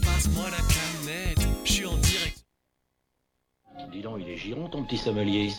Passe-moi 0.00 0.44
la 0.50 0.56
canette, 0.56 1.48
je 1.64 1.72
suis 1.72 1.86
en 1.86 1.96
direct. 1.96 2.44
Dis 3.90 4.00
donc, 4.00 4.20
il 4.20 4.28
est 4.30 4.36
giron 4.36 4.68
ton 4.68 4.84
petit 4.84 4.96
sommelier. 4.96 5.52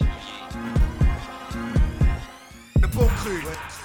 Le 2.81 2.87
bon 2.87 3.05
cru, 3.05 3.31
ouais. 3.31 3.82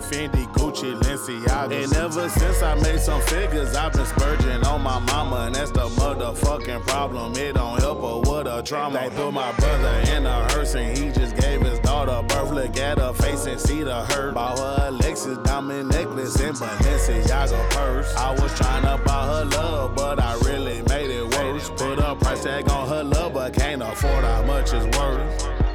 Fendi, 0.00 0.46
Gucci, 0.54 0.94
Balenciaga. 1.00 1.84
And 1.84 1.96
ever 1.96 2.28
since 2.28 2.62
I 2.62 2.74
made 2.76 3.00
some 3.00 3.20
figures, 3.22 3.74
I've 3.74 3.92
been 3.92 4.06
splurging 4.06 4.64
on 4.64 4.82
my 4.82 4.98
mama, 4.98 5.46
and 5.46 5.54
that's 5.54 5.70
the 5.70 5.88
motherfucking 5.88 6.86
problem. 6.86 7.34
It 7.36 7.54
don't 7.54 7.80
help 7.80 8.00
her 8.00 8.30
with 8.30 8.46
a 8.46 8.62
trauma. 8.62 8.98
They 8.98 9.10
put 9.16 9.32
my 9.32 9.52
brother 9.52 10.02
in 10.12 10.26
a 10.26 10.48
hearse, 10.50 10.74
and 10.74 10.96
he 10.96 11.10
just 11.10 11.36
gave 11.36 11.62
his 11.62 11.78
daughter 11.80 12.22
birth. 12.28 12.50
Look 12.50 12.76
at 12.76 12.98
her 12.98 13.12
face 13.12 13.46
and 13.46 13.60
see 13.60 13.82
the 13.82 14.04
hurt. 14.06 14.34
Bought 14.34 14.58
her 14.58 14.88
a 14.88 14.92
Lexus 14.92 15.42
diamond 15.44 15.90
necklace 15.90 16.38
and 16.40 16.56
Balenciaga 16.56 17.70
purse. 17.70 18.14
I 18.16 18.32
was 18.40 18.54
trying 18.54 18.82
to 18.82 19.02
buy 19.04 19.26
her 19.26 19.44
love, 19.44 19.94
but 19.94 20.20
I 20.20 20.34
really 20.44 20.82
made 20.82 21.10
it 21.10 21.24
worse. 21.36 21.68
Put 21.70 21.98
a 21.98 22.14
price 22.14 22.44
tag 22.44 22.70
on 22.70 22.88
her 22.88 23.04
love, 23.04 23.34
but 23.34 23.52
can't 23.54 23.82
afford 23.82 24.24
how 24.24 24.42
much 24.44 24.72
it's 24.72 24.98
worth. 24.98 25.67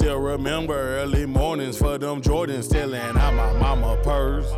Still 0.00 0.18
remember 0.18 0.72
early 0.72 1.26
mornings 1.26 1.76
for 1.76 1.98
them 1.98 2.22
Jordans 2.22 2.64
stealing 2.64 3.02
out 3.18 3.34
my 3.34 3.52
mama 3.58 4.00
purse. 4.02 4.50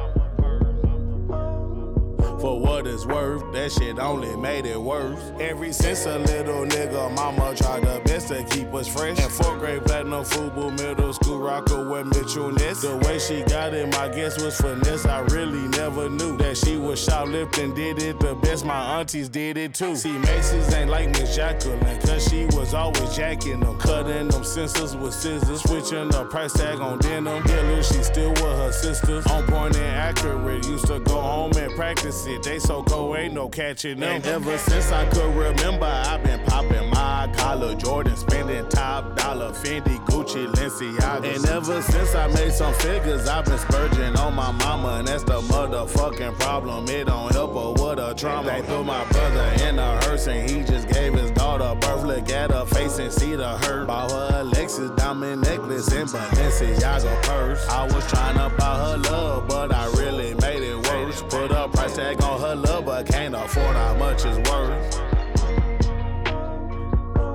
For 2.43 2.59
what 2.59 2.89
it's 2.89 3.07
worth, 3.07 3.53
that 3.53 3.71
shit 3.71 4.01
only 4.01 4.35
made 4.35 4.67
it 4.67 4.81
worse. 4.81 5.21
Every 5.39 5.73
since 5.73 6.07
a 6.07 6.19
little 6.19 6.67
nigga, 6.67 7.15
mama 7.15 7.55
tried 7.55 7.84
her 7.84 8.01
best 8.01 8.29
to 8.29 8.43
keep 8.43 8.75
us 8.75 8.89
fresh. 8.89 9.21
And 9.21 9.31
fourth 9.31 9.61
grade, 9.61 9.84
platinum 9.84 10.25
football, 10.25 10.73
middle 10.73 11.12
school 11.12 11.39
rocker 11.39 11.89
with 11.89 12.07
Mitchell 12.07 12.51
Ness. 12.51 12.83
The 12.83 12.97
way 13.07 13.21
she 13.21 13.45
got 13.45 13.75
it, 13.75 13.87
my 13.93 14.09
guess 14.09 14.43
was 14.43 14.61
finesse. 14.61 15.07
I 15.07 15.21
really 15.31 15.69
never 15.79 16.11
knew 16.11 16.37
that 16.39 16.57
she 16.57 16.77
was 16.77 17.01
shoplifting, 17.01 17.75
did 17.75 18.03
it 18.03 18.19
the 18.19 18.34
best. 18.34 18.65
My 18.65 18.99
aunties 18.99 19.29
did 19.29 19.56
it 19.56 19.73
too. 19.73 19.95
See, 19.95 20.19
Macy's 20.19 20.75
ain't 20.75 20.91
like 20.91 21.11
Miss 21.11 21.37
Jacqueline, 21.37 21.79
cause 22.01 22.29
she 22.29 22.47
was 22.47 22.75
always 22.75 23.15
jacking 23.15 23.61
them. 23.61 23.79
Cutting 23.79 24.27
them 24.27 24.43
sensors 24.43 25.01
with 25.01 25.15
scissors, 25.15 25.62
switching 25.62 26.09
the 26.09 26.25
price 26.25 26.55
tag 26.55 26.81
on 26.81 26.99
denim. 26.99 27.41
Dealer, 27.45 27.84
she 27.84 28.03
still 28.03 28.31
with 28.31 28.41
her 28.43 28.73
sisters. 28.73 29.25
On 29.29 29.47
point 29.47 29.77
and 29.77 29.84
accurate, 29.84 30.67
used 30.67 30.89
to 30.89 30.99
go 30.99 31.21
home 31.21 31.53
and 31.56 31.73
practice. 31.77 32.31
They 32.41 32.58
so 32.58 32.83
cold, 32.83 33.16
ain't 33.16 33.34
no 33.34 33.48
catching 33.48 34.00
them. 34.00 34.16
And 34.16 34.27
ever 34.27 34.58
since 34.58 34.91
I 34.91 35.08
could 35.11 35.34
remember, 35.34 35.86
I've 35.86 36.22
been 36.22 36.41
popping 36.44 36.88
my 36.91 37.33
collar, 37.36 37.75
Jordan, 37.75 38.16
spending 38.16 38.69
top 38.69 39.16
dollar, 39.16 39.52
Fendi, 39.52 40.05
Gucci, 40.06 40.47
Balenciaga. 40.47 41.36
And 41.36 41.47
ever 41.48 41.83
since 41.83 42.14
I 42.14 42.27
made 42.28 42.53
some 42.53 42.75
figures, 42.75 43.28
I've 43.28 43.44
been 43.44 43.58
spurging 43.58 44.19
on 44.19 44.34
my 44.34 44.50
mama, 44.53 44.97
and 44.98 45.09
that's 45.09 45.25
the 45.25 45.41
motherfucking 45.41 46.38
problem. 46.38 46.88
It 46.88 47.06
don't 47.06 47.32
help 47.32 47.54
her 47.54 47.82
with 47.82 47.98
her 47.98 48.15
trauma. 48.15 48.50
They 48.50 48.62
put 48.62 48.84
my 48.84 49.04
brother 49.06 49.65
in 49.65 49.78
a 49.78 50.04
hearse, 50.04 50.26
and 50.26 50.48
he 50.48 50.62
just 50.62 50.88
gave 50.88 51.15
his 51.15 51.31
daughter 51.32 51.75
birth. 51.81 52.04
Look 52.04 52.31
at 52.31 52.50
her 52.50 52.66
face 52.66 52.98
and 52.98 53.12
see 53.12 53.34
the 53.34 53.48
hurt. 53.59 53.87
Bought 53.87 54.10
her 54.10 54.41
a 54.41 54.44
Lexus 54.44 54.94
diamond 54.97 55.42
necklace 55.42 55.91
and 55.92 56.09
Balenciaga 56.09 57.22
purse. 57.22 57.69
I 57.69 57.84
was 57.87 58.06
trying 58.06 58.37
to 58.37 58.54
buy 58.56 58.78
her 58.78 58.98
love, 58.98 59.48
but 59.48 59.72
I 59.72 59.87
really 59.98 60.34
made 60.34 60.62
it 60.62 60.76
worse. 60.88 61.22
Put 61.22 61.50
a 61.50 61.62
tag 61.94 62.22
on 62.22 62.41
her 62.41 62.54
love, 62.54 62.86
but 62.86 63.06
can't 63.06 63.34
afford 63.34 63.76
how 63.76 63.94
much 63.94 64.25
it's 64.25 64.50
worth. 64.50 65.00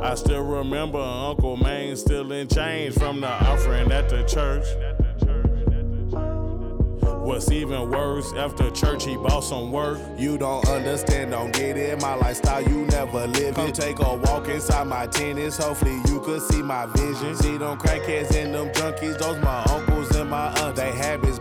I 0.03 0.15
still 0.15 0.43
remember 0.43 0.99
Uncle 0.99 1.57
Maine 1.57 1.95
still 1.95 2.31
in 2.31 2.47
change 2.47 2.95
from 2.95 3.21
the 3.21 3.27
offering 3.27 3.91
at 3.91 4.09
the 4.09 4.23
church. 4.23 4.65
What's 7.27 7.51
even 7.51 7.91
worse, 7.91 8.31
after 8.33 8.71
church 8.71 9.03
he 9.03 9.17
bought 9.17 9.41
some 9.41 9.69
work. 9.71 9.99
You 10.17 10.37
don't 10.37 10.65
understand, 10.69 11.31
don't 11.31 11.51
get 11.51 11.75
it. 11.75 12.01
My 12.01 12.15
lifestyle, 12.15 12.61
you 12.61 12.85
never 12.85 13.27
live 13.27 13.37
it. 13.37 13.55
Come 13.55 13.73
take 13.73 13.99
a 13.99 14.15
walk 14.15 14.47
inside 14.47 14.87
my 14.87 15.07
tennis. 15.07 15.57
Hopefully 15.57 15.99
you 16.07 16.21
could 16.21 16.41
see 16.41 16.61
my 16.61 16.85
vision. 16.85 17.35
See 17.35 17.57
them 17.57 17.77
crackheads 17.77 18.33
and 18.33 18.55
them 18.55 18.69
junkies, 18.69 19.19
those 19.19 19.39
my 19.43 19.61
uncles 19.63 20.15
and 20.15 20.29
my 20.29 20.47
aunts. 20.61 20.79
They 20.79 20.91
habits 20.93 21.17
bad 21.17 21.17
and 21.17 21.27
it's 21.27 21.36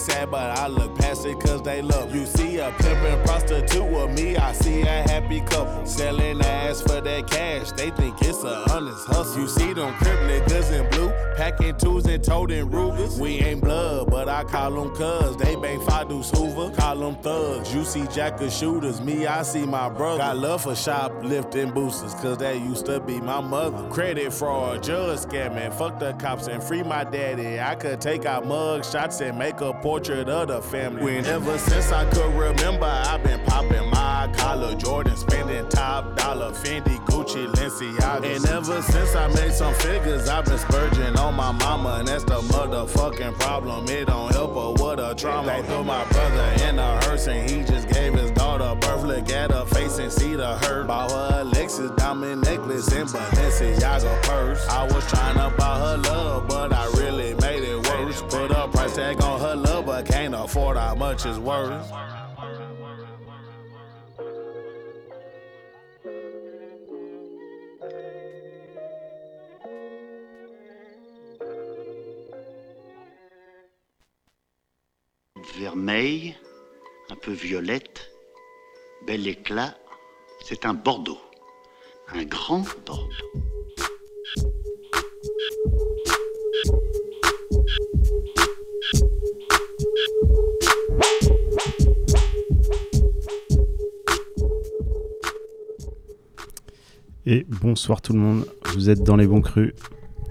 sad, 0.00 0.30
but 0.30 0.58
I 0.58 0.66
look 0.66 0.96
past 0.98 1.26
it 1.26 1.38
cause 1.40 1.62
they 1.62 1.82
love. 1.82 2.14
You 2.14 2.26
see 2.26 2.58
a 2.58 2.70
pimpin' 2.72 3.24
prostitute 3.24 3.90
with 3.90 4.10
me, 4.18 4.36
I 4.36 4.52
see 4.52 4.82
a 4.82 5.02
happy 5.10 5.40
couple. 5.40 5.86
Selling 5.86 6.40
ass 6.42 6.80
for 6.80 7.00
that 7.00 7.26
cash, 7.26 7.72
they 7.72 7.90
think 7.90 8.20
it's 8.22 8.42
a 8.42 8.64
honest 8.72 9.06
hustle. 9.06 9.42
You 9.42 9.48
see 9.48 9.72
them 9.72 9.92
crip 9.94 10.18
niggas 10.20 10.72
in 10.72 10.88
blue, 10.90 11.10
packing 11.36 11.76
twos 11.76 12.06
and 12.06 12.22
toting 12.22 12.70
Rugers. 12.70 13.20
We 13.20 13.40
ain't 13.40 13.62
blood, 13.62 14.10
but 14.10 14.28
I 14.28 14.44
call 14.44 14.72
them 14.72 14.94
cuz. 14.94 15.36
They 15.36 15.56
bang 15.56 15.80
Fadu's 15.80 16.30
Hoover, 16.30 16.74
call 16.74 16.96
them 16.96 17.16
thugs. 17.16 17.74
You 17.74 17.84
see 17.84 18.06
jacker 18.06 18.50
shooters, 18.50 19.00
me, 19.00 19.26
I 19.26 19.42
see 19.42 19.66
my 19.66 19.88
brother. 19.88 20.18
Got 20.18 20.36
love 20.38 20.62
for 20.62 20.74
shoplifting 20.74 21.70
boosters, 21.72 22.14
cause 22.14 22.38
that 22.38 22.60
used 22.60 22.86
to 22.86 23.00
be 23.00 23.20
my 23.20 23.40
mother. 23.40 23.88
Credit 23.90 24.32
fraud, 24.32 24.82
judge 24.82 25.20
scamming, 25.20 25.72
fuck 25.74 25.98
the 25.98 26.12
cops 26.14 26.46
and 26.46 26.62
free 26.62 26.82
my 26.82 27.04
daddy. 27.04 27.60
I 27.60 27.74
could 27.74 28.00
take 28.00 28.24
out 28.24 28.46
mug 28.46 28.84
shots 28.84 29.20
and 29.20 29.38
make 29.38 29.60
a 29.60 29.72
portrait 29.90 30.28
of 30.28 30.46
the 30.46 30.62
family. 30.62 31.02
Whenever 31.02 31.58
since 31.58 31.90
I 31.90 32.08
could 32.10 32.32
remember, 32.34 32.86
I've 32.86 33.24
been 33.24 33.40
popping 33.40 33.90
my 33.90 34.32
collar, 34.36 34.76
Jordan, 34.76 35.16
spending 35.16 35.68
top 35.68 36.14
dollar, 36.16 36.52
Fendi, 36.52 36.96
Gucci, 37.06 37.48
Balenciaga. 37.48 38.36
And 38.36 38.46
ever 38.50 38.82
since 38.82 39.16
I 39.16 39.26
made 39.34 39.52
some 39.52 39.74
figures, 39.74 40.28
I've 40.28 40.44
been 40.44 40.58
spurging 40.58 41.18
on 41.18 41.34
my 41.34 41.50
mama, 41.50 41.96
and 41.98 42.06
that's 42.06 42.22
the 42.22 42.40
motherfucking 42.40 43.36
problem. 43.40 43.88
It 43.88 44.06
don't 44.06 44.32
help 44.32 44.54
her 44.54 44.70
with 44.80 45.00
a 45.00 45.12
trauma. 45.16 45.60
They 45.60 45.62
put 45.66 45.84
my 45.84 46.04
brother 46.04 46.64
in 46.68 46.78
a 46.78 47.04
hearse, 47.04 47.26
and 47.26 47.50
he 47.50 47.64
just 47.64 47.88
gave 47.88 48.14
his 48.14 48.30
daughter 48.30 48.72
birth. 48.80 49.02
Look 49.02 49.28
at 49.30 49.50
her 49.50 49.66
face 49.66 49.98
and 49.98 50.12
see 50.12 50.36
the 50.36 50.56
hurt. 50.58 50.86
Bought 50.86 51.10
her 51.10 51.40
a 51.40 51.44
Lexus 51.44 51.96
diamond 51.96 52.44
necklace 52.44 52.86
and 52.92 53.08
Balenciaga 53.08 54.22
purse. 54.22 54.64
I 54.68 54.84
was 54.84 55.04
trying 55.10 55.34
to 55.34 55.52
buy 55.56 55.80
her 55.80 55.96
love, 55.96 56.46
but 56.46 56.72
I 56.72 56.84
really 56.96 57.34
afford 60.50 60.76
how 60.76 60.96
much 60.96 61.24
worth. 61.38 61.86
vermeille, 75.56 76.34
un 77.10 77.16
peu 77.16 77.30
violette, 77.30 78.10
bel 79.06 79.28
éclat, 79.28 79.76
c'est 80.44 80.64
un 80.64 80.74
Bordeaux, 80.74 81.20
un 82.08 82.24
grand 82.24 82.64
Bordeaux. 82.64 83.08
Et 97.32 97.46
bonsoir 97.62 98.02
tout 98.02 98.12
le 98.12 98.18
monde, 98.18 98.44
vous 98.74 98.90
êtes 98.90 99.04
dans 99.04 99.14
les 99.14 99.26
bons 99.28 99.40
crus 99.40 99.72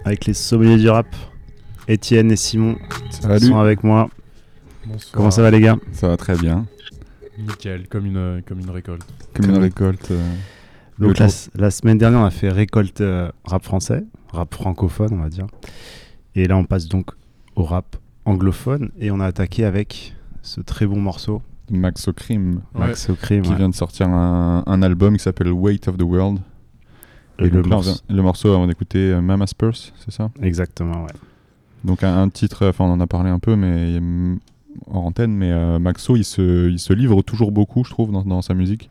avec 0.04 0.26
les 0.26 0.34
sommeliers 0.34 0.76
du 0.78 0.90
rap. 0.90 1.08
Étienne 1.88 2.30
et 2.30 2.36
Simon 2.36 2.76
Salut. 3.10 3.48
sont 3.48 3.58
avec 3.58 3.86
moi. 3.86 4.10
Bonsoir. 4.86 5.12
Comment 5.14 5.32
ça 5.32 5.42
va 5.42 5.50
les 5.50 5.62
gars? 5.62 5.78
Ça 5.94 6.10
va 6.10 6.18
très 6.18 6.36
bien. 6.36 6.66
Nickel, 7.38 7.88
comme 7.88 8.06
une, 8.06 8.44
comme 8.46 8.60
une 8.60 8.70
récolte. 8.70 9.06
Comme 9.34 9.46
une 9.50 9.58
récolte. 9.60 10.12
euh, 10.12 10.34
Donc 11.00 11.18
la, 11.56 11.72
semaine 11.72 11.98
dernière 11.98 12.20
on 12.20 12.26
a 12.26 12.32
fait 12.32 12.50
récolte 12.50 13.00
euh, 13.00 13.32
rap 13.46 13.64
français, 13.64 14.04
rap 14.34 14.54
francophone 14.54 15.14
on 15.14 15.22
va 15.24 15.30
dire. 15.30 15.48
Et 16.36 16.48
là 16.50 16.58
on 16.58 16.66
passe 16.66 16.90
donc 16.90 17.12
au 17.56 17.64
rap 17.64 17.96
anglophone 18.26 18.92
et 19.00 19.10
on 19.10 19.22
a 19.22 19.26
attaqué 19.26 19.64
avec 19.64 20.14
ce 20.42 20.60
très 20.60 20.86
bon 20.86 21.00
morceau, 21.00 21.42
Max 21.72 22.10
O'Crim, 22.10 22.56
Ouais. 22.76 22.88
Max 22.88 23.10
O'Crim. 23.10 23.42
qui 23.44 23.52
ouais. 23.52 23.56
vient 23.56 23.70
de 23.70 23.76
sortir 23.76 24.10
un, 24.10 24.64
un 24.68 24.82
album 24.82 25.16
qui 25.16 25.24
s'appelle 25.24 25.52
Weight 25.54 25.88
of 25.88 25.96
the 25.98 26.04
World. 26.04 26.40
Et 27.40 27.50
le 27.50 27.62
morceau- 27.64 28.02
le 28.10 28.22
morceau, 28.22 28.56
on 28.56 28.70
écoutait 28.70 28.98
euh, 29.14 29.22
Mama 29.22 29.48
Spurs, 29.48 29.76
c'est 29.76 30.12
ça? 30.12 30.30
Exactement, 30.42 31.04
ouais. 31.04 31.12
Donc 31.84 32.04
un, 32.04 32.18
un 32.22 32.30
titre, 32.30 32.68
enfin 32.68 32.86
on 32.86 32.92
en 32.92 33.00
a 33.00 33.08
parlé 33.08 33.30
un 33.30 33.40
peu, 33.40 33.56
mais 33.56 34.00
en 34.88 35.00
antenne, 35.00 35.32
mais 35.34 35.52
euh, 35.52 35.80
Maxo, 35.80 36.16
il 36.16 36.24
se, 36.26 36.70
il 36.70 36.80
se 36.80 36.94
livre 36.94 37.22
toujours 37.22 37.52
beaucoup, 37.52 37.84
je 37.84 37.90
trouve, 37.92 38.12
dans, 38.12 38.24
dans 38.24 38.42
sa 38.42 38.54
musique. 38.54 38.90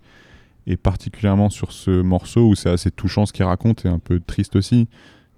Et 0.67 0.77
particulièrement 0.77 1.50
sur 1.50 1.73
ce 1.73 2.03
morceau 2.03 2.49
où 2.49 2.55
c'est 2.55 2.69
assez 2.71 2.91
touchant 2.91 3.25
ce 3.27 3.33
qu'il 3.33 3.45
raconte 3.45 3.85
et 3.87 3.89
un 3.89 3.99
peu 3.99 4.21
triste 4.21 4.56
aussi. 4.56 4.87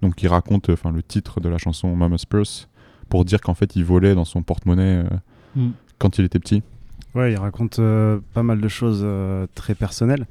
Donc 0.01 0.21
il 0.23 0.27
raconte 0.27 0.69
enfin 0.69 0.91
le 0.91 1.01
titre 1.03 1.39
de 1.39 1.47
la 1.47 1.57
chanson 1.57 1.95
Mama 1.95 2.17
Spurs 2.17 2.67
pour 3.07 3.23
dire 3.23 3.39
qu'en 3.39 3.53
fait 3.53 3.75
il 3.75 3.85
volait 3.85 4.15
dans 4.15 4.25
son 4.25 4.41
porte-monnaie 4.43 5.03
euh, 5.05 5.09
Mm. 5.55 5.71
quand 5.99 6.17
il 6.17 6.23
était 6.25 6.39
petit. 6.39 6.63
Ouais, 7.13 7.33
il 7.33 7.37
raconte 7.37 7.79
euh, 7.79 8.19
pas 8.33 8.41
mal 8.43 8.61
de 8.61 8.67
choses 8.69 9.01
euh, 9.03 9.45
très 9.53 9.75
personnelles. 9.75 10.25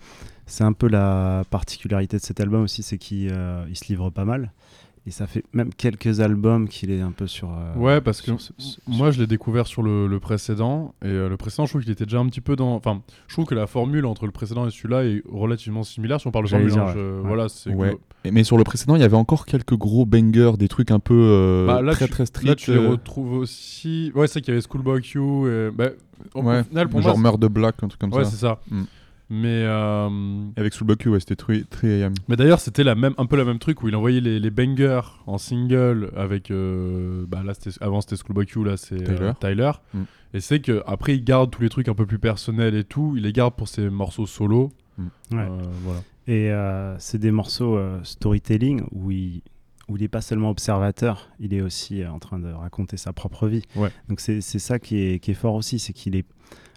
C'est 0.51 0.65
un 0.65 0.73
peu 0.73 0.89
la 0.89 1.45
particularité 1.51 2.17
de 2.17 2.23
cet 2.23 2.41
album 2.41 2.63
aussi, 2.63 2.83
c'est 2.83 2.99
qu'il 2.99 3.31
euh, 3.33 3.65
il 3.69 3.77
se 3.77 3.85
livre 3.87 4.11
pas 4.11 4.25
mal. 4.25 4.53
Et 5.07 5.11
ça 5.13 5.27
fait 5.27 5.43
même 5.55 5.73
quelques 5.73 6.21
albums 6.21 6.69
qu'il 6.69 6.91
est 6.91 7.01
un 7.01 7.11
peu 7.13 7.27
sur. 7.27 7.49
euh, 7.51 7.75
Ouais, 7.75 8.03
parce 8.03 8.21
que 8.21 8.27
sur 8.27 8.41
ce- 8.41 8.53
sur- 8.59 8.81
moi, 8.87 9.11
je 9.11 9.19
l'ai 9.19 9.27
découvert 9.27 9.67
sur 9.67 9.83
le, 9.83 10.07
le 10.07 10.21
précédent. 10.21 10.95
Et 11.03 11.07
euh, 11.09 11.29
le 11.31 11.39
précédent, 11.39 11.65
je 11.65 11.73
trouve 11.73 11.83
qu'il 11.83 11.91
était 11.91 12.05
déjà 12.05 12.19
un 12.19 12.27
petit 12.27 12.43
peu 12.43 12.55
dans. 12.55 12.75
Enfin, 12.75 13.01
je 13.27 13.35
trouve 13.35 13.47
que 13.47 13.55
la 13.55 13.67
formule 13.67 14.05
entre 14.05 14.27
le 14.27 14.31
précédent 14.33 14.67
et 14.67 14.71
celui-là 14.71 15.05
est 15.07 15.23
relativement 15.33 15.85
similaire. 15.85 16.21
Si 16.21 16.27
on 16.27 16.31
parle 16.33 16.45
de 16.45 16.51
formule, 16.51 16.73
hein, 16.79 16.93
je- 16.95 16.99
ouais. 17.21 17.27
voilà, 17.27 17.49
c'est. 17.49 17.73
Ouais. 17.73 17.97
Mais 18.31 18.45
sur 18.45 18.59
le 18.59 18.65
précédent, 18.65 18.95
il 18.95 19.01
y 19.01 19.05
avait 19.05 19.17
encore 19.17 19.47
quelques 19.47 19.75
gros 19.75 20.05
bangers, 20.05 20.53
des 20.59 20.69
trucs 20.69 20.91
un 20.91 20.99
peu 21.01 21.15
euh, 21.19 21.67
Bah, 21.67 21.81
là, 21.81 21.93
très 21.93 22.05
tu, 22.05 22.11
très 22.13 22.27
street. 22.27 22.47
là, 22.49 22.55
tu 22.55 22.73
les 22.73 22.87
retrouves 22.87 23.33
aussi. 23.33 24.13
Ouais, 24.15 24.27
c'est 24.27 24.43
qu'il 24.43 24.53
y 24.53 24.57
avait 24.59 24.67
Schoolboy 24.67 25.01
Q. 25.01 25.19
Et... 25.19 25.71
Bah, 25.71 25.89
au 26.35 26.43
ouais, 26.43 26.63
final, 26.65 26.89
pour 26.91 27.01
genre 27.01 27.17
moi. 27.17 27.31
Meurt 27.31 27.41
de 27.41 27.49
Black, 27.49 27.77
un 27.83 27.89
truc 27.89 27.99
comme 27.99 28.11
c'est- 28.13 28.19
Ouais, 28.19 28.25
ça. 28.25 28.31
c'est 28.31 28.37
ça. 28.37 28.61
Mm. 28.71 28.83
Mais. 29.31 29.63
euh, 29.65 30.09
Avec 30.57 30.75
Soul 30.75 30.89
Bucky, 30.89 31.09
ouais, 31.09 31.21
c'était 31.21 31.37
très, 31.37 31.63
très 31.63 32.03
AM. 32.03 32.15
Mais 32.29 32.37
d'ailleurs, 32.37 32.59
c'était 32.61 32.83
la 32.85 32.95
même, 32.97 33.15
un 33.17 33.27
peu 33.27 33.37
la 33.37 33.45
même 33.45 33.59
truc 33.61 33.83
où 33.83 33.89
il 33.89 33.95
envoyait 33.97 34.21
les, 34.21 34.41
les 34.41 34.51
bangers 34.51 35.01
en 35.27 35.39
single 35.39 36.11
avec. 36.17 36.51
euh, 36.51 37.25
bah 37.29 37.43
là, 37.45 37.55
c'était- 37.55 37.83
avant 37.83 38.01
c'était 38.01 38.17
Q, 38.47 38.65
là 38.65 38.77
c'est 38.77 39.09
euh, 39.09 39.15
Tyler. 39.17 39.33
Tyler. 39.41 39.71
Mm. 39.95 40.03
Et 40.35 40.41
c'est 40.41 40.61
que 40.61 40.83
après 40.87 41.15
il 41.17 41.25
garde 41.25 41.51
tous 41.51 41.63
les 41.63 41.69
trucs 41.69 41.89
un 41.89 41.95
peu 41.95 42.07
plus 42.07 42.19
personnels 42.19 42.75
et 42.75 42.85
tout, 42.85 43.15
il 43.17 43.23
les 43.23 43.33
garde 43.33 43.55
pour 43.55 43.69
ses 43.69 43.89
morceaux 43.91 44.27
solo. 44.27 44.71
Ouais. 44.99 45.07
Euh, 45.39 45.49
voilà. 45.83 46.01
Et 46.27 46.51
euh, 46.53 46.97
c'est 46.99 47.19
des 47.19 47.31
morceaux 47.31 47.77
euh, 47.77 47.99
storytelling 48.03 48.83
où 48.93 49.11
il 49.11 49.43
où 49.89 49.97
il 49.97 50.03
n'est 50.03 50.09
pas 50.09 50.21
seulement 50.21 50.51
observateur, 50.51 51.29
il 51.41 51.53
est 51.53 51.63
aussi 51.63 52.07
en 52.07 52.21
train 52.21 52.39
de 52.39 52.47
raconter 52.53 52.97
sa 52.97 53.13
propre 53.13 53.49
vie. 53.49 53.63
Ouais. 53.75 53.91
Donc 54.09 54.21
c'est 54.21 54.41
c'est 54.41 54.61
ça 54.61 54.79
qui 54.79 54.99
est, 55.01 55.19
qui 55.19 55.33
est 55.33 55.35
fort 55.35 55.55
aussi, 55.55 55.81
c'est 55.81 55.93
qu'il 55.93 56.15
est 56.15 56.27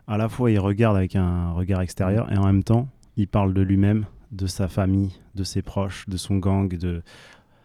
à 0.08 0.18
la 0.18 0.30
fois 0.30 0.52
il 0.52 0.60
regarde 0.60 0.96
avec 0.98 1.16
un 1.16 1.52
regard 1.54 1.82
extérieur 1.82 2.32
et 2.32 2.38
en 2.38 2.46
même 2.46 2.64
temps 2.64 2.88
il 3.18 3.28
parle 3.28 3.54
de 3.54 3.62
lui-même, 3.62 4.06
de 4.32 4.48
sa 4.48 4.68
famille, 4.68 5.12
de 5.36 5.44
ses 5.44 5.62
proches, 5.62 6.08
de 6.10 6.18
son 6.18 6.38
gang, 6.38 6.68
de 6.76 7.02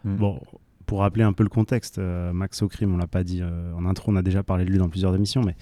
Mm. 0.05 0.15
bon. 0.17 0.41
Pour 0.87 1.01
rappeler 1.01 1.25
un 1.25 1.33
peu 1.35 1.43
le 1.43 1.49
contexte, 1.51 1.99
euh, 1.99 2.33
Max 2.33 2.63
O'Crim, 2.63 2.95
on 2.95 2.97
l'a 2.97 3.07
pas 3.09 3.23
dit 3.25 3.41
euh, 3.43 3.75
en 3.75 3.85
intro, 3.85 4.11
on 4.13 4.17
a 4.17 4.23
déjà 4.23 4.43
parlé 4.43 4.65
de 4.65 4.71
lui 4.71 4.79
dans 4.79 4.89
plusieurs 4.89 5.15
émissions, 5.15 5.43
mais 5.45 5.55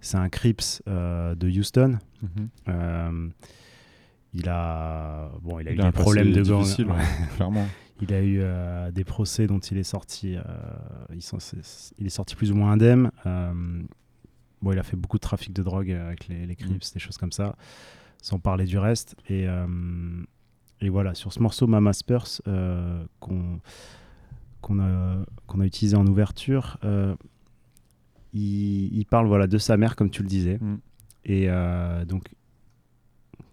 c'est 0.00 0.16
un 0.18 0.28
Crips 0.28 0.82
euh, 0.88 1.34
de 1.36 1.48
Houston. 1.48 1.98
Mhm. 2.22 2.48
Euh, 2.68 3.28
il 4.34 4.48
a 4.48 5.30
bon, 5.42 5.60
il 5.60 5.68
a 5.68 5.72
eu 5.72 5.80
a 5.80 5.84
des 5.84 5.92
problèmes 5.92 6.32
de 6.32 6.42
gang. 6.42 6.58
difficile, 6.62 6.86
Ouais. 6.86 6.96
clairement. 7.36 7.66
Il 8.02 8.12
a 8.12 8.20
eu 8.20 8.38
euh, 8.40 8.90
des 8.90 9.04
procès 9.04 9.46
dont 9.46 9.60
il 9.60 9.78
est 9.78 9.84
sorti. 9.84 10.36
euh, 10.36 10.42
sont- 11.20 11.38
il 11.98 12.06
est 12.06 12.10
sorti 12.10 12.34
plus 12.34 12.50
ou 12.50 12.56
moins 12.56 12.72
indemne. 12.72 13.10
Euh, 13.26 13.52
bon, 14.64 14.72
il 14.72 14.78
a 14.78 14.82
fait 14.82 14.96
beaucoup 14.96 15.18
de 15.18 15.22
trafic 15.22 15.52
de 15.52 15.62
drogue 15.62 15.90
avec 15.92 16.26
les, 16.28 16.46
les 16.46 16.56
Crips, 16.56 16.92
des 16.92 16.98
choses 17.00 17.18
comme 17.18 17.32
ça, 17.32 17.54
sans 18.22 18.38
parler 18.38 18.64
du 18.64 18.78
reste. 18.78 19.14
Et, 19.28 19.46
euh, 19.46 19.66
et 20.80 20.88
voilà, 20.88 21.14
sur 21.14 21.32
ce 21.32 21.40
morceau 21.40 21.66
Mama 21.66 21.92
Spurs 21.92 22.26
euh, 22.48 23.04
qu'on 23.20 23.60
qu'on 24.60 24.80
a, 24.80 25.24
qu'on 25.46 25.60
a 25.60 25.66
utilisé 25.66 25.94
en 25.94 26.06
ouverture, 26.06 26.78
euh, 26.84 27.14
il, 28.32 28.96
il 28.96 29.04
parle 29.04 29.26
voilà, 29.26 29.46
de 29.46 29.58
sa 29.58 29.76
mère, 29.76 29.94
comme 29.94 30.08
tu 30.08 30.22
le 30.22 30.28
disais. 30.28 30.56
Mm. 30.58 30.76
Et 31.26 31.44
euh, 31.50 32.06
donc, 32.06 32.24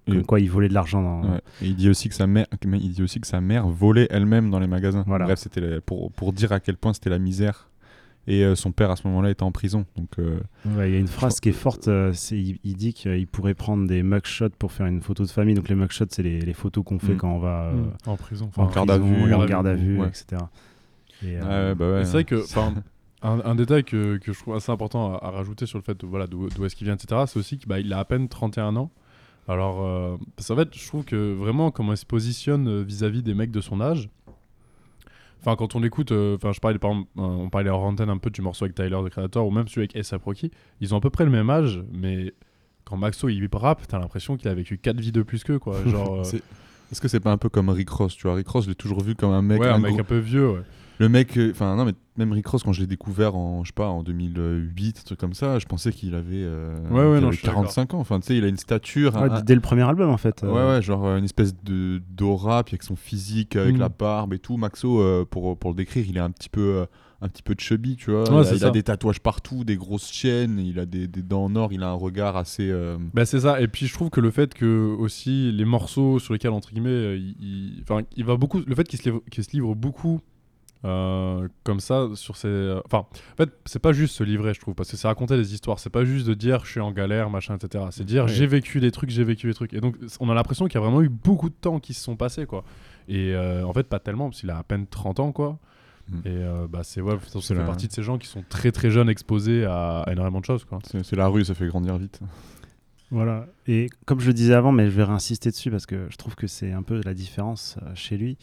Et- 0.08 0.12
comme 0.12 0.26
quoi 0.26 0.40
il 0.40 0.50
volait 0.50 0.70
de 0.70 0.74
l'argent 0.74 1.02
dans. 1.04 1.34
Ouais. 1.34 1.42
Et 1.62 1.68
il 1.68 1.76
dit 1.76 1.90
aussi 1.90 2.08
que 2.08 2.16
sa 2.16 2.28
mère, 2.28 2.48
il 2.64 2.94
dit 2.94 3.04
aussi 3.04 3.20
que 3.20 3.28
sa 3.28 3.42
mère 3.42 3.68
volait 3.68 4.08
elle-même 4.10 4.50
dans 4.50 4.60
les 4.60 4.68
magasins. 4.68 5.04
Voilà. 5.06 5.26
Bref, 5.26 5.40
c'était 5.40 5.82
pour, 5.82 6.14
pour 6.14 6.32
dire 6.32 6.54
à 6.54 6.62
quel 6.62 6.78
point 6.78 6.94
c'était 6.94 7.10
la 7.10 7.20
misère. 7.20 7.70
Et 8.28 8.44
euh, 8.46 8.54
son 8.56 8.72
père 8.72 8.92
à 8.92 8.96
ce 8.96 9.08
moment-là 9.08 9.32
était 9.32 9.42
en 9.44 9.52
prison. 9.52 9.86
Donc 9.98 10.20
euh, 10.20 10.40
Ouais, 10.78 10.90
il 10.90 10.94
y 10.94 10.96
a 10.96 11.00
une 11.00 11.08
phrase 11.08 11.40
qui 11.40 11.50
est 11.50 11.54
forte. 11.54 11.88
euh, 11.88 12.14
c'est- 12.14 12.38
il, 12.40 12.60
il 12.64 12.76
dit 12.76 12.94
qu'il 12.94 13.26
pourrait 13.28 13.56
prendre 13.56 13.88
des 13.88 14.04
mugshots 14.04 14.50
pour 14.60 14.72
faire 14.72 14.86
une 14.86 15.02
photo 15.02 15.24
de 15.24 15.30
famille. 15.30 15.56
Donc 15.56 15.70
les 15.70 15.76
mugshots, 15.76 16.06
c'est 16.10 16.22
les, 16.24 16.40
les 16.40 16.54
photos 16.54 16.84
qu'on 16.86 17.00
fait 17.00 17.14
Mm. 17.14 17.18
quand 17.18 17.32
on 17.34 17.40
va 17.40 17.64
euh, 17.70 17.74
Mm. 17.74 17.92
En 18.06 18.18
prison. 18.18 18.52
en, 18.58 18.68
garde 18.68 18.92
à 18.92 19.00
prison, 19.00 19.26
vue, 19.26 19.34
en 19.34 19.46
garde 19.46 19.68
à 19.68 19.74
vue, 19.74 20.00
Ouais. 20.00 20.08
etc. 20.08 20.44
Et, 21.24 21.36
ouais, 21.40 21.76
bah 21.76 21.92
ouais, 21.94 22.02
Et 22.02 22.06
c'est 22.06 22.12
vrai 22.12 22.24
que, 22.24 22.36
un, 23.24 23.40
un 23.44 23.56
détail 23.56 23.84
que, 23.84 24.18
que 24.18 24.34
je 24.34 24.40
trouve 24.40 24.56
assez 24.56 24.72
important 24.72 25.16
à, 25.16 25.26
à 25.28 25.32
rajouter 25.32 25.66
sur 25.66 25.78
le 25.80 25.84
fait 25.84 26.00
de, 26.00 26.06
voilà, 26.08 26.28
d'où 26.28 26.48
est-ce 26.66 26.76
qu'il 26.76 26.86
vient, 26.86 26.96
etc., 26.96 27.24
c'est 27.28 27.38
aussi 27.40 27.58
qu'il 27.58 27.94
a 27.94 28.00
à 28.00 28.06
peine 28.06 28.28
31 28.30 28.76
ans. 28.76 28.92
Alors, 29.48 29.82
euh, 29.84 30.18
parce 30.36 30.48
qu'en 30.48 30.56
fait, 30.56 30.70
je 30.74 30.88
trouve 30.88 31.04
que 31.06 31.34
vraiment, 31.34 31.72
comment 31.72 31.94
il 31.94 31.98
se 31.98 32.06
positionne 32.06 32.84
vis-à-vis 32.84 33.24
des 33.24 33.34
mecs 33.34 33.52
de 33.52 33.62
son 33.62 33.82
âge. 33.82 34.10
Enfin, 35.42 35.56
quand 35.56 35.76
on 35.76 35.84
écoute, 35.84 36.12
euh, 36.12 36.36
enfin, 36.36 36.52
je 36.52 36.60
parlais 36.60 36.78
par 36.80 36.92
exemple, 36.92 37.10
euh, 37.18 37.22
on 37.22 37.50
parlait 37.50 37.70
en 37.72 37.82
antenne 37.82 38.10
un 38.10 38.18
peu 38.18 38.30
du 38.30 38.42
morceau 38.42 38.66
avec 38.66 38.76
Tyler 38.76 38.98
the 39.04 39.10
Creator 39.10 39.46
ou 39.46 39.52
même 39.52 39.68
celui 39.68 39.88
avec 39.92 39.96
A$AP 39.96 40.24
Rocky, 40.24 40.52
ils 40.80 40.94
ont 40.94 40.98
à 40.98 41.02
peu 41.02 41.10
près 41.10 41.26
le 41.26 41.32
même 41.32 41.50
âge, 41.50 41.84
mais 41.92 42.34
quand 42.84 42.96
Maxo 42.98 43.28
il 43.30 43.50
rappe, 43.54 43.88
t'as 43.88 43.98
l'impression 44.00 44.38
qu'il 44.38 44.48
a 44.50 44.54
vécu 44.54 44.78
4 44.78 45.00
vies 45.00 45.12
de 45.12 45.24
plus 45.24 45.44
qu'eux, 45.44 45.60
quoi. 45.60 45.78
Genre, 45.88 46.20
euh, 46.20 46.38
Est-ce 46.92 47.02
que 47.02 47.08
c'est 47.08 47.20
pas 47.20 47.32
un 47.32 47.38
peu 47.38 47.50
comme 47.50 47.70
Rick 47.70 47.90
Ross 47.90 48.16
Tu 48.16 48.24
vois, 48.28 48.36
Rick 48.36 48.48
Ross, 48.50 48.66
je 48.66 48.70
l'ai 48.70 48.76
toujours 48.76 49.02
vu 49.02 49.16
comme 49.16 49.32
un 49.32 49.42
mec. 49.42 49.60
ouais, 49.62 49.68
un, 49.68 49.76
un 49.76 49.80
mec 49.80 49.92
gros- 49.94 50.02
un 50.02 50.04
peu 50.06 50.18
vieux, 50.20 50.50
ouais. 50.52 50.62
Le 51.02 51.10
mec, 51.10 51.36
euh, 51.38 51.50
enfin 51.52 51.76
non, 51.76 51.84
mais 51.86 51.94
même 52.16 52.32
Rick 52.32 52.46
Ross, 52.46 52.62
quand 52.62 52.74
je 52.74 52.82
l'ai 52.82 52.86
découvert 52.88 53.36
en, 53.36 53.64
je 53.64 53.70
sais 53.70 53.74
pas, 53.74 53.88
en 53.88 54.04
2008, 54.04 55.00
un 55.00 55.04
truc 55.04 55.20
comme 55.20 55.34
ça, 55.34 55.58
je 55.58 55.66
pensais 55.66 55.92
qu'il 55.92 56.14
avait, 56.14 56.44
euh, 56.44 56.76
Ouais, 56.92 57.00
ouais, 57.00 57.02
qu'il 57.16 57.22
non, 57.22 57.28
avait 57.28 57.32
je 57.32 57.38
suis 57.38 57.46
45 57.48 57.94
ans. 57.96 58.00
Enfin, 58.00 58.20
tu 58.20 58.28
sais, 58.28 58.38
il 58.38 58.44
a 58.44 58.48
une 58.48 58.58
stature. 58.58 59.16
ouais, 59.16 59.30
un- 59.32 59.42
dès 59.42 59.56
le 59.56 59.62
premier 59.62 59.82
album, 59.82 60.12
en 60.12 60.18
fait. 60.18 60.44
Ouais, 60.44 60.50
euh, 60.50 60.76
ouais, 60.76 60.82
genre 60.84 61.06
euh, 61.08 61.18
une 61.18 61.24
espèce 61.26 61.56
de 61.64 62.02
d'aura, 62.12 62.64
puis 62.64 62.76
avec 62.76 62.84
son 62.84 62.96
physique, 62.96 63.56
avec 63.56 63.76
Mm. 63.78 63.80
la 63.80 63.90
barbe 63.90 64.34
et 64.34 64.40
tout. 64.40 64.58
Maxo, 64.58 65.02
euh, 65.02 65.26
pour, 65.28 65.58
pour 65.58 65.72
le 65.72 65.76
décrire, 65.76 66.06
il 66.08 66.18
est 66.18 66.22
un 66.22 66.30
petit 66.30 66.50
peu, 66.50 66.62
euh, 66.82 66.86
un 67.22 67.30
petit 67.30 67.42
peu 67.42 67.56
chubby, 67.58 67.96
tu 67.96 68.12
vois. 68.12 68.32
Ouais, 68.32 68.44
il 68.44 68.48
a, 68.50 68.54
il 68.54 68.60
ça. 68.60 68.68
a 68.68 68.72
des 68.72 68.84
tatouages 68.84 69.20
partout, 69.22 69.64
des 69.64 69.78
grosses 69.78 70.12
chaînes, 70.12 70.60
il 70.60 70.78
a 70.78 70.86
des, 70.86 71.08
des 71.08 71.24
dents 71.24 71.46
en 71.46 71.56
or, 71.56 71.74
il 71.74 71.82
a 71.82 71.90
un 71.90 71.94
regard 71.94 72.38
assez. 72.38 72.70
euh, 72.70 72.98
Bah 73.16 73.26
c'est 73.26 73.40
ça, 73.40 73.60
et 73.60 73.68
puis 73.68 73.88
je 73.88 73.94
trouve 73.96 74.12
que 74.12 74.22
le 74.22 74.30
fait 74.30 74.54
que 74.54 74.96
aussi 75.00 75.52
les 75.52 75.66
morceaux 75.66 76.20
sur 76.20 76.34
lesquels 76.34 76.52
entre 76.52 76.72
guillemets, 76.72 77.18
il, 77.18 77.36
il- 77.40 77.80
enfin 77.84 78.02
il 78.18 78.26
va 78.26 78.38
beaucoup, 78.38 78.60
le 78.66 78.76
fait 78.76 78.88
qu'il 78.88 79.00
se 79.00 79.06
livre, 79.10 79.22
se 79.32 79.52
livre 79.52 79.74
beaucoup 79.76 80.20
euh, 80.84 81.48
comme 81.64 81.80
ça 81.80 82.08
sur 82.16 82.34
euh, 82.46 82.82
enfin 82.86 83.00
en 83.34 83.36
fait 83.38 83.50
c'est 83.66 83.78
pas 83.80 83.94
juste 83.94 84.16
se 84.16 84.24
livrer 84.24 84.54
je 84.56 84.60
trouve 84.60 84.74
parce 84.74 84.90
que 84.90 84.98
c'est 84.98 85.08
raconter 85.08 85.38
des 85.38 85.54
histoires, 85.54 85.78
c'est 85.80 85.92
pas 85.92 86.04
juste 86.06 86.26
de 86.28 86.34
dire 86.34 86.66
je 86.66 86.72
suis 86.72 86.80
en 86.80 86.92
galère 86.92 87.30
machin 87.30 87.56
etc, 87.56 87.86
c'est 87.92 88.04
dire 88.04 88.24
Ouais. 88.26 88.30
j'ai 88.32 88.48
vécu 88.48 88.80
des 88.80 88.90
trucs, 88.92 89.10
j'ai 89.12 89.24
vécu 89.24 89.46
des 89.48 89.54
trucs, 89.54 89.74
et 89.74 89.80
donc 89.80 89.96
on 90.20 90.30
a 90.30 90.34
l'impression 90.34 90.66
qu'il 90.66 90.76
y 90.76 90.78
a 90.78 90.82
vraiment 90.82 91.02
eu 91.04 91.10
beaucoup 91.10 91.50
de 91.50 91.56
temps 91.56 91.80
qui 91.80 91.94
se 91.94 92.04
sont 92.04 92.16
passés 92.16 92.46
quoi, 92.48 92.64
et 93.08 93.34
euh, 93.36 93.64
en 93.64 93.74
fait 93.74 93.84
pas 93.88 94.00
tellement 94.00 94.30
parce 94.30 94.40
qu'il 94.42 94.50
a 94.50 94.58
à 94.58 94.64
peine 94.64 94.88
30 94.88 95.20
ans 95.20 95.32
quoi. 95.32 95.60
Mm. 96.10 96.18
Et 96.26 96.30
euh, 96.30 96.68
bah 96.68 96.82
c'est 96.84 97.00
ouais, 97.00 97.16
ça 97.28 97.40
C'est 97.42 97.54
fait 97.54 97.60
la- 97.60 97.66
partie 97.68 97.88
de 97.88 97.94
ces 97.94 98.02
gens 98.02 98.18
qui 98.18 98.28
sont 98.28 98.44
très 98.50 98.72
très 98.72 98.90
jeunes 98.90 99.08
exposés 99.10 99.66
à, 99.66 100.00
à 100.00 100.12
énormément 100.12 100.40
de 100.40 100.46
choses 100.46 100.66
quoi. 100.66 100.80
c'est 100.90 101.04
c'est 101.06 101.16
la 101.16 101.28
rue, 101.28 101.46
ça 101.46 101.54
fait 101.54 101.68
grandir 101.68 101.96
vite. 102.00 102.20
Voilà. 103.12 103.46
Et 103.68 103.88
comme 104.06 104.20
je 104.20 104.28
le 104.28 104.34
disais 104.34 104.54
avant, 104.54 104.72
mais 104.72 104.86
je 104.86 104.92
vais 104.96 105.04
réinsister 105.04 105.52
dessus 105.52 105.70
parce 105.70 105.86
que 105.86 106.08
je 106.10 106.16
trouve 106.16 106.36
que 106.36 106.48
c'est 106.48 106.72
un 106.72 106.82
peu 106.82 107.02
la 107.04 107.14
différence 107.14 107.78
chez 107.94 108.18
lui. 108.18 108.38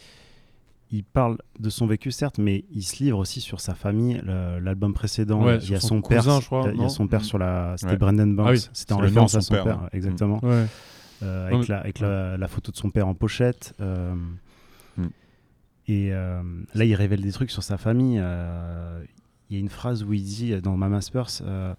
Il 0.91 1.03
parle 1.03 1.37
de 1.59 1.69
son 1.69 1.85
vécu, 1.85 2.09
certes, 2.11 2.39
mais 2.39 2.65
il 2.71 2.81
se 2.83 3.03
livre 3.03 3.19
aussi 3.19 3.41
sur 3.41 3.59
sa 3.59 3.75
famille. 3.75 4.19
Le- 4.25 4.57
L'album 4.59 4.93
précédent, 4.93 5.43
Ouais, 5.43 5.57
il 5.61 5.69
y 5.69 5.75
a 5.75 5.79
son 5.79 5.87
son, 5.87 6.01
père. 6.01 6.23
cousin, 6.23 6.39
je 6.41 6.45
crois, 6.47 6.71
il 6.73 6.81
y 6.81 6.83
a- 6.83 6.89
son 6.89 7.07
père 7.07 7.19
Mm. 7.21 7.23
sur 7.25 7.37
la. 7.37 7.75
C'était 7.77 7.91
Ouais. 7.91 7.97
Brandon 7.97 8.25
Banks. 8.27 8.47
Ah 8.47 8.51
oui, 8.53 8.69
C'était 8.73 8.93
en 8.93 8.97
référence 8.97 9.35
à 9.35 9.41
son 9.41 9.53
père, 9.53 9.87
exactement. 9.93 10.39
Ouais. 10.43 10.65
Euh, 11.21 11.49
Non, 11.51 11.57
avec 11.57 11.69
mais- 11.69 11.75
la, 11.75 11.79
avec 11.81 11.99
la, 11.99 12.37
la 12.37 12.47
photo 12.47 12.71
de 12.71 12.77
son 12.77 12.89
père 12.89 13.07
en 13.07 13.13
pochette. 13.13 13.73
euh, 13.81 14.15
Mm. 14.97 15.05
Et 15.87 16.09
euh, 16.11 16.41
là, 16.73 16.85
il 16.85 16.95
révèle 16.95 17.21
des 17.21 17.31
trucs 17.31 17.51
sur 17.51 17.61
sa 17.63 17.77
famille. 17.77 18.15
Il 18.17 19.55
y 19.55 19.57
a 19.57 19.59
une 19.59 19.69
phrase 19.69 20.03
où 20.03 20.13
il 20.13 20.23
dit 20.23 20.59
dans 20.61 20.75
Mama 20.77 21.01
Spurs 21.01 21.29
euh, 21.41 21.73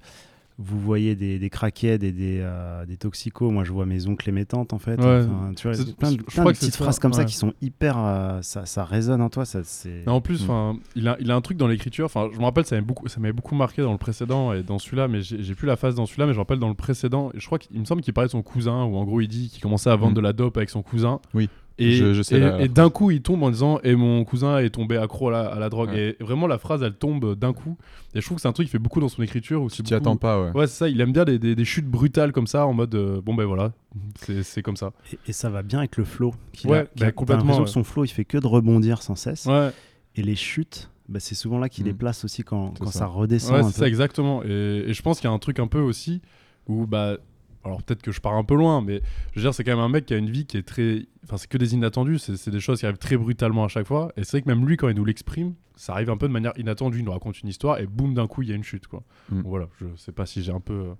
Vous 0.62 0.78
voyez 0.78 1.14
des, 1.16 1.38
des 1.38 1.50
et 1.82 1.98
des, 1.98 2.38
euh, 2.42 2.84
des 2.84 2.96
toxicos. 2.98 3.50
Moi, 3.50 3.64
je 3.64 3.72
vois 3.72 3.86
mes 3.86 4.06
oncles 4.06 4.28
et 4.28 4.32
mes 4.32 4.44
tantes, 4.44 4.72
en 4.74 4.78
fait. 4.78 5.00
Ouais. 5.00 5.22
Enfin, 5.24 5.52
tu 5.56 5.66
vois, 5.66 5.76
plein 5.98 6.12
de, 6.12 6.22
plein 6.22 6.44
de 6.44 6.48
petites 6.50 6.72
ça, 6.74 6.84
phrases 6.84 6.98
comme 6.98 7.14
ça 7.14 7.24
qui 7.24 7.34
sont 7.34 7.54
hyper. 7.62 7.96
euh, 7.98 8.42
ça, 8.42 8.66
ça 8.66 8.84
résonne 8.84 9.22
en 9.22 9.30
toi. 9.30 9.44
Ça. 9.46 9.60
Et 9.86 10.08
en 10.08 10.20
plus, 10.20 10.46
Mm. 10.46 10.78
il, 10.96 11.08
a, 11.08 11.16
il 11.20 11.30
a 11.30 11.34
un 11.34 11.40
truc 11.40 11.56
dans 11.56 11.66
l'écriture. 11.66 12.04
Enfin, 12.04 12.28
je 12.32 12.38
me 12.38 12.44
rappelle, 12.44 12.66
ça 12.66 12.74
m'avait 12.76 12.86
beaucoup, 12.86 13.06
beaucoup 13.34 13.54
marqué 13.54 13.80
dans 13.82 13.92
le 13.92 13.98
précédent 13.98 14.52
et 14.52 14.62
dans 14.62 14.78
celui-là, 14.78 15.08
mais 15.08 15.22
j'ai 15.22 15.54
plus 15.54 15.66
la 15.66 15.76
phase 15.76 15.94
dans 15.94 16.04
celui-là, 16.06 16.26
mais 16.26 16.32
je 16.32 16.38
me 16.38 16.42
rappelle 16.42 16.58
dans 16.58 16.68
le 16.68 16.74
précédent. 16.74 17.30
Je 17.34 17.46
crois 17.46 17.58
qu'il 17.58 17.80
me 17.80 17.84
semble 17.86 18.02
qu'il 18.02 18.12
parlait 18.12 18.28
de 18.28 18.32
son 18.32 18.42
cousin, 18.42 18.84
où 18.84 18.96
en 18.96 19.04
gros 19.04 19.20
il 19.20 19.28
dit 19.28 19.48
qu'il 19.48 19.62
commençait 19.62 19.90
à 19.90 19.96
vendre 19.96 20.12
Mm. 20.12 20.16
de 20.16 20.20
la 20.20 20.32
dope 20.34 20.56
avec 20.58 20.68
son 20.70 20.82
cousin. 20.82 21.20
Oui. 21.34 21.48
Et, 21.82 21.92
Je- 21.92 22.12
je 22.12 22.22
sais 22.22 22.36
et, 22.36 22.40
la- 22.40 22.60
et 22.60 22.68
d'un 22.68 22.90
coup, 22.90 23.10
il 23.10 23.22
tombe 23.22 23.42
en 23.42 23.50
disant 23.50 23.80
Et 23.82 23.94
mon 23.96 24.22
cousin 24.24 24.58
est 24.58 24.70
tombé 24.70 24.96
accro 24.96 25.28
à 25.28 25.32
la, 25.32 25.40
à 25.48 25.58
la 25.58 25.68
drogue. 25.70 25.90
Ouais. 25.90 26.16
Et 26.20 26.22
vraiment, 26.22 26.46
la 26.46 26.58
phrase, 26.58 26.82
elle 26.82 26.94
tombe 26.94 27.34
d'un 27.38 27.52
coup. 27.52 27.76
Et 28.14 28.20
je 28.20 28.26
trouve 28.26 28.36
que 28.36 28.42
c'est 28.42 28.48
un 28.48 28.52
truc 28.52 28.66
qu'il 28.66 28.72
fait 28.72 28.78
beaucoup 28.78 29.00
dans 29.00 29.08
son 29.08 29.22
écriture. 29.22 29.62
Où 29.62 29.70
Tu 29.70 29.76
t'y 29.82 29.94
beaucoup- 29.94 29.94
attends 29.94 30.16
pas, 30.16 30.42
ouais. 30.42 30.50
Ouais, 30.52 30.66
c'est 30.66 30.76
ça. 30.76 30.88
Il 30.88 31.00
aime 31.00 31.12
bien 31.12 31.24
des, 31.24 31.38
des- 31.38 31.54
des 31.54 31.64
chutes 31.64 31.86
brutales 31.86 32.32
comme 32.32 32.46
ça, 32.46 32.66
en 32.66 32.72
mode 32.74 32.94
euh, 32.94 33.20
Bon, 33.20 33.34
ben 33.34 33.44
voilà, 33.46 33.72
c'est 34.20 34.42
c'est 34.42 34.62
comme 34.62 34.76
ça. 34.76 34.92
Et, 35.12 35.18
et 35.28 35.32
ça 35.32 35.48
va 35.50 35.62
bien 35.62 35.78
avec 35.80 35.96
le 35.96 36.04
flow. 36.04 36.28
Ouais, 36.28 36.34
a, 36.34 36.56
qu'il 36.56 36.70
bah, 36.70 36.76
a- 36.78 36.84
t'as 37.06 37.12
complètement, 37.12 37.56
ouais. 37.58 37.64
que 37.64 37.70
son 37.70 37.82
flow, 37.84 38.04
il 38.04 38.08
fait 38.08 38.24
que 38.24 38.38
de 38.38 38.46
rebondir 38.46 39.02
sans 39.02 39.14
cesse. 39.16 39.46
Ouais, 39.46 39.70
Et 40.16 40.22
les 40.22 40.36
chutes, 40.36 40.90
bah, 41.08 41.18
c'est 41.20 41.34
souvent 41.34 41.58
là 41.58 41.68
qu'il 41.68 41.84
les 41.86 41.92
Mm. 41.92 41.96
place 41.96 42.24
aussi 42.24 42.42
quand, 42.42 42.74
quand 42.78 42.86
ça. 42.90 43.00
ça. 43.00 43.06
redescend 43.06 43.56
ouais 43.56 43.62
c'est 43.64 43.78
ça, 43.80 43.88
exactement. 43.88 44.42
Et, 44.44 44.84
et 44.88 44.92
je 44.92 45.02
pense 45.02 45.18
qu'il 45.20 45.28
y 45.28 45.32
a 45.32 45.34
un 45.34 45.38
truc 45.38 45.58
un 45.58 45.66
peu 45.66 45.80
aussi 45.80 46.20
où, 46.68 46.86
bah. 46.86 47.16
Alors 47.64 47.82
peut-être 47.82 48.00
que 48.02 48.10
je 48.12 48.20
pars 48.20 48.34
un 48.34 48.44
peu 48.44 48.54
loin, 48.54 48.80
mais 48.80 49.02
je 49.32 49.40
veux 49.40 49.42
dire, 49.44 49.52
c'est 49.54 49.64
quand 49.64 49.72
même 49.72 49.84
un 49.84 49.88
mec 49.88 50.06
qui 50.06 50.14
a 50.14 50.16
une 50.16 50.30
vie 50.30 50.46
qui 50.46 50.56
est 50.56 50.62
très. 50.62 51.06
Enfin, 51.24 51.36
c'est 51.36 51.48
que 51.48 51.58
des 51.58 51.74
inattendus, 51.74 52.18
c'est 52.18 52.48
des 52.50 52.60
choses 52.60 52.80
qui 52.80 52.86
arrivent 52.86 52.98
très 52.98 53.16
brutalement 53.18 53.64
à 53.64 53.68
chaque 53.68 53.86
fois. 53.86 54.10
Et 54.16 54.24
c'est 54.24 54.38
vrai 54.38 54.42
que 54.42 54.48
même 54.48 54.66
lui, 54.66 54.76
quand 54.78 54.88
il 54.88 54.96
nous 54.96 55.04
l'exprime, 55.04 55.54
ça 55.76 55.92
arrive 55.92 56.08
un 56.10 56.16
peu 56.16 56.26
de 56.26 56.32
manière 56.32 56.52
inattendue. 56.56 57.00
Il 57.00 57.04
nous 57.04 57.12
raconte 57.12 57.40
une 57.42 57.48
histoire 57.50 57.78
et 57.78 57.86
boum, 57.86 58.14
d'un 58.14 58.26
coup, 58.26 58.40
il 58.42 58.48
y 58.48 58.52
a 58.52 58.54
une 58.54 58.64
chute, 58.64 58.86
quoi. 58.86 59.02
Mm. 59.30 59.42
Voilà, 59.44 59.68
je 59.78 59.86
sais 59.96 60.12
pas 60.12 60.24
si 60.24 60.42
j'ai 60.42 60.52
un 60.52 60.60
peu. 60.60 60.72
euh, 60.72 60.94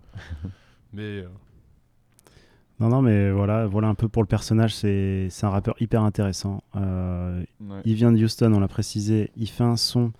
mais. 0.93 1.03
euh, 1.03 1.29
Non, 2.79 2.89
non, 2.89 3.01
mais 3.03 3.31
voilà, 3.31 3.67
voilà 3.67 3.89
un 3.89 3.95
peu 3.95 4.09
pour 4.09 4.23
le 4.23 4.29
personnage. 4.29 4.75
C'est 4.75 5.29
c'est 5.31 5.47
un 5.47 5.51
rappeur 5.51 5.75
hyper 5.81 6.03
intéressant. 6.03 6.63
Euh, 6.77 7.43
Ouais. 7.61 7.81
il 7.87 7.95
vient 7.95 8.13
de 8.13 8.23
Houston, 8.23 8.53
on 8.55 8.61
l'a 8.61 8.69
précisé. 8.69 9.31
Il 9.37 9.49
fait 9.49 9.65
un 9.65 9.77
son 9.77 10.13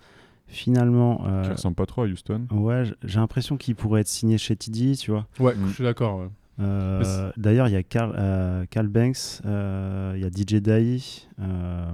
finalement. 0.51 1.23
euh, 1.25 1.43
Qui 1.43 1.51
ressemble 1.51 1.75
pas 1.75 1.85
trop 1.87 2.03
à 2.03 2.05
Houston. 2.05 2.41
ouais, 2.51 2.83
j'ai 3.03 3.19
l'impression 3.19 3.57
qu'il 3.57 3.75
pourrait 3.75 4.01
être 4.01 4.07
signé 4.07 4.37
chez 4.37 4.55
TD, 4.55 4.95
tu 4.95 5.11
vois. 5.11 5.25
Ouais, 5.39 5.55
Mm. 5.55 5.67
je 5.67 5.73
suis 5.73 5.83
d'accord. 5.83 6.19
ouais. 6.19 6.27
Euh, 6.59 7.31
D'ailleurs, 7.37 7.67
il 7.69 7.71
y 7.71 7.75
a 7.75 7.81
Carl, 7.81 8.13
euh, 8.19 8.65
Carl 8.69 8.87
Banks, 8.87 9.41
euh, 9.45 10.13
il 10.15 10.21
y 10.21 10.25
a 10.25 10.29
DJ 10.29 10.61
Dai 10.61 10.99
euh, 11.39 11.85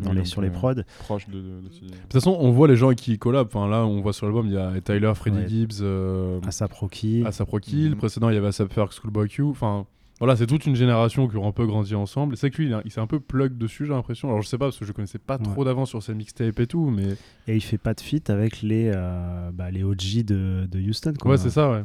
dans 0.00 0.10
Oui, 0.10 0.14
les, 0.14 0.14
donc, 0.20 0.26
sur 0.26 0.40
les 0.40 0.48
prods. 0.48 0.74
Proche 1.00 1.28
de. 1.28 1.34
de, 1.34 1.40
de- 1.40 1.42
De 1.68 1.90
toute 1.90 2.12
façon, 2.12 2.34
on 2.40 2.50
voit 2.50 2.66
les 2.68 2.76
gens 2.76 2.94
qui 2.94 3.18
collabent. 3.18 3.48
Enfin, 3.48 3.68
là, 3.68 3.84
on 3.84 4.00
voit 4.00 4.14
sur 4.14 4.24
l'album, 4.24 4.46
il 4.46 4.54
y 4.54 4.56
a 4.56 4.72
Tyler, 4.80 5.12
Freddie 5.14 5.38
Ouais. 5.38 5.48
Gibbs, 5.48 5.80
euh, 5.82 6.40
Asap 6.46 6.72
Rocky. 6.72 7.22
Asap 7.26 7.50
Rocky. 7.50 7.84
Le 7.84 7.90
Mhm. 7.90 7.96
précédent, 7.96 8.30
il 8.30 8.34
y 8.34 8.38
avait 8.38 8.46
Asap 8.46 8.72
Ferg, 8.72 8.92
Schoolboy 8.92 9.28
Q. 9.28 9.42
Enfin, 9.42 9.84
voilà, 10.24 10.36
c'est 10.36 10.46
toute 10.46 10.64
une 10.64 10.74
génération 10.74 11.28
qui 11.28 11.36
ont 11.36 11.46
un 11.46 11.52
peu 11.52 11.66
grandi 11.66 11.94
ensemble. 11.94 12.34
Et 12.34 12.36
c'est 12.36 12.50
que 12.50 12.62
lui, 12.62 12.72
il, 12.84 12.90
s'est 12.90 13.00
un 13.00 13.06
peu 13.06 13.20
plug 13.20 13.58
dessus, 13.58 13.84
j'ai 13.86 13.92
l'impression. 13.92 14.28
Alors, 14.28 14.40
je 14.42 14.48
sais 14.48 14.56
pas, 14.58 14.66
parce 14.66 14.78
que 14.78 14.84
je 14.84 14.92
connaissais 14.92 15.18
pas 15.18 15.36
trop 15.38 15.64
d'avant 15.64 15.84
sur 15.84 16.02
ses 16.02 16.14
mixtapes 16.14 16.58
et 16.60 16.66
tout, 16.66 16.88
mais 16.90 17.12
Et 17.46 17.56
il 17.56 17.60
fait 17.60 17.78
pas 17.78 17.92
de 17.94 18.00
feat 18.00 18.30
avec 18.30 18.62
les, 18.62 18.90
euh, 18.94 19.50
bah, 19.52 19.70
les 19.70 19.82
OG 19.84 20.24
de, 20.24 20.66
de 20.70 20.80
Houston, 20.80 21.12
quoi, 21.20 21.32
ouais, 21.32 21.36
c'est 21.38 21.50
ça, 21.50 21.70
ouais. 21.70 21.84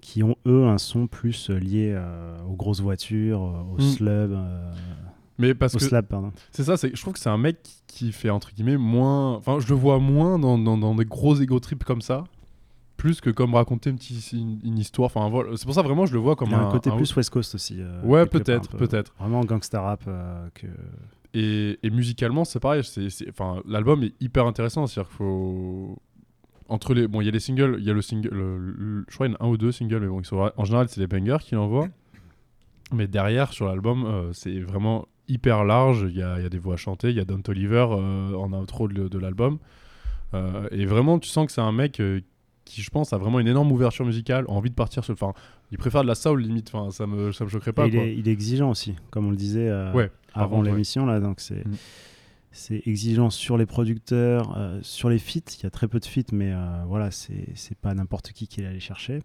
qui 0.00 0.22
ont 0.22 0.36
eux 0.46 0.64
un 0.66 0.78
son 0.78 1.06
plus 1.06 1.50
euh, 1.50 1.58
lié 1.58 1.92
euh, 1.96 2.36
aux 2.48 2.54
grosses 2.54 2.80
voitures, 2.80 3.42
euh, 3.42 3.74
au 3.74 3.78
Mm. 3.78 3.80
slab, 3.80 4.32
euh, 4.32 4.72
Mais 5.38 5.54
parce 5.54 5.74
au 5.74 5.78
que 5.78 5.84
c'est 6.52 6.62
ça, 6.64 6.76
c'est, 6.76 6.94
je 6.94 7.00
trouve 7.00 7.14
que 7.14 7.20
c'est 7.20 7.30
un 7.30 7.38
mec 7.38 7.62
qui- 7.62 7.82
qui 7.86 8.12
fait, 8.12 8.30
entre 8.30 8.52
guillemets, 8.54 8.76
moins. 8.78 9.34
Enfin, 9.36 9.58
je 9.60 9.68
le 9.68 9.74
vois 9.74 9.98
moins 9.98 10.38
dans, 10.38 10.56
dans, 10.58 10.78
dans 10.78 10.94
des 10.94 11.04
gros 11.04 11.36
ego 11.36 11.60
trips 11.60 11.84
comme 11.84 12.00
ça. 12.00 12.24
Plus 13.02 13.20
que 13.20 13.30
comme 13.30 13.54
raconter 13.56 13.90
une, 13.90 13.96
petite- 13.96 14.32
une, 14.32 14.60
une 14.62 14.78
histoire. 14.78 15.06
Enfin, 15.06 15.28
voilà. 15.28 15.56
C'est 15.56 15.64
pour 15.64 15.74
ça, 15.74 15.82
vraiment, 15.82 16.06
je 16.06 16.12
le 16.12 16.20
vois 16.20 16.36
comme 16.36 16.50
Il 16.50 16.52
y 16.52 16.54
a 16.54 16.60
un, 16.60 16.70
côté 16.70 16.88
un- 16.88 16.94
plus 16.96 17.16
West 17.16 17.30
Coast 17.30 17.56
aussi. 17.56 17.78
euh, 17.80 18.00
Ouais, 18.04 18.26
peut-être, 18.26 18.68
peu. 18.70 18.86
peut-être. 18.86 19.12
Vraiment 19.18 19.40
gangsta 19.44 19.80
rap 19.80 20.04
euh, 20.06 20.48
que. 20.54 20.68
Et, 21.34 21.80
et 21.82 21.90
musicalement, 21.90 22.44
c'est 22.44 22.60
pareil. 22.60 22.84
C'est, 22.84 23.08
enfin, 23.28 23.60
l'album 23.66 24.04
est 24.04 24.12
hyper 24.20 24.46
intéressant. 24.46 24.86
C'est-à-dire 24.86 25.08
qu'il 25.08 25.16
faut. 25.16 25.98
Entre 26.68 26.94
les. 26.94 27.08
Bon, 27.08 27.20
il 27.20 27.24
y 27.24 27.28
a 27.28 27.32
les 27.32 27.40
singles. 27.40 27.74
Il 27.80 27.84
y 27.84 27.90
a 27.90 27.92
le 27.92 28.02
single. 28.02 28.28
le- 28.30 28.58
le- 28.58 29.04
je 29.08 29.14
crois 29.14 29.26
qu'il 29.26 29.34
y 29.34 29.36
en 29.40 29.44
a 29.44 29.48
un 29.48 29.50
ou 29.50 29.56
deux 29.56 29.72
singles, 29.72 29.98
mais 29.98 30.06
bon, 30.06 30.20
ils 30.20 30.24
sont- 30.24 30.52
en 30.56 30.64
général, 30.64 30.88
c'est 30.88 31.00
les 31.00 31.08
bangers 31.08 31.38
qu'il 31.44 31.58
envoie. 31.58 31.88
Mais 32.92 33.08
derrière, 33.08 33.52
sur 33.52 33.66
l'album, 33.66 34.04
euh, 34.04 34.32
c'est 34.32 34.60
vraiment 34.60 35.08
hyper 35.26 35.64
large. 35.64 36.06
Il 36.08 36.16
y 36.16 36.22
a, 36.22 36.38
il 36.38 36.42
y 36.44 36.46
a 36.46 36.50
des 36.50 36.58
voix 36.60 36.76
chantées. 36.76 37.10
Il 37.10 37.16
y 37.16 37.20
a 37.20 37.24
Don 37.24 37.40
Toliver 37.40 37.86
euh, 37.90 38.34
en 38.36 38.52
outro 38.52 38.86
de, 38.86 39.08
de 39.08 39.18
l'album. 39.18 39.58
Euh, 40.34 40.68
et 40.70 40.86
vraiment, 40.86 41.18
tu 41.18 41.28
sens 41.28 41.46
que 41.46 41.52
c'est 41.52 41.60
un 41.60 41.72
mec 41.72 41.98
euh, 42.00 42.20
qui, 42.64 42.82
je 42.82 42.90
pense, 42.90 43.12
a 43.12 43.18
vraiment 43.18 43.40
une 43.40 43.48
énorme 43.48 43.70
ouverture 43.72 44.04
musicale, 44.04 44.44
envie 44.48 44.70
de 44.70 44.74
partir 44.74 45.04
sur. 45.04 45.12
Enfin, 45.14 45.32
il 45.70 45.78
préfère 45.78 46.02
de 46.02 46.08
la 46.08 46.14
soul 46.14 46.40
limite. 46.42 46.70
Enfin, 46.72 46.90
ça 46.90 47.06
me, 47.06 47.32
ça 47.32 47.44
me 47.44 47.50
choquerait 47.50 47.72
pas. 47.72 47.86
Il, 47.86 47.94
quoi. 47.94 48.02
est, 48.04 48.14
il 48.16 48.28
est 48.28 48.32
exigeant 48.32 48.70
aussi, 48.70 48.94
comme 49.10 49.26
on 49.26 49.30
le 49.30 49.36
disait 49.36 49.68
euh, 49.68 49.92
Ouais, 49.92 50.10
avant 50.34 50.60
ouais. 50.62 50.70
l'émission. 50.70 51.06
là 51.06 51.20
Donc 51.20 51.40
c'est 51.40 51.66
Mm. 51.66 51.74
c'est 52.52 52.82
exigeant 52.86 53.30
sur 53.30 53.56
les 53.56 53.66
producteurs, 53.66 54.54
euh, 54.56 54.78
sur 54.82 55.08
les 55.08 55.18
feats. 55.18 55.40
Il 55.58 55.62
y 55.62 55.66
a 55.66 55.70
très 55.70 55.88
peu 55.88 55.98
de 56.00 56.04
feats, 56.04 56.32
mais 56.32 56.52
euh, 56.52 56.82
voilà, 56.86 57.10
c'est 57.10 57.48
c'est 57.54 57.76
pas 57.78 57.94
n'importe 57.94 58.32
qui 58.32 58.46
qui 58.46 58.60
est 58.60 58.66
allé 58.66 58.80
chercher, 58.80 59.22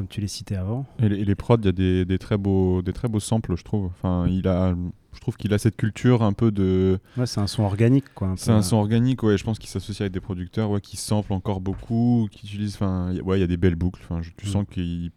comme 0.00 0.08
tu 0.08 0.20
l'as 0.22 0.28
cité 0.28 0.56
avant. 0.56 0.86
Et 0.98 1.08
les, 1.10 1.16
et 1.18 1.24
les 1.26 1.34
prods, 1.34 1.58
il 1.58 1.66
y 1.66 1.68
a 1.68 1.72
des, 1.72 2.04
des 2.06 2.18
très 2.18 2.38
beaux, 2.38 2.80
des 2.80 2.94
très 2.94 3.06
beaux 3.08 3.20
samples, 3.20 3.54
je 3.54 3.62
trouve. 3.64 3.84
Enfin, 3.86 4.26
il 4.28 4.48
a, 4.48 4.74
je 5.12 5.20
trouve 5.20 5.36
qu'il 5.36 5.52
a 5.52 5.58
cette 5.58 5.76
culture 5.76 6.22
un 6.22 6.32
peu 6.32 6.50
de. 6.50 6.98
Ouais, 7.18 7.26
c'est 7.26 7.40
un 7.40 7.46
son 7.46 7.64
organique, 7.64 8.06
quoi. 8.14 8.32
C'est 8.38 8.50
un 8.50 8.62
son 8.62 8.76
organique, 8.76 9.22
ouais. 9.22 9.36
Je 9.36 9.44
pense 9.44 9.58
qu'il 9.58 9.68
s'associe 9.68 10.00
avec 10.00 10.12
des 10.14 10.20
producteurs, 10.20 10.70
ouais, 10.70 10.80
qui 10.80 10.96
samplent 10.96 11.32
encore 11.34 11.60
beaucoup, 11.60 12.28
qui 12.32 12.46
utilisent. 12.46 12.76
Enfin, 12.76 13.14
ouais, 13.24 13.36
il 13.36 13.40
y 13.42 13.44
a 13.44 13.46
des 13.46 13.58
belles 13.58 13.74
boucles. 13.76 14.00
Enfin, 14.08 14.22
tu 14.36 14.46
Mm. 14.46 14.50
sens 14.50 14.64
qu'il 14.70 15.10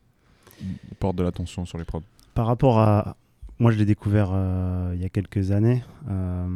il 0.61 0.95
porte 0.99 1.15
de 1.15 1.23
l'attention 1.23 1.65
sur 1.65 1.77
les 1.77 1.85
prods. 1.85 2.01
Par 2.33 2.45
rapport 2.47 2.79
à. 2.79 3.15
Moi, 3.59 3.71
je 3.71 3.77
l'ai 3.77 3.85
découvert 3.85 4.31
euh, 4.33 4.91
il 4.95 5.01
y 5.01 5.05
a 5.05 5.09
quelques 5.09 5.51
années. 5.51 5.81
Euh, 6.09 6.47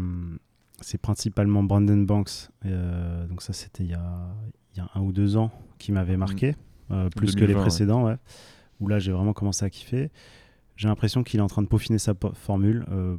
c'est 0.82 1.00
principalement 1.00 1.64
Brandon 1.64 1.98
Banks. 1.98 2.50
euh, 2.66 3.26
donc, 3.28 3.42
ça, 3.42 3.54
c'était 3.54 3.84
il, 3.86 3.92
y 3.92 3.94
a- 3.94 4.28
il 4.76 4.80
y 4.80 4.82
a 4.82 4.90
un 4.96 5.02
ou 5.02 5.12
deux 5.14 5.38
ans 5.38 5.52
qui 5.78 5.92
m'avait 5.92 6.18
marqué. 6.18 6.56
Euh, 6.92 7.10
plus 7.10 7.36
que 7.36 7.42
les 7.42 7.48
2020, 7.48 7.60
ouais. 7.60 7.62
précédents, 7.64 8.06
ouais. 8.06 8.18
Où 8.80 8.88
là, 8.88 9.00
j'ai 9.00 9.12
vraiment 9.12 9.34
commencé 9.34 9.66
à 9.66 9.70
kiffer. 9.70 10.12
J'ai 10.76 10.88
l'impression 10.88 11.24
qu'il 11.24 11.40
est 11.40 11.44
en 11.44 11.48
train 11.48 11.64
de 11.64 11.68
peaufiner 11.68 11.98
sa 11.98 12.14
formule. 12.34 12.86
Euh, 12.92 13.18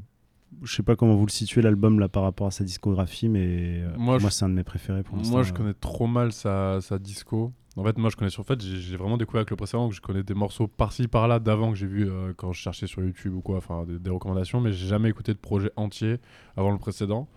je 0.62 0.74
sais 0.74 0.82
pas 0.82 0.96
comment 0.96 1.14
vous 1.14 1.26
le 1.26 1.30
situez 1.30 1.60
l'album 1.62 2.00
là 2.00 2.08
par 2.08 2.22
rapport 2.22 2.46
à 2.46 2.50
sa 2.50 2.64
discographie, 2.64 3.28
mais 3.28 3.80
euh, 3.82 3.96
Moi, 3.98 4.18
c'est 4.30 4.44
un 4.44 4.48
de 4.48 4.54
mes 4.54 4.64
préférés 4.64 5.02
pour 5.02 5.16
l'instant. 5.16 5.32
Moi, 5.32 5.42
je 5.42 5.52
euh. 5.52 5.56
connais 5.56 5.74
trop 5.74 6.06
mal 6.06 6.32
sa, 6.32 6.80
sa 6.80 6.98
disco. 6.98 7.52
En 7.78 7.84
fait, 7.84 7.96
moi, 7.96 8.10
je 8.10 8.16
connais 8.16 8.30
sur 8.30 8.44
fait, 8.44 8.60
j'ai 8.60 8.96
vraiment 8.96 9.16
découvert 9.16 9.40
avec 9.40 9.50
le 9.50 9.56
précédent 9.56 9.88
que 9.88 9.94
je 9.94 10.00
connais 10.00 10.24
des 10.24 10.34
morceaux 10.34 10.66
par-ci 10.66 11.06
par-là 11.06 11.38
d'avant 11.38 11.70
que 11.70 11.76
j'ai 11.76 11.86
vu 11.86 12.10
euh, 12.10 12.32
quand 12.36 12.52
je 12.52 12.60
cherchais 12.60 12.88
sur 12.88 13.02
YouTube 13.02 13.34
ou 13.34 13.40
quoi, 13.40 13.58
enfin 13.58 13.84
des, 13.84 14.00
des 14.00 14.10
recommandations, 14.10 14.60
mais 14.60 14.72
j'ai 14.72 14.88
jamais 14.88 15.08
écouté 15.08 15.32
de 15.32 15.38
projet 15.38 15.70
entier 15.76 16.16
avant 16.56 16.72
le 16.72 16.78
précédent. 16.78 17.28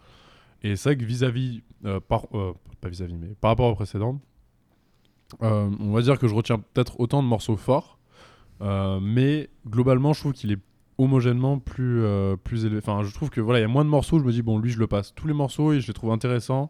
Et 0.63 0.75
c'est 0.75 0.89
vrai 0.89 0.97
que 0.97 1.05
vis-à-vis, 1.05 1.61
euh, 1.85 1.99
par, 1.99 2.25
euh, 2.33 2.53
pas 2.81 2.89
vis-à-vis, 2.89 3.17
mais 3.17 3.35
par 3.39 3.51
rapport 3.51 3.69
au 3.69 3.75
précédent, 3.75 4.19
on 5.39 5.91
va 5.91 6.01
dire 6.01 6.19
que 6.19 6.27
je 6.27 6.33
retiens 6.35 6.59
peut-être 6.59 6.99
autant 6.99 7.21
de 7.23 7.27
morceaux 7.27 7.57
forts, 7.57 7.97
euh, 8.61 8.99
mais 9.01 9.49
globalement, 9.67 10.13
je 10.13 10.19
trouve 10.19 10.33
qu'il 10.33 10.51
est 10.51 10.59
homogènement 10.97 11.57
plus, 11.59 12.03
euh, 12.03 12.35
plus 12.35 12.65
élevé. 12.65 12.77
Enfin, 12.77 13.01
je 13.03 13.13
trouve 13.13 13.29
que 13.29 13.41
voilà, 13.41 13.59
il 13.59 13.63
y 13.63 13.65
a 13.65 13.69
moins 13.69 13.85
de 13.85 13.89
morceaux, 13.89 14.19
je 14.19 14.23
me 14.23 14.31
dis, 14.31 14.41
bon, 14.43 14.59
lui, 14.59 14.69
je 14.71 14.79
le 14.79 14.87
passe. 14.87 15.13
Tous 15.15 15.27
les 15.27 15.33
morceaux, 15.33 15.73
et 15.73 15.79
je 15.81 15.87
les 15.87 15.93
trouve 15.93 16.11
intéressants. 16.11 16.69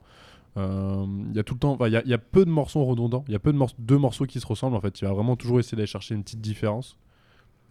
Euh, 0.57 1.05
Il 1.29 1.35
y 1.35 1.39
a 1.39 1.43
tout 1.43 1.53
le 1.53 1.59
temps, 1.59 1.77
il 1.85 1.91
y, 1.91 1.95
a- 1.97 2.01
il 2.03 2.09
y 2.09 2.13
a 2.13 2.17
peu 2.17 2.45
de 2.45 2.49
morceaux 2.49 2.83
redondants. 2.85 3.23
Il 3.27 3.31
y 3.31 3.35
a 3.35 3.39
peu 3.39 3.51
de 3.53 3.57
morceaux, 3.57 3.75
deux 3.79 3.97
morceaux 3.97 4.25
qui 4.25 4.39
se 4.39 4.47
ressemblent. 4.47 4.75
En 4.75 4.81
fait, 4.81 4.99
il 5.01 5.05
va 5.05 5.13
vraiment 5.13 5.35
toujours 5.35 5.59
essayer 5.59 5.75
d'aller 5.77 5.87
chercher 5.87 6.15
une 6.15 6.23
petite 6.23 6.41
différence. 6.41 6.97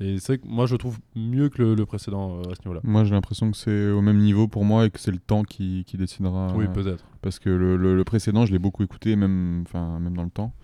Et 0.02 0.18
c'est 0.18 0.36
vrai 0.36 0.38
que 0.38 0.46
moi, 0.50 0.64
je 0.64 0.76
trouve 0.76 0.98
mieux 1.14 1.50
que 1.50 1.62
le, 1.62 1.74
le 1.74 1.84
précédent 1.84 2.36
euh, 2.38 2.50
à 2.50 2.54
ce 2.54 2.60
niveau-là. 2.62 2.80
Moi, 2.84 3.04
j'ai 3.04 3.10
l'impression 3.10 3.50
que 3.50 3.56
c'est 3.58 3.90
au 3.90 4.00
même 4.00 4.16
niveau 4.18 4.48
pour 4.48 4.64
moi 4.64 4.86
et 4.86 4.90
que 4.90 4.98
c'est 4.98 5.10
le 5.10 5.18
temps 5.18 5.42
qui, 5.42 5.84
qui 5.86 5.98
décidera. 5.98 6.54
Oui, 6.56 6.64
euh, 6.64 6.68
peut-être. 6.68 7.04
parce 7.20 7.38
que 7.38 7.50
le, 7.50 7.76
le- 7.76 7.94
le 7.94 8.04
précédent, 8.04 8.46
je 8.46 8.52
l'ai 8.52 8.58
beaucoup 8.58 8.82
écouté, 8.82 9.14
même, 9.14 9.64
même 9.74 10.14
dans 10.16 10.24
le 10.24 10.30
temps. 10.30 10.54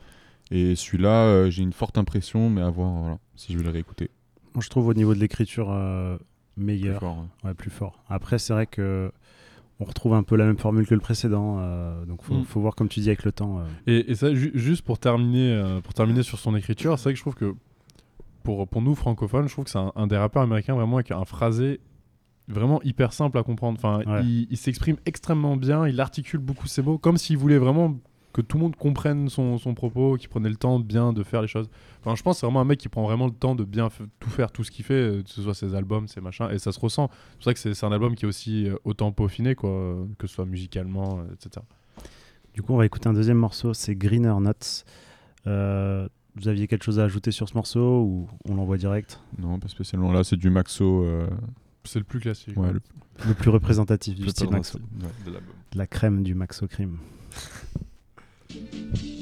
Et 0.51 0.75
celui-là, 0.77 1.25
euh, 1.25 1.51
j'ai 1.51 1.63
une 1.63 1.73
forte 1.73 1.99
impression, 1.99 2.49
mais 2.51 2.61
à 2.63 2.71
voir 2.71 2.91
voilà, 2.93 3.19
si 3.35 3.53
je 3.53 3.59
vais 3.59 3.65
le 3.65 3.71
réécouter. 3.71 4.11
Moi, 4.55 4.63
je 4.63 4.69
trouve 4.71 4.87
au 4.89 4.95
niveau 4.95 5.15
de 5.15 5.19
l'écriture 5.19 5.69
euh, 5.71 6.17
Plus 6.55 6.65
meilleur. 6.65 7.01
fort, 7.01 7.19
ouais. 7.43 7.49
Ouais, 7.51 7.55
plus 7.55 7.71
fort. 7.71 8.03
Après, 8.09 8.39
c'est 8.39 8.53
vrai 8.53 8.67
que 8.67 9.11
on 9.79 9.85
retrouve 9.85 10.15
un 10.15 10.23
peu 10.23 10.37
la 10.37 10.47
même 10.47 10.57
formule 10.57 10.87
que 10.87 10.95
le 10.95 11.01
précédent, 11.01 11.57
euh, 11.59 12.05
donc 12.07 12.23
faut, 12.23 12.35
Mm. 12.35 12.45
faut 12.45 12.61
voir 12.61 12.75
comme 12.75 12.89
tu 12.89 13.01
dis 13.01 13.09
avec 13.09 13.25
le 13.25 13.33
temps. 13.33 13.59
euh. 13.59 13.65
Et, 13.87 14.11
et 14.11 14.15
ça, 14.15 14.35
ju- 14.35 14.53
juste 14.55 14.83
pour 14.83 14.99
terminer, 14.99 15.53
euh, 15.53 15.81
pour 15.83 15.93
terminer 15.93 16.23
sur 16.23 16.39
son 16.39 16.57
écriture, 16.57 16.99
c'est 16.99 17.05
vrai 17.05 17.13
que 17.13 17.19
je 17.19 17.23
trouve 17.23 17.35
que 17.35 17.55
pour, 18.43 18.67
pour 18.69 18.81
nous 18.81 18.95
francophones, 18.95 19.49
je 19.49 19.53
trouve 19.53 19.65
que 19.65 19.71
c'est 19.71 19.79
un, 19.79 19.93
un 19.97 20.07
des 20.07 20.17
rappeurs 20.17 20.43
américains 20.43 20.75
vraiment 20.75 20.97
avec 20.97 21.11
un 21.11 21.25
phrasé 21.27 21.81
vraiment 22.49 22.81
hyper 22.85 23.13
simple 23.13 23.37
à 23.39 23.43
comprendre. 23.43 23.77
Enfin, 23.79 24.03
Ouais. 24.11 24.23
il, 24.25 24.47
il 24.51 24.57
s'exprime 24.57 24.97
extrêmement 25.05 25.57
bien, 25.57 25.87
il 25.89 26.01
articule 26.01 26.39
beaucoup 26.41 26.69
ses 26.69 26.81
mots, 26.81 26.97
comme 26.97 27.17
s'il 27.19 27.37
voulait 27.37 27.59
vraiment 27.59 27.97
que 28.37 28.43
tout 28.43 28.59
le 28.59 28.65
monde 28.65 28.77
comprenne 28.77 29.31
son, 29.31 29.57
son 29.57 29.73
propos, 29.75 30.17
qu'il 30.17 30.29
prenait 30.29 30.51
le 30.51 30.57
temps 30.57 30.79
bien 30.79 31.15
de 31.15 31.23
faire 31.23 31.41
les 31.41 31.49
choses. 31.49 31.71
Enfin, 32.01 32.15
je 32.15 32.23
pense 32.23 32.37
que 32.37 32.41
c'est 32.41 32.47
vraiment 32.47 32.61
un 32.61 32.65
mec 32.67 32.79
qui 32.79 32.91
prend 32.91 33.03
vraiment 33.03 33.25
le 33.27 33.33
temps 33.33 33.55
de 33.55 33.65
bien 33.65 33.89
tout 34.21 34.29
faire, 34.29 34.53
tout 34.53 34.63
ce 34.63 34.71
qu'il 34.71 34.85
fait, 34.85 34.93
euh, 34.95 35.23
que 35.23 35.31
ce 35.31 35.41
soit 35.43 35.55
ses 35.55 35.75
albums, 35.75 36.07
ses 36.07 36.21
machins, 36.21 36.49
et 36.53 36.59
ça 36.59 36.71
se 36.71 36.79
ressent. 36.79 37.09
C'est 37.31 37.35
pour 37.37 37.45
ça 37.45 37.55
que 37.55 37.59
c'est 37.75 37.85
un 37.87 37.93
album 37.93 38.15
qui 38.15 38.27
est 38.27 38.29
aussi 38.29 38.69
euh, 38.69 38.77
autant 38.85 39.11
peaufiné, 39.11 39.55
quoi, 39.55 39.71
euh, 39.71 40.05
que 40.19 40.27
ce 40.27 40.35
soit 40.35 40.45
musicalement, 40.45 41.21
etc. 41.33 41.65
Du 42.53 42.61
coup, 42.63 42.75
on 42.75 42.77
va 42.77 42.85
écouter 42.87 43.09
un 43.09 43.15
deuxième 43.15 43.39
morceau, 43.39 43.73
c'est 43.75 43.95
Greener 43.95 44.35
Nuts. 44.41 44.85
Euh, 45.47 46.07
vous 46.35 46.49
aviez 46.49 46.67
quelque 46.67 46.85
chose 46.85 46.99
à 47.01 47.05
ajouter 47.05 47.31
sur 47.31 47.49
ce 47.49 47.55
morceau 47.55 48.03
ou 48.03 48.29
on 48.47 48.55
l'envoie 48.57 48.77
direct? 48.77 49.21
Non, 49.39 49.59
pas 49.59 49.69
spécialement. 49.69 50.13
Là, 50.13 50.25
c'est 50.25 50.37
du 50.37 50.51
Maxo. 50.51 51.05
euh, 51.05 51.27
C'est 51.85 51.99
le 52.01 52.05
plus 52.05 52.21
classique. 52.21 52.57
ouais, 52.59 52.73
le 52.73 52.81
Le 53.27 53.33
plus 53.35 53.49
représentatif 53.51 54.15
du 54.15 54.23
plus 54.23 54.31
style 54.33 54.51
Maxo. 54.51 54.79
ouais, 54.79 54.85
de 55.25 55.31
l'album. 55.33 55.55
La 55.75 55.87
crème 55.87 56.23
du 56.23 56.35
Maxo 56.35 56.67
Crime. 56.67 56.99
Thank 58.49 59.03
you. 59.03 59.16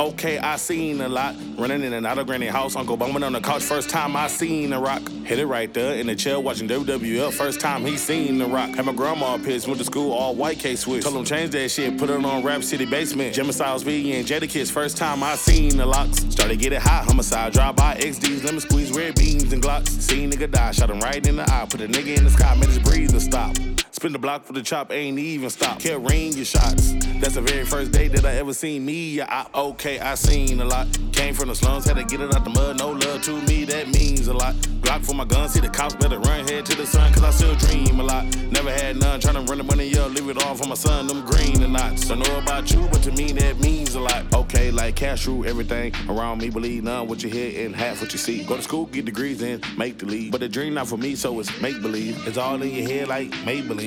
Okay, 0.00 0.38
I 0.38 0.56
seen 0.56 0.98
a 1.02 1.10
lot. 1.10 1.36
Running 1.58 1.82
in 1.82 1.92
and 1.92 2.06
out 2.06 2.16
of 2.16 2.26
granny 2.26 2.46
house, 2.46 2.74
Uncle 2.74 2.96
bumming 2.96 3.22
on 3.22 3.34
the 3.34 3.40
couch. 3.40 3.62
First 3.62 3.90
time 3.90 4.16
I 4.16 4.28
seen 4.28 4.70
the 4.70 4.78
rock. 4.78 5.06
Hit 5.26 5.38
it 5.38 5.44
right 5.44 5.72
there 5.74 5.96
in 5.96 6.06
the 6.06 6.16
chair 6.16 6.40
watching 6.40 6.66
WWF. 6.66 7.34
First 7.34 7.60
time 7.60 7.84
he 7.84 7.98
seen 7.98 8.38
the 8.38 8.46
rock. 8.46 8.70
Had 8.70 8.86
my 8.86 8.94
grandma 8.94 9.36
pissed, 9.36 9.66
went 9.66 9.78
to 9.78 9.84
school 9.84 10.12
all 10.12 10.34
white 10.34 10.58
K 10.58 10.74
switch. 10.74 11.04
Told 11.04 11.16
him 11.16 11.26
change 11.26 11.50
that 11.50 11.68
shit, 11.68 11.98
put 11.98 12.08
it 12.08 12.24
on 12.24 12.42
Rap 12.42 12.62
City 12.62 12.86
Basement. 12.86 13.34
Jimmy 13.34 13.52
Styles 13.52 13.82
V 13.82 14.14
and 14.14 14.26
Jadakiss. 14.26 14.72
First 14.72 14.96
time 14.96 15.22
I 15.22 15.34
seen 15.34 15.76
the 15.76 15.84
locks. 15.84 16.20
Started 16.30 16.58
getting 16.58 16.80
hot, 16.80 17.04
homicide. 17.04 17.52
Drive 17.52 17.76
by 17.76 17.96
XDs, 17.96 18.42
lemon 18.42 18.60
squeeze, 18.60 18.90
red 18.92 19.16
beans 19.16 19.52
and 19.52 19.62
glocks. 19.62 19.88
Seen 19.88 20.30
nigga 20.30 20.50
die, 20.50 20.70
shot 20.70 20.88
him 20.88 21.00
right 21.00 21.26
in 21.26 21.36
the 21.36 21.42
eye. 21.42 21.66
Put 21.68 21.82
a 21.82 21.86
nigga 21.86 22.16
in 22.16 22.24
the 22.24 22.30
sky, 22.30 22.54
made 22.54 22.70
his 22.70 22.78
breather 22.78 23.20
stop. 23.20 23.54
Spin 23.92 24.12
the 24.12 24.18
block 24.18 24.44
for 24.44 24.52
the 24.52 24.62
chop, 24.62 24.92
ain't 24.92 25.18
even 25.18 25.50
stop. 25.50 25.80
Kept 25.80 26.00
ring 26.08 26.32
your 26.32 26.44
shots. 26.44 26.92
That's 27.20 27.34
the 27.34 27.42
very 27.42 27.64
first 27.64 27.92
day 27.92 28.08
that 28.08 28.24
I 28.24 28.36
ever 28.36 28.54
seen 28.54 28.84
me. 28.86 29.10
Yeah, 29.10 29.26
I, 29.28 29.58
okay, 29.58 29.98
I 29.98 30.14
seen 30.14 30.60
a 30.60 30.64
lot. 30.64 30.86
Came 31.12 31.34
from 31.34 31.48
the 31.48 31.54
slums, 31.54 31.84
had 31.84 31.96
to 31.96 32.04
get 32.04 32.20
it 32.20 32.34
out 32.34 32.44
the 32.44 32.50
mud. 32.50 32.78
No 32.78 32.92
love 32.92 33.22
to 33.22 33.40
me, 33.42 33.64
that 33.64 33.88
means 33.88 34.28
a 34.28 34.32
lot. 34.32 34.54
Glock 34.80 35.04
for 35.04 35.14
my 35.14 35.24
gun, 35.24 35.48
see 35.48 35.60
the 35.60 35.68
cops 35.68 35.94
better 35.96 36.18
run 36.20 36.46
head 36.48 36.64
to 36.66 36.76
the 36.76 36.86
sun, 36.86 37.12
cause 37.12 37.22
I 37.22 37.30
still 37.30 37.54
dream 37.56 38.00
a 38.00 38.02
lot. 38.02 38.24
Never 38.50 38.70
had 38.72 38.96
none, 38.96 39.20
tryna 39.20 39.48
run 39.48 39.58
the 39.58 39.64
money 39.64 39.96
up, 39.98 40.12
leave 40.12 40.28
it 40.28 40.42
all 40.44 40.54
for 40.54 40.68
my 40.68 40.74
son, 40.74 41.06
them 41.06 41.24
green 41.26 41.62
and 41.62 41.72
knots. 41.72 42.08
Don't 42.08 42.26
know 42.26 42.38
about 42.38 42.70
you, 42.72 42.88
but 42.90 43.02
to 43.02 43.12
me 43.12 43.32
that 43.32 43.58
means 43.60 43.94
a 43.94 44.00
lot. 44.00 44.32
Okay, 44.34 44.70
like 44.70 44.96
cash 44.96 45.26
rule 45.26 45.46
everything 45.46 45.92
around 46.08 46.38
me, 46.38 46.48
believe 46.48 46.84
none 46.84 47.06
what 47.06 47.22
you 47.22 47.28
hear 47.28 47.66
and 47.66 47.76
half 47.76 48.00
what 48.00 48.12
you 48.12 48.18
see. 48.18 48.44
Go 48.44 48.56
to 48.56 48.62
school, 48.62 48.86
get 48.86 49.04
degrees, 49.04 49.42
and 49.42 49.64
make 49.76 49.98
the 49.98 50.06
lead. 50.06 50.32
But 50.32 50.40
the 50.40 50.48
dream 50.48 50.74
not 50.74 50.88
for 50.88 50.96
me, 50.96 51.14
so 51.16 51.38
it's 51.38 51.60
make 51.60 51.80
believe. 51.82 52.26
It's 52.26 52.38
all 52.38 52.60
in 52.62 52.70
your 52.70 52.88
head 52.88 53.08
like 53.08 53.30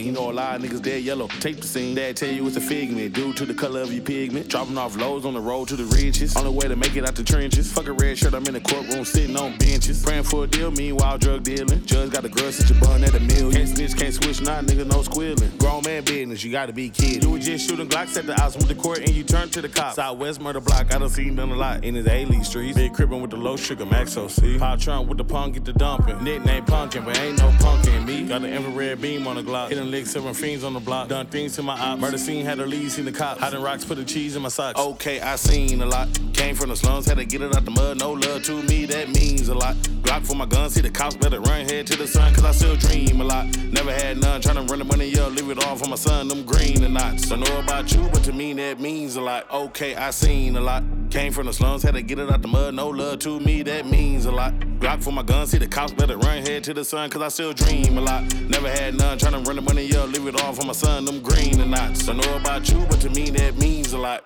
You 0.01 0.11
know 0.11 0.31
a 0.31 0.33
lot 0.33 0.55
of 0.55 0.61
niggas 0.61 0.81
dead 0.81 1.03
yellow. 1.03 1.27
Tape 1.27 1.57
the 1.61 1.67
scene, 1.67 1.95
dad 1.95 2.17
tell 2.17 2.29
you 2.29 2.45
it's 2.47 2.57
a 2.57 2.61
figment 2.61 3.13
due 3.13 3.33
to 3.33 3.45
the 3.45 3.53
color 3.53 3.81
of 3.81 3.93
your 3.93 4.03
pigment. 4.03 4.47
Dropping 4.47 4.77
off 4.77 4.95
lows 4.97 5.25
on 5.25 5.33
the 5.33 5.39
road 5.39 5.67
to 5.69 5.75
the 5.75 5.85
riches. 5.85 6.35
Only 6.35 6.51
way 6.51 6.67
to 6.67 6.75
make 6.75 6.95
it 6.95 7.07
out 7.07 7.15
the 7.15 7.23
trenches. 7.23 7.71
Fuck 7.71 7.87
a 7.87 7.93
red 7.93 8.17
shirt, 8.17 8.33
I'm 8.33 8.45
in 8.47 8.53
the 8.53 8.61
courtroom 8.61 9.05
sitting 9.05 9.35
on 9.37 9.57
benches. 9.57 10.03
Praying 10.03 10.23
for 10.23 10.45
a 10.45 10.47
deal, 10.47 10.71
meanwhile 10.71 11.17
drug 11.17 11.43
dealing. 11.43 11.85
Judge 11.85 12.11
got 12.11 12.25
a 12.25 12.29
grudge, 12.29 12.55
since 12.55 12.69
your 12.69 12.79
bun 12.81 13.03
at 13.03 13.13
a 13.13 13.19
million. 13.19 13.51
Can't 13.51 13.69
snitch, 13.69 13.95
can't 13.95 14.13
switch, 14.13 14.41
nah, 14.41 14.61
nigga, 14.61 14.85
no 14.85 15.03
squealing. 15.03 15.51
Grown 15.57 15.83
man 15.83 16.03
business, 16.03 16.43
you 16.43 16.51
gotta 16.51 16.73
be 16.73 16.89
kid. 16.89 17.23
You 17.23 17.31
was 17.31 17.45
just 17.45 17.69
shooting 17.69 17.87
Glocks 17.87 18.17
at 18.17 18.25
the 18.25 18.33
house 18.35 18.55
with 18.55 18.67
the 18.67 18.75
court 18.75 18.99
and 18.99 19.09
you 19.09 19.23
turn 19.23 19.49
to 19.49 19.61
the 19.61 19.69
cops. 19.69 19.95
Southwest 19.95 20.41
murder 20.41 20.61
block, 20.61 20.93
I 20.93 20.97
done 20.97 21.09
seen 21.09 21.35
done 21.35 21.51
a 21.51 21.55
lot 21.55 21.83
in 21.83 21.95
his 21.95 22.07
A-League 22.07 22.45
streets. 22.45 22.77
Big 22.77 22.93
cribbin' 22.93 23.21
with 23.21 23.31
the 23.31 23.37
low 23.37 23.55
sugar 23.55 23.85
max 23.85 24.17
OC. 24.17 24.57
Pop 24.59 24.79
Trump 24.79 25.07
with 25.07 25.17
the 25.17 25.23
punk, 25.23 25.55
get 25.55 25.65
the 25.65 25.73
dumping. 25.73 26.23
Nickname 26.23 26.65
punkin', 26.65 27.03
but 27.05 27.17
ain't 27.19 27.37
no 27.37 27.53
punk 27.59 27.85
in 27.87 28.05
me. 28.05 28.23
Got 28.23 28.41
the 28.41 28.49
infrared 28.49 29.01
beam 29.01 29.27
on 29.27 29.35
the 29.35 29.43
Glock. 29.43 29.71
Hitting 29.83 29.99
licks, 29.99 30.11
seven 30.11 30.33
fiends 30.33 30.63
on 30.63 30.73
the 30.73 30.79
block. 30.79 31.09
Done 31.09 31.25
things 31.25 31.55
to 31.57 31.63
my 31.63 31.77
op. 31.77 31.99
Murder 31.99 32.17
scene, 32.17 32.45
had 32.45 32.57
the 32.57 32.65
lead, 32.65 32.89
seen 32.89 33.03
the 33.03 33.11
cops. 33.11 33.41
Hiding 33.41 33.61
rocks, 33.61 33.83
put 33.83 33.97
the 33.97 34.05
cheese 34.05 34.33
in 34.35 34.41
my 34.41 34.47
socks. 34.47 34.79
Okay, 34.79 35.19
I 35.19 35.35
seen 35.35 35.81
a 35.81 35.85
lot. 35.85 36.07
Came 36.33 36.55
from 36.55 36.69
the 36.69 36.75
slums, 36.75 37.05
had 37.05 37.17
to 37.17 37.25
get 37.25 37.41
it 37.41 37.53
out 37.53 37.65
the 37.65 37.71
mud. 37.71 37.99
No 37.99 38.13
love 38.13 38.43
to 38.43 38.63
me, 38.63 38.85
that 38.85 39.09
means 39.09 39.49
a 39.49 39.53
lot. 39.53 39.75
Glock 40.03 40.25
for 40.25 40.35
my 40.35 40.45
gun, 40.45 40.69
see 40.69 40.79
the 40.79 40.89
cops 40.89 41.17
better 41.17 41.41
run 41.41 41.65
head 41.65 41.85
to 41.87 41.97
the 41.97 42.07
sun, 42.07 42.33
cause 42.33 42.45
I 42.45 42.51
still 42.51 42.77
dream 42.77 43.19
a 43.19 43.25
lot. 43.25 43.45
Never 43.57 43.91
had 43.91 44.21
none, 44.21 44.41
tryna 44.41 44.69
run 44.69 44.79
the 44.79 44.85
money 44.85 45.17
up, 45.19 45.33
leave 45.33 45.49
it 45.49 45.61
all 45.65 45.75
for 45.75 45.89
my 45.89 45.95
son, 45.95 46.29
them 46.29 46.45
green 46.45 46.81
and 46.83 46.93
knots. 46.93 47.27
Don't 47.27 47.41
know 47.41 47.59
about 47.59 47.93
you, 47.93 48.07
but 48.13 48.23
to 48.23 48.31
me 48.31 48.53
that 48.53 48.79
means 48.79 49.17
a 49.17 49.21
lot. 49.21 49.51
Okay, 49.51 49.95
I 49.95 50.11
seen 50.11 50.55
a 50.55 50.61
lot. 50.61 50.83
Came 51.09 51.33
from 51.33 51.47
the 51.47 51.53
slums, 51.53 51.83
had 51.83 51.95
to 51.95 52.01
get 52.01 52.19
it 52.19 52.31
out 52.31 52.41
the 52.41 52.47
mud. 52.47 52.73
No 52.73 52.87
love 52.87 53.19
to 53.19 53.39
me, 53.41 53.63
that 53.63 53.85
means 53.85 54.25
a 54.25 54.31
lot. 54.31 54.53
Glock 54.83 55.01
for 55.01 55.13
my 55.13 55.23
gun, 55.23 55.47
see 55.47 55.57
the 55.57 55.65
cops 55.65 55.93
better 55.93 56.17
run 56.17 56.39
head 56.39 56.61
to 56.65 56.73
the 56.73 56.83
sun, 56.83 57.09
cause 57.09 57.21
I 57.21 57.29
still 57.29 57.53
dream 57.53 57.97
a 57.97 58.01
lot. 58.01 58.21
Never 58.49 58.69
had 58.69 58.95
none, 58.95 59.17
tryna 59.17 59.47
run 59.47 59.55
the 59.55 59.61
money 59.61 59.95
up, 59.95 60.11
leave 60.11 60.27
it 60.27 60.41
all 60.41 60.51
for 60.51 60.65
my 60.65 60.73
son, 60.73 61.05
them 61.05 61.21
green 61.21 61.61
and 61.61 61.71
knots. 61.71 62.05
Don't 62.05 62.17
know 62.17 62.35
about 62.35 62.69
you, 62.69 62.85
but 62.89 62.99
to 62.99 63.09
me 63.09 63.29
that 63.29 63.55
means 63.55 63.93
a 63.93 63.97
lot. 63.97 64.25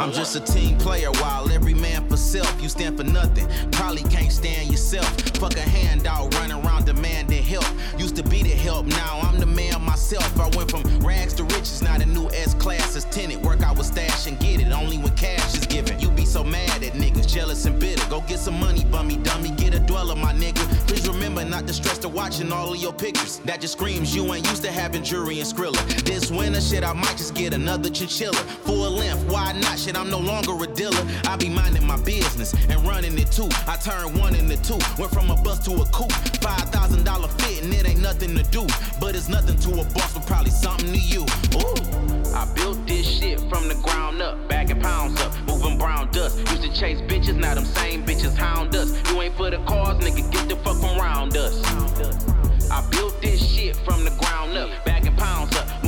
I'm 0.00 0.12
just 0.12 0.34
a 0.34 0.40
team 0.40 0.78
player 0.78 1.10
while 1.20 1.52
every 1.52 1.74
man 1.74 2.08
for 2.08 2.16
self. 2.16 2.50
You 2.62 2.70
stand 2.70 2.96
for 2.96 3.04
nothing, 3.04 3.46
probably 3.70 4.02
can't 4.04 4.32
stand 4.32 4.70
yourself. 4.70 5.06
Fuck 5.36 5.56
a 5.56 5.60
handout, 5.60 6.34
run 6.36 6.50
around 6.50 6.86
demanding 6.86 7.42
help. 7.42 7.66
Used 7.98 8.16
to 8.16 8.22
be 8.22 8.42
the 8.42 8.48
help, 8.48 8.86
now 8.86 9.20
I'm 9.22 9.38
the 9.38 9.44
man 9.44 9.82
myself. 9.82 10.40
I 10.40 10.48
went 10.56 10.70
from 10.70 10.82
rags 11.00 11.34
to 11.34 11.44
riches, 11.44 11.82
now 11.82 11.98
the 11.98 12.06
new 12.06 12.30
S 12.30 12.54
class 12.54 12.96
is 12.96 13.04
tenant. 13.04 13.42
Work 13.42 13.60
out 13.60 13.76
with 13.76 13.88
stash 13.88 14.26
and 14.26 14.38
get 14.40 14.60
it, 14.60 14.72
only 14.72 14.96
when 14.96 15.14
cash 15.16 15.54
is 15.54 15.66
given. 15.66 16.00
You 16.00 16.10
be 16.10 16.24
so 16.24 16.42
mad 16.42 16.82
at 16.82 16.94
niggas, 16.94 17.28
jealous 17.28 17.66
and 17.66 17.78
bitter. 17.78 18.02
Go 18.08 18.22
get 18.22 18.38
some 18.38 18.58
money, 18.58 18.86
bummy 18.86 19.18
dummy, 19.18 19.50
get 19.50 19.74
a 19.74 19.80
dweller, 19.80 20.16
my 20.16 20.32
nigga. 20.32 20.66
Please 20.86 21.06
remember 21.06 21.44
not 21.44 21.66
to 21.66 21.74
stress 21.74 21.98
to 21.98 22.08
watching 22.08 22.50
all 22.52 22.72
of 22.72 22.80
your 22.80 22.94
pictures. 22.94 23.38
That 23.44 23.60
just 23.60 23.74
screams 23.74 24.16
you 24.16 24.32
ain't 24.32 24.48
used 24.48 24.62
to 24.62 24.72
having 24.72 25.04
jury 25.04 25.40
and 25.40 25.48
skrilla. 25.48 25.76
This 26.04 26.30
winter, 26.30 26.62
shit, 26.62 26.84
I 26.84 26.94
might 26.94 27.18
just 27.18 27.34
get 27.34 27.52
another 27.52 27.90
chinchilla. 27.90 28.42
Full 28.64 28.90
length, 28.90 29.30
why 29.30 29.52
not? 29.52 29.78
Shit, 29.78 29.89
I'm 29.96 30.10
no 30.10 30.18
longer 30.18 30.52
a 30.62 30.66
dealer. 30.66 31.04
I 31.26 31.36
be 31.36 31.48
minding 31.48 31.86
my 31.86 32.00
business 32.02 32.54
and 32.68 32.80
running 32.86 33.18
it 33.18 33.30
too. 33.32 33.48
I 33.66 33.76
turned 33.76 34.18
one 34.18 34.34
into 34.34 34.56
two, 34.62 34.78
went 34.98 35.12
from 35.12 35.30
a 35.30 35.36
bus 35.36 35.58
to 35.66 35.72
a 35.82 35.86
coupe. 35.86 36.12
Five 36.40 36.68
thousand 36.70 37.04
dollar 37.04 37.28
fit 37.28 37.62
and 37.64 37.72
it 37.72 37.88
ain't 37.88 38.00
nothing 38.00 38.36
to 38.36 38.42
do, 38.44 38.66
but 39.00 39.14
it's 39.14 39.28
nothing 39.28 39.56
to 39.56 39.80
a 39.80 39.84
boss, 39.94 40.14
but 40.14 40.26
probably 40.26 40.50
something 40.50 40.92
to 40.92 40.98
you. 40.98 41.22
Ooh. 41.56 42.10
I 42.34 42.46
built 42.54 42.86
this 42.86 43.06
shit 43.06 43.40
from 43.50 43.68
the 43.68 43.74
ground 43.82 44.22
up, 44.22 44.48
bagging 44.48 44.80
pounds 44.80 45.20
up, 45.20 45.34
moving 45.46 45.78
brown 45.78 46.10
dust. 46.12 46.38
Used 46.38 46.62
to 46.62 46.72
chase 46.72 47.00
bitches, 47.02 47.36
now 47.36 47.54
them 47.54 47.64
same 47.64 48.04
bitches 48.04 48.36
hound 48.36 48.74
us. 48.74 48.92
You 49.10 49.20
ain't 49.22 49.36
for 49.36 49.50
the 49.50 49.58
cause, 49.64 50.02
nigga, 50.02 50.30
get 50.30 50.48
the 50.48 50.56
fuck 50.56 50.82
around 50.96 51.36
us. 51.36 51.60
I 52.70 52.86
built 52.90 53.20
this 53.20 53.44
shit 53.44 53.74
from 53.76 54.04
the 54.04 54.10
ground 54.10 54.56
up, 54.56 54.70
bagging 54.84 55.16
pounds 55.16 55.56
up, 55.56 55.79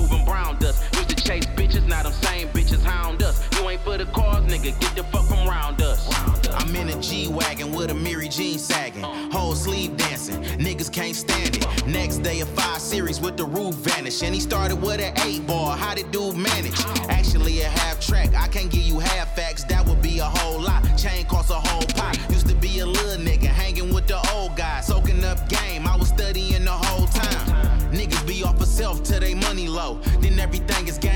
can't 10.92 11.16
stand 11.16 11.56
it. 11.56 11.86
Next 11.86 12.18
day, 12.18 12.40
a 12.40 12.46
five 12.46 12.80
series 12.80 13.18
with 13.20 13.36
the 13.36 13.44
roof 13.44 13.74
vanish. 13.76 14.22
And 14.22 14.34
he 14.34 14.40
started 14.40 14.76
with 14.76 15.00
an 15.00 15.18
eight 15.26 15.46
ball. 15.46 15.70
How 15.70 15.94
did 15.94 16.10
dude 16.10 16.36
manage? 16.36 16.78
Actually, 17.08 17.62
a 17.62 17.68
half 17.68 17.98
track. 18.00 18.34
I 18.34 18.46
can't 18.48 18.70
give 18.70 18.82
you 18.82 18.98
half 18.98 19.34
facts. 19.34 19.64
That 19.64 19.86
would 19.86 20.02
be 20.02 20.18
a 20.18 20.24
whole 20.24 20.60
lot. 20.60 20.82
Chain 20.98 21.24
cost 21.24 21.50
a 21.50 21.54
whole 21.54 21.86
pot. 21.96 22.18
Used 22.30 22.48
to 22.48 22.54
be 22.54 22.80
a 22.80 22.86
little 22.86 23.24
nigga 23.24 23.46
hanging 23.46 23.92
with 23.92 24.06
the 24.06 24.20
old 24.34 24.54
guys. 24.56 24.86
Soaking 24.86 25.24
up 25.24 25.48
game. 25.48 25.86
I 25.86 25.96
was 25.96 26.08
studying 26.08 26.64
the 26.64 26.70
whole 26.70 27.06
time. 27.06 27.90
Niggas 27.90 28.26
be 28.26 28.44
off 28.44 28.60
of 28.60 28.68
self 28.68 29.02
till 29.02 29.20
they 29.20 29.34
money 29.34 29.68
low. 29.68 30.00
Then 30.20 30.38
everything 30.38 30.86
is 30.88 30.98
gang 30.98 31.11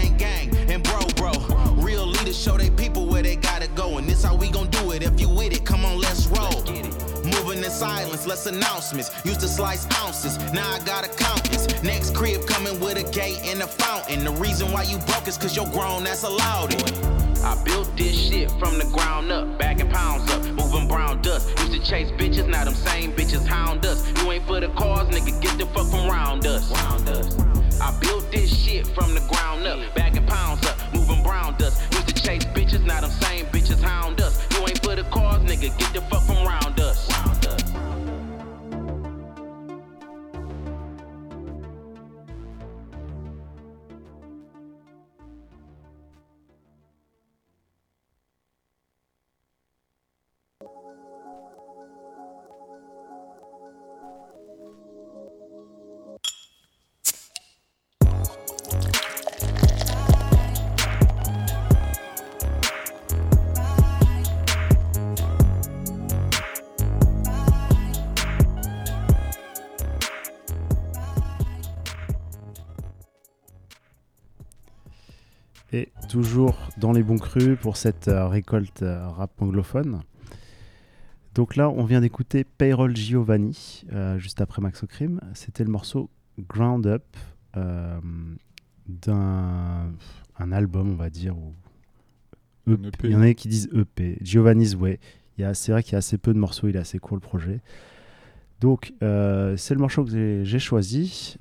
silence, 7.76 8.26
less 8.26 8.46
announcements. 8.46 9.10
Used 9.24 9.40
to 9.40 9.48
slice 9.48 9.86
ounces, 10.00 10.38
now 10.52 10.68
I 10.72 10.78
got 10.80 11.04
accountants. 11.04 11.82
Next 11.82 12.14
crib 12.14 12.46
coming 12.46 12.80
with 12.80 12.96
a 12.96 13.10
gate 13.12 13.40
and 13.44 13.60
a 13.62 13.66
fountain. 13.66 14.24
The 14.24 14.32
reason 14.32 14.72
why 14.72 14.82
you 14.84 14.98
broke 14.98 15.28
is 15.28 15.36
cause 15.36 15.54
you're 15.54 15.70
grown, 15.70 16.04
that's 16.04 16.22
allowed 16.22 16.72
it. 16.72 16.92
I 17.44 17.54
built 17.64 17.94
this 17.96 18.16
shit 18.16 18.50
from 18.52 18.78
the 18.78 18.88
ground 18.92 19.30
up, 19.30 19.58
bagging 19.58 19.90
pounds 19.90 20.28
up, 20.30 20.42
moving 20.54 20.88
brown 20.88 21.20
dust. 21.20 21.48
Used 21.60 21.72
to 21.72 21.80
chase 21.90 22.10
bitches, 22.12 22.48
now 22.48 22.64
them 22.64 22.74
same 22.74 23.12
bitches 23.12 23.46
hound 23.46 23.84
us. 23.84 24.00
You 24.22 24.32
ain't 24.32 24.46
for 24.46 24.58
the 24.58 24.68
cause, 24.68 25.08
nigga, 25.08 25.40
get 25.42 25.58
the 25.58 25.66
fuck 25.66 25.86
from 25.86 26.08
round 26.08 26.46
us. 26.46 26.72
I 27.80 27.96
built 28.00 28.32
this 28.32 28.48
shit 28.64 28.86
from 28.88 29.14
the 29.14 29.20
ground 29.28 29.66
up, 29.66 29.78
bagging 29.94 30.26
pounds 30.26 30.66
up, 30.66 30.76
moving 30.94 31.22
brown 31.22 31.56
dust. 31.58 31.82
Used 31.92 32.08
to 32.08 32.14
chase 32.14 32.44
bitches, 32.46 32.84
now 32.84 33.02
them 33.02 33.10
same 33.10 33.44
bitches 33.46 33.82
hound 33.82 34.20
us. 34.20 34.34
You 34.52 34.60
ain't 34.66 34.82
for 34.82 34.96
the 34.96 35.04
cause, 35.04 35.40
nigga, 35.44 35.76
get 35.78 35.92
the 35.92 36.00
fuck 36.02 36.22
from 36.22 36.46
round 36.46 36.80
us. 36.80 36.85
Toujours 76.20 76.56
dans 76.78 76.92
les 76.92 77.02
bons 77.02 77.18
crus 77.18 77.58
pour 77.60 77.76
cette 77.76 78.08
euh, 78.08 78.26
récolte 78.26 78.82
euh, 78.82 79.06
rap 79.08 79.30
anglophone. 79.42 80.00
Donc 81.34 81.56
là, 81.56 81.68
on 81.68 81.84
vient 81.84 82.00
d'écouter 82.00 82.44
Payroll 82.44 82.96
Giovanni, 82.96 83.84
euh, 83.92 84.18
juste 84.18 84.40
après 84.40 84.62
Max 84.62 84.82
Crime. 84.88 85.20
C'était 85.34 85.62
le 85.64 85.70
morceau 85.70 86.08
Ground 86.38 86.86
Up 86.86 87.04
euh, 87.58 88.00
d'un 88.88 89.92
un 90.38 90.52
album, 90.52 90.92
on 90.92 90.96
va 90.96 91.10
dire. 91.10 91.36
Ou 91.36 91.52
EP. 92.72 92.86
EP. 92.86 92.98
Il 93.08 93.10
y 93.10 93.16
en 93.16 93.20
a 93.20 93.34
qui 93.34 93.48
disent 93.48 93.68
EP. 93.74 94.16
Giovanni's 94.22 94.74
Way. 94.74 94.98
Il 95.36 95.42
y 95.42 95.44
a- 95.44 95.52
C'est 95.52 95.72
vrai 95.72 95.82
qu'il 95.82 95.92
y 95.92 95.96
a 95.96 95.98
assez 95.98 96.16
peu 96.16 96.32
de 96.32 96.38
morceaux, 96.38 96.68
il 96.68 96.76
est 96.76 96.78
assez 96.78 96.98
court 96.98 97.16
le 97.18 97.20
projet. 97.20 97.60
Donc, 98.60 98.94
euh, 99.02 99.54
c'est 99.58 99.74
le 99.74 99.80
morceau 99.80 100.02
que 100.02 100.10
j'ai- 100.44 100.58
choisi. 100.58 101.36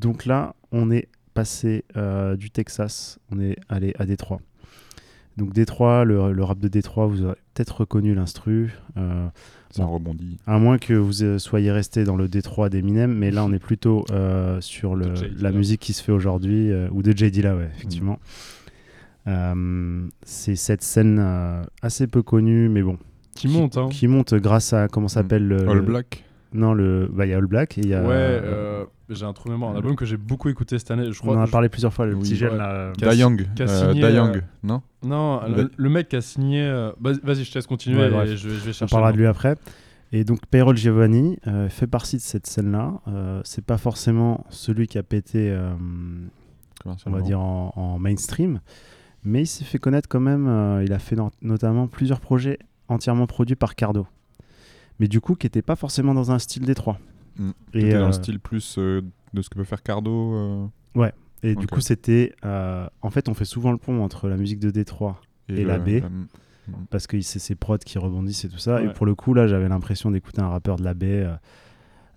Donc 0.00 0.26
là, 0.26 0.54
on 0.72 0.90
est 0.90 1.08
passé 1.34 1.84
euh, 1.96 2.36
du 2.36 2.50
Texas, 2.50 3.18
on 3.30 3.40
est 3.40 3.56
allé 3.68 3.92
à 3.98 4.06
Détroit. 4.06 4.40
Donc 5.36 5.52
Détroit, 5.52 6.04
le, 6.04 6.32
le 6.32 6.44
rap 6.44 6.60
de 6.60 6.68
Détroit, 6.68 7.06
vous 7.08 7.24
avez 7.24 7.34
peut-être 7.54 7.80
reconnu 7.80 8.14
l'instru. 8.14 8.72
euh, 8.96 9.26
Ça 9.70 9.82
bon, 9.84 9.94
rebondit. 9.94 10.38
à 10.46 10.58
moins 10.60 10.78
que 10.78 10.94
vous 10.94 11.24
euh, 11.24 11.38
soyez 11.40 11.72
resté 11.72 12.04
dans 12.04 12.14
le 12.16 12.28
Détroit 12.28 12.68
d'Eminem, 12.68 13.12
mais 13.12 13.32
là 13.32 13.44
on 13.44 13.52
est 13.52 13.58
plutôt 13.58 14.04
euh, 14.12 14.60
sur 14.60 14.94
le, 14.94 15.12
la 15.40 15.50
musique 15.50 15.80
qui 15.80 15.92
se 15.92 16.04
fait 16.04 16.12
aujourd'hui, 16.12 16.70
euh, 16.70 16.88
ou 16.92 17.02
de 17.02 17.10
J. 17.10 17.32
Dilla, 17.32 17.56
ouais, 17.56 17.68
effectivement. 17.76 18.20
Euh, 19.26 20.06
c'est 20.22 20.56
cette 20.56 20.82
scène 20.82 21.18
euh, 21.20 21.62
assez 21.82 22.06
peu 22.06 22.22
connue, 22.22 22.68
mais 22.68 22.82
bon. 22.82 22.98
Qui 23.34 23.48
monte, 23.48 23.76
hein. 23.78 23.88
Qui 23.90 24.06
monte 24.06 24.34
grâce 24.34 24.72
à, 24.72 24.86
comment 24.86 25.08
s'appelle 25.08 25.48
le... 25.48 25.68
All 25.68 25.76
le- 25.78 25.82
Black 25.82 26.23
Non, 26.54 26.72
le- 26.72 27.08
bah, 27.12 27.26
il 27.26 27.30
y 27.30 27.34
a 27.34 27.36
All 27.36 27.46
Black 27.46 27.76
et 27.78 27.80
il 27.82 27.88
y 27.88 27.94
a... 27.94 28.00
Ouais, 28.02 28.08
euh, 28.14 28.84
j'ai 29.10 29.24
un 29.24 29.32
trou 29.32 29.48
de 29.48 29.54
mémoire. 29.54 29.72
Un 29.72 29.76
album 29.76 29.96
que 29.96 30.04
j'ai 30.04 30.16
beaucoup 30.16 30.48
écouté 30.48 30.78
cette 30.78 30.90
année. 30.92 31.10
Je 31.12 31.18
on 31.20 31.26
crois, 31.26 31.36
en 31.36 31.40
a 31.42 31.46
je- 31.46 31.50
parlé 31.50 31.68
plusieurs 31.68 31.92
fois, 31.92 32.06
le 32.06 32.14
Oui, 32.14 32.20
petit 32.22 32.36
jeune 32.36 32.52
ouais. 32.52 32.58
là. 32.58 32.92
Qui 32.96 33.04
a- 33.04 33.08
Da 33.08 33.14
Young. 33.14 33.46
qui 33.56 33.62
a 33.62 33.68
euh, 33.68 33.92
euh, 33.94 34.10
Young, 34.10 34.42
non 34.62 34.80
Non, 35.04 35.40
le, 35.76 35.88
mec 35.90 36.08
qui 36.08 36.16
a 36.16 36.20
signé. 36.20 36.62
euh, 36.64 36.92
vas- 37.00 37.12
Vas-y, 37.22 37.42
je 37.44 37.50
te 37.50 37.58
laisse 37.58 37.66
continuer 37.66 37.98
Ouais, 37.98 38.06
et 38.06 38.10
bref. 38.10 38.34
je, 38.36 38.48
vais- 38.48 38.54
vais 38.54 38.68
On 38.70 38.72
chercher. 38.72 38.92
parlera 38.92 39.10
le 39.10 39.16
de 39.16 39.22
lui 39.22 39.26
après. 39.26 39.56
Et 40.12 40.22
donc 40.22 40.46
Payroll 40.46 40.76
Giovanni 40.76 41.38
euh, 41.48 41.68
fait 41.68 41.88
partie 41.88 42.16
de 42.16 42.20
cette 42.22 42.46
scène-là. 42.46 42.92
Euh, 43.08 43.40
c'est 43.44 43.64
pas 43.64 43.78
forcément 43.78 44.46
celui 44.48 44.86
qui 44.86 44.96
a 44.96 45.02
pété, 45.02 45.50
euh, 45.50 45.72
on 47.06 47.10
va 47.10 47.20
dire, 47.20 47.40
en, 47.40 47.72
en 47.74 47.98
mainstream, 47.98 48.60
mais 49.24 49.42
il 49.42 49.46
s'est 49.46 49.64
fait 49.64 49.78
connaître 49.78 50.08
quand 50.08 50.20
même. 50.20 50.46
euh, 50.46 50.84
il 50.84 50.92
a 50.92 50.98
fait 51.00 51.16
no- 51.16 51.30
notamment 51.42 51.88
plusieurs 51.88 52.20
projets 52.20 52.58
entièrement 52.88 53.26
produits 53.26 53.56
par 53.56 53.74
Cardo. 53.74 54.06
Mais 55.00 55.08
du 55.08 55.20
coup, 55.20 55.34
qui 55.34 55.46
n'étaient 55.46 55.62
pas 55.62 55.76
forcément 55.76 56.14
dans 56.14 56.30
un 56.30 56.38
style 56.38 56.64
Détroit. 56.64 56.98
Mm. 57.38 57.50
Et, 57.74 57.92
dans 57.92 58.02
euh, 58.02 58.06
le 58.06 58.12
style 58.12 58.38
plus 58.40 58.76
euh, 58.78 59.02
de 59.32 59.42
ce 59.42 59.48
que 59.50 59.56
peut 59.56 59.64
faire 59.64 59.82
Cardo. 59.82 60.34
euh, 60.34 60.66
Et 61.42 61.54
du 61.56 61.66
coup, 61.66 61.80
c'était. 61.80 62.32
euh, 62.44 62.86
en 63.02 63.10
fait, 63.10 63.28
on 63.28 63.34
fait 63.34 63.44
souvent 63.44 63.72
le 63.72 63.78
pont 63.78 64.02
entre 64.02 64.28
la 64.28 64.36
musique 64.36 64.60
de 64.60 64.70
Détroit 64.70 65.20
Et 65.48 65.64
la 65.64 65.78
le- 65.78 65.84
baie. 65.84 66.00
mm. 66.00 66.72
parce 66.90 67.06
que 67.06 67.20
c'est 67.20 67.38
ses 67.40 67.54
prods 67.56 67.76
qui 67.78 67.98
rebondissent 67.98 68.44
et 68.44 68.48
tout 68.48 68.58
ça. 68.58 68.80
Et 68.82 68.86
Ouais. 68.86 68.92
pour 68.92 69.04
le 69.06 69.14
coup, 69.14 69.34
là, 69.34 69.46
j'avais 69.46 69.68
l'impression 69.68 70.10
d'écouter 70.10 70.40
un 70.40 70.48
rappeur 70.48 70.76
de 70.76 70.84
la 70.84 70.94
baie. 70.94 71.24
euh, 71.24 71.34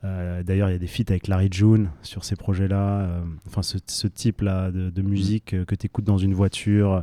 euh, 0.04 0.44
D'ailleurs, 0.44 0.70
il 0.70 0.74
y 0.74 0.76
a 0.76 0.80
des 0.80 0.88
feats 0.88 1.10
avec 1.10 1.28
Larry 1.28 1.50
June 1.52 1.90
sur 2.04 2.24
ces 2.24 2.36
projets-là. 2.36 3.00
euh, 3.02 3.22
enfin, 3.48 3.64
ce, 3.64 3.80
ce 3.88 4.08
type-là 4.08 4.70
de, 4.72 4.92
de 4.92 5.02
musique 5.02 5.54
euh, 5.56 5.66
que 5.66 5.74
tu 5.76 5.88
écoutes 5.88 6.06
dans 6.06 6.20
une 6.20 6.36
voiture, 6.36 6.94
euh, 6.94 7.02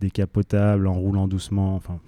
décapotable, 0.00 0.86
en 0.86 0.94
roulant 0.94 1.26
doucement. 1.26 1.74
Enfin, 1.74 1.98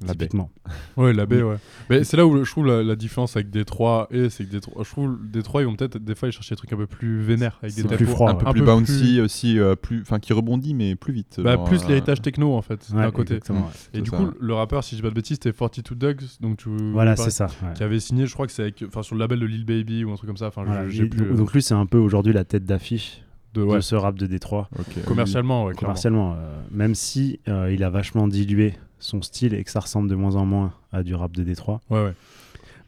La 0.00 0.08
baie. 0.08 0.26
typiquement. 0.26 0.50
Ouais, 0.96 1.12
la 1.12 1.24
baie, 1.26 1.42
ouais. 1.42 1.56
Mais 1.90 2.04
c'est 2.04 2.16
là 2.16 2.26
où 2.26 2.44
je 2.44 2.50
trouve 2.50 2.66
la, 2.66 2.82
la 2.82 2.96
différence 2.96 3.36
avec 3.36 3.50
Détroit 3.50 4.08
et 4.10 4.28
c'est 4.30 4.44
que 4.44 4.50
Détroit, 4.50 4.82
je 4.84 4.90
trouve 4.90 5.18
Détroit 5.24 5.62
ils 5.62 5.66
vont 5.66 5.76
peut-être 5.76 5.98
des 5.98 6.14
fois 6.14 6.26
aller 6.26 6.32
chercher 6.32 6.54
des 6.54 6.58
trucs 6.58 6.72
un 6.72 6.76
peu 6.76 6.86
plus 6.86 7.20
vénères 7.22 7.58
avec 7.62 7.74
des 7.74 7.82
plus 7.84 8.06
froid, 8.06 8.30
un 8.30 8.34
ouais. 8.36 8.44
peu 8.44 8.50
plus 8.52 8.62
bouncy 8.62 9.20
aussi, 9.20 9.58
euh, 9.58 9.76
plus, 9.76 10.00
enfin 10.02 10.18
qui 10.18 10.32
rebondit 10.32 10.74
mais 10.74 10.94
plus 10.96 11.12
vite. 11.12 11.40
Bah, 11.42 11.54
genre, 11.54 11.64
plus 11.64 11.82
euh, 11.84 11.88
l'héritage 11.88 12.20
techno 12.22 12.54
en 12.54 12.62
fait 12.62 12.86
Ouais, 12.92 13.02
d'un 13.02 13.10
côté. 13.10 13.34
ouais. 13.34 13.56
Et 13.92 14.00
du 14.00 14.10
ça, 14.10 14.16
coup, 14.16 14.26
le 14.38 14.54
rappeur, 14.54 14.82
si 14.84 14.92
je 14.92 14.96
dis 14.96 15.02
pas 15.02 15.10
de 15.10 15.14
bêtises, 15.14 15.38
c'était 15.42 15.56
42 15.56 15.94
Dogs, 15.94 16.22
donc 16.40 16.58
tu 16.58 16.68
Voilà, 16.92 17.16
c'est 17.16 17.30
ça. 17.30 17.46
ouais. 17.46 17.72
Qui 17.74 17.82
avait 17.82 18.00
signé, 18.00 18.26
je 18.26 18.32
crois 18.34 18.46
que 18.46 18.52
c'est 18.52 18.62
avec, 18.62 18.84
enfin 18.86 19.02
sur 19.02 19.14
le 19.14 19.20
label 19.20 19.40
de 19.40 19.46
Lil 19.46 19.64
Baby 19.64 20.04
ou 20.04 20.12
un 20.12 20.16
truc 20.16 20.28
comme 20.28 20.36
ça. 20.36 20.48
Enfin, 20.48 20.62
je- 20.62 20.66
Voilà, 20.68 20.88
j'ai 20.88 21.04
il- 21.04 21.10
plus. 21.10 21.34
donc, 21.34 21.52
lui, 21.52 21.62
c'est 21.62 21.74
un 21.74 21.86
peu 21.86 21.98
aujourd'hui 21.98 22.32
la 22.32 22.44
tête 22.44 22.64
d'affiche 22.64 23.20
de, 23.54 23.80
ce 23.80 23.94
rap 23.94 24.18
de 24.18 24.26
Détroit. 24.26 24.68
ok. 24.78 25.04
commercialement, 25.04 25.64
ouais, 25.66 25.74
commercialement, 25.74 26.32
euh, 26.34 26.56
même 26.72 26.94
si 26.96 27.38
euh, 27.48 27.70
il 27.72 27.84
a 27.84 27.90
vachement 27.90 28.26
dilué 28.26 28.74
son 29.04 29.20
style 29.22 29.54
et 29.54 29.62
que 29.64 29.70
ça 29.70 29.80
ressemble 29.80 30.08
de 30.08 30.14
moins 30.14 30.34
en 30.36 30.46
moins 30.46 30.72
à 30.92 31.02
du 31.02 31.14
rap 31.14 31.32
de 31.32 31.42
Détroit. 31.44 31.80
Ouais, 31.90 32.02
ouais. 32.04 32.14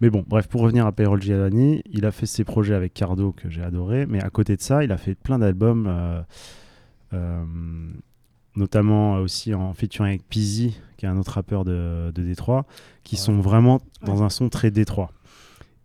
Mais 0.00 0.11
bon, 0.11 0.24
bref, 0.26 0.46
pour 0.48 0.61
revenir 0.62 0.87
à 0.87 0.92
Payroll 0.92 1.22
Giovanni, 1.22 1.83
il 1.90 2.05
a 2.07 2.11
fait 2.12 2.26
ses 2.26 2.44
projets 2.44 2.74
avec 2.74 2.92
Cardo 2.94 3.33
que 3.33 3.48
j'ai 3.50 3.62
adoré, 3.62 4.07
mais 4.07 4.22
à 4.22 4.29
côté 4.31 4.57
de 4.57 4.61
ça, 4.62 4.85
il 4.85 4.92
a 4.92 4.96
fait 4.98 5.14
plein 5.14 5.38
d'albums, 5.38 5.87
euh, 5.88 6.20
euh, 7.14 7.44
notamment 8.57 9.14
aussi 9.16 9.55
en 9.55 9.72
featuring 9.74 10.09
avec 10.11 10.29
Peasy, 10.29 10.79
qui 10.96 11.07
est 11.07 11.09
un 11.09 11.16
autre 11.18 11.33
rappeur 11.33 11.64
de, 11.64 12.11
de 12.14 12.22
Détroit, 12.22 12.66
qui 13.05 13.16
Ouais. 13.16 13.20
sont 13.20 13.40
vraiment 13.40 13.81
dans 14.05 14.22
un 14.22 14.29
son 14.31 14.48
très 14.48 14.70
Détroit. 14.70 15.12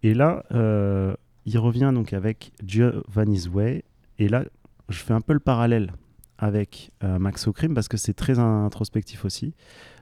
Et 0.03 0.13
là, 0.13 0.43
euh, 0.53 1.13
il 1.45 1.57
revient 1.57 1.91
donc 1.93 2.13
avec 2.13 2.51
Giovanni's 2.65 3.47
Way, 3.49 3.83
et 4.19 4.27
là, 4.29 4.43
je 4.89 4.97
fais 4.97 5.13
un 5.13 5.21
peu 5.21 5.33
le 5.33 5.39
parallèle 5.39 5.91
avec 6.37 6.91
euh, 7.03 7.19
Max 7.19 7.47
O'Crim 7.47 7.73
parce 7.73 7.87
que 7.87 7.97
c'est 7.97 8.13
très 8.13 8.39
introspectif 8.39 9.25
aussi. 9.25 9.53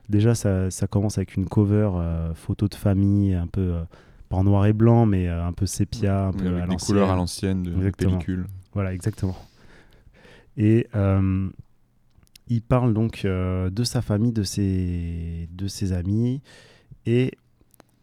Déjà, 0.09 0.33
ça, 0.33 0.71
ça 0.71 0.87
commence 0.87 1.17
avec 1.17 1.35
une 1.35 1.47
cover 1.47 1.89
euh, 1.93 2.33
photo 2.33 2.67
de 2.67 2.75
famille, 2.75 3.35
un 3.35 3.47
peu 3.47 3.61
euh, 3.61 3.83
pas 4.27 4.37
en 4.37 4.43
noir 4.43 4.65
et 4.65 4.73
blanc, 4.73 5.05
mais 5.05 5.27
euh, 5.27 5.45
un 5.45 5.53
peu 5.53 5.65
sépia, 5.65 6.27
un 6.27 6.33
peu 6.33 6.47
avec 6.47 6.63
à 6.63 6.67
des 6.67 6.75
couleurs 6.77 7.11
à 7.11 7.15
l'ancienne, 7.15 7.63
de 7.63 7.91
pellicule. 7.91 8.47
Voilà, 8.73 8.93
exactement. 8.93 9.37
Et 10.57 10.87
euh, 10.95 11.49
il 12.47 12.61
parle 12.61 12.93
donc 12.93 13.21
euh, 13.23 13.69
de 13.69 13.83
sa 13.83 14.01
famille, 14.01 14.31
de 14.31 14.43
ses, 14.43 15.47
de 15.51 15.67
ses 15.67 15.93
amis, 15.93 16.41
et 17.05 17.33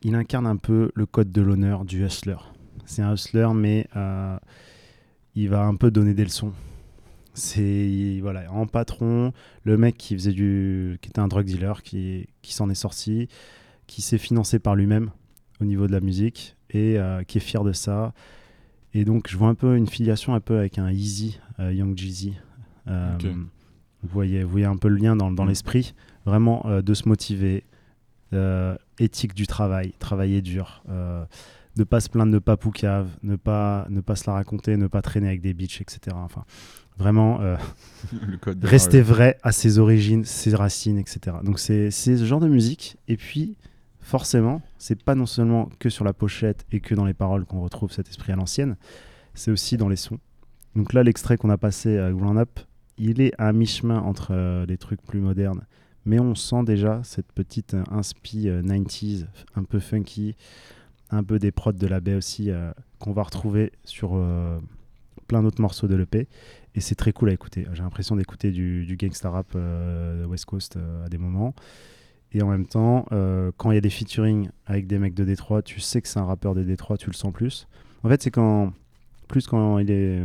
il 0.03 0.15
incarne 0.15 0.47
un 0.47 0.57
peu 0.57 0.93
le 0.95 1.07
code 1.07 1.33
de 1.33 1.43
l'honneur 1.43 1.85
du 1.85 2.05
hustler. 2.05 2.37
C'est 2.85 3.03
un 3.03 3.13
hustler, 3.13 3.49
mais 3.55 3.89
euh, 3.97 4.39
il 5.35 5.49
va 5.49 5.65
un 5.65 5.75
peu 5.75 5.91
donner 5.91 6.15
des 6.15 6.25
leçons. 6.25 6.53
C'est 7.37 8.19
voilà, 8.23 8.51
en 8.51 8.67
patron, 8.67 9.33
le 9.63 9.77
mec 9.77 9.97
qui 9.99 10.15
faisait 10.15 10.33
du, 10.33 10.99
qui 11.03 11.11
était 11.11 11.19
un 11.21 11.29
drug 11.29 11.45
dealer, 11.45 11.83
qui, 11.83 12.29
qui 12.41 12.55
s'en 12.55 12.71
est 12.71 12.75
sorti, 12.75 13.29
qui 13.87 14.01
s'est 14.01 14.17
financé 14.19 14.59
par 14.59 14.75
lui-même 14.75 15.11
au 15.61 15.65
niveau 15.65 15.87
de 15.87 15.93
la 15.93 16.01
musique 16.01 16.57
et 16.71 16.99
euh, 16.99 17.23
qui 17.25 17.37
est 17.39 17.43
fier 17.43 17.63
de 17.63 17.73
ça. 17.73 18.15
Et 18.95 19.05
donc, 19.05 19.29
je 19.29 19.37
vois 19.37 19.49
un 19.49 19.55
peu 19.55 19.77
une 19.77 19.87
filiation 19.87 20.35
un 20.35 20.41
peu 20.41 20.59
avec 20.59 20.79
un 20.79 20.91
Easy, 20.91 21.39
euh, 21.61 21.73
Young 21.75 21.97
Jeezy. 21.97 22.35
Euh, 22.89 23.17
vous, 24.03 24.09
voyez, 24.09 24.43
vous 24.43 24.51
voyez 24.51 24.67
un 24.67 24.77
peu 24.79 24.89
le 24.89 24.97
lien 24.97 25.15
dans, 25.15 25.31
dans 25.31 25.45
Mm. 25.45 25.49
l'esprit. 25.49 25.95
Vraiment 26.25 26.65
de 26.83 26.95
se 26.95 27.09
motiver, 27.09 27.65
éthique 28.99 29.35
du 29.35 29.47
travail, 29.47 29.93
travailler 29.99 30.43
dur, 30.43 30.83
ne 30.89 31.85
pas 31.85 32.01
se 32.01 32.09
plaindre 32.09 32.33
de 32.33 32.39
pas 32.39 32.57
poucave, 32.57 33.09
ne 33.23 33.37
pas, 33.37 33.87
ne 33.91 34.01
pas 34.01 34.17
se 34.17 34.29
la 34.29 34.33
raconter, 34.35 34.77
ne 34.77 34.87
pas 34.89 35.03
traîner 35.03 35.29
avec 35.29 35.41
des 35.41 35.55
bitches, 35.55 35.83
etc. 35.83 36.17
Enfin, 36.19 36.45
vraiment 36.97 37.41
euh, 37.41 37.57
Le 38.27 38.37
code 38.37 38.59
de 38.59 38.67
rester 38.67 39.01
vrai 39.01 39.39
à 39.43 39.53
ses 39.53 39.79
origines, 39.79 40.25
ses 40.25 40.55
racines, 40.55 40.99
etc. 40.99 41.37
Donc 41.43 41.59
c'est 41.59 41.91
ce 41.91 42.25
genre 42.25 42.41
de 42.41 42.49
musique. 42.49 42.97
Et 43.09 43.17
puis, 43.17 43.57
forcément, 44.01 44.63
c'est 44.79 45.03
pas 45.03 45.15
non 45.15 45.27
seulement 45.27 45.69
que 45.79 45.89
sur 45.89 46.05
la 46.05 46.13
pochette 46.13 46.65
et 46.73 46.81
que 46.81 46.95
dans 46.95 47.05
les 47.05 47.15
paroles 47.15 47.45
qu'on 47.45 47.61
retrouve 47.61 47.93
cet 47.93 48.09
esprit 48.09 48.33
à 48.33 48.37
l'ancienne, 48.37 48.77
c'est 49.35 49.51
aussi 49.51 49.77
dans 49.77 49.89
les 49.89 49.97
sons. 49.97 50.19
Donc 50.75 50.93
là, 50.93 51.03
l'extrait 51.03 51.37
qu'on 51.37 51.51
a 51.51 51.59
passé 51.59 51.99
à 51.99 52.11
Ground 52.13 52.39
Up, 52.39 52.61
il 52.99 53.21
est 53.21 53.33
à 53.39 53.53
mi-chemin 53.53 53.99
entre 53.99 54.29
euh, 54.33 54.67
les 54.67 54.79
trucs 54.79 55.03
plus 55.03 55.21
modernes, 55.21 55.63
mais 56.05 56.19
on 56.21 56.35
sent 56.35 56.65
déjà 56.65 57.01
cette 57.03 57.33
petite 57.33 57.75
euh, 57.75 57.85
inspi 57.91 58.49
euh, 58.49 58.63
90s, 58.63 59.27
un 59.55 59.65
peu 59.65 59.81
funky, 59.81 60.35
un 61.11 61.23
peu 61.23 61.39
des 61.39 61.53
prods 61.53 61.73
de 61.73 61.87
la 61.87 62.01
baie 62.01 62.15
aussi, 62.15 62.51
euh, 62.51 62.73
qu'on 62.99 63.13
va 63.13 63.23
retrouver 63.23 63.73
sur 63.85 64.13
euh, 64.15 64.59
plein 65.27 65.43
d'autres 65.43 65.61
morceaux 65.61 65.89
de 65.89 65.95
l'EP. 65.95 66.29
Et 66.77 66.81
c'est 66.81 66.95
très 66.95 67.13
cool 67.13 67.31
à 67.31 67.33
écouter. 67.33 67.67
J'ai 67.73 67.83
l'impression 67.83 68.17
d'écouter 68.17 68.53
du, 68.53 68.97
gangsta 69.01 69.31
rap 69.31 69.47
euh, 69.57 70.27
West 70.27 70.45
Coast 70.45 70.77
euh, 70.77 71.07
à 71.07 71.09
des 71.09 71.17
moments. 71.17 71.55
Et 72.33 72.43
en 72.43 72.49
même 72.49 72.67
temps, 72.67 73.07
euh, 73.13 73.51
quand 73.57 73.71
il 73.71 73.77
y 73.77 73.79
a 73.79 73.81
des 73.81 73.91
featuring 73.91 74.51
avec 74.67 74.87
des 74.87 74.99
mecs 74.99 75.15
de 75.15 75.25
Détroit, 75.25 75.63
tu 75.63 75.81
sais 75.81 76.03
que 76.03 76.09
c'est 76.09 76.19
un 76.19 76.27
rappeur 76.27 76.55
de 76.55 76.63
Détroit, 76.63 76.99
tu 76.99 77.07
le 77.07 77.15
sens 77.15 77.33
plus. 77.33 77.67
En 78.03 78.11
fait, 78.11 78.23
c'est 78.23 78.31
quand. 78.31 78.75
Plus 79.27 79.47
quand 79.47 79.79
il 79.79 79.91
est. 79.91 80.23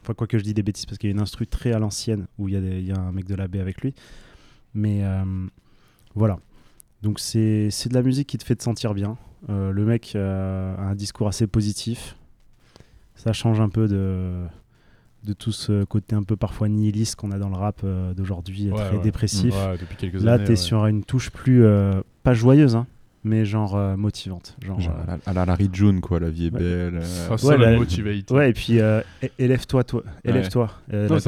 Enfin, 0.00 0.14
quoi 0.14 0.26
que 0.26 0.36
je 0.36 0.42
dis 0.42 0.52
des 0.52 0.64
bêtises, 0.64 0.84
parce 0.84 0.98
qu'il 0.98 1.08
y 1.08 1.12
a 1.12 1.14
une 1.14 1.22
instru 1.22 1.46
très 1.46 1.72
à 1.72 1.78
l'ancienne 1.78 2.26
où 2.38 2.48
il 2.48 2.54
y, 2.54 2.56
a 2.56 2.60
il 2.60 2.84
y 2.84 2.90
a 2.90 2.98
un 2.98 3.12
mec 3.12 3.24
de 3.24 3.36
la 3.36 3.46
baie 3.46 3.60
avec 3.60 3.82
lui. 3.82 3.94
Mais 4.74 5.04
euh, 5.04 5.24
voilà. 6.16 6.40
Donc, 7.02 7.20
c'est 7.20 7.68
de 7.68 7.94
la 7.94 8.02
musique 8.02 8.28
qui 8.28 8.36
te 8.36 8.44
fait 8.44 8.56
te 8.56 8.64
sentir 8.64 8.94
bien. 8.94 9.16
Le 9.48 9.84
mec 9.84 10.14
a 10.16 10.76
un 10.76 10.94
discours 10.94 11.28
assez 11.28 11.46
positif. 11.46 12.16
Ça 13.14 13.32
change 13.32 13.60
un 13.60 13.68
peu 13.68 13.86
de 13.88 14.46
de 15.24 15.32
tout 15.32 15.52
ce 15.52 15.84
côté 15.84 16.16
un 16.16 16.22
peu 16.22 16.36
parfois 16.36 16.68
nihiliste 16.68 17.16
qu'on 17.16 17.30
a 17.30 17.38
dans 17.38 17.48
le 17.48 17.54
rap 17.56 17.80
euh, 17.84 18.12
d'aujourd'hui, 18.14 18.70
Ouais, 18.70 18.76
très 18.76 18.96
ouais. 18.96 19.02
dépressif. 19.02 19.54
Ouais, 19.54 19.78
depuis 19.78 19.96
quelques 19.96 20.22
Là, 20.22 20.38
tu 20.38 20.52
es 20.52 20.56
sur 20.56 20.86
une 20.86 21.04
touche 21.04 21.30
plus, 21.30 21.64
euh, 21.64 22.00
pas 22.22 22.34
joyeuse, 22.34 22.74
hein, 22.76 22.86
mais 23.24 23.44
genre 23.44 23.76
euh, 23.76 23.96
motivante. 23.96 24.56
Genre, 24.64 24.80
Genre 24.80 24.94
euh, 24.96 25.02
à 25.02 25.16
la, 25.16 25.18
à 25.26 25.32
la 25.32 25.44
Larry 25.46 25.68
June, 25.72 26.00
quoi, 26.00 26.18
la 26.20 26.28
vie 26.30 26.46
est 26.46 26.52
Ouais. 26.52 26.58
belle. 26.58 26.96
euh, 27.02 27.36
ça, 27.36 27.46
Ouais, 27.46 27.56
la 27.56 27.76
motivate. 27.76 28.30
Ouais, 28.30 28.50
et 28.50 28.52
puis 28.52 28.80
euh, 28.80 29.00
élève-toi, 29.38 29.84
toi, 29.84 30.02
élève-toi, 30.24 30.68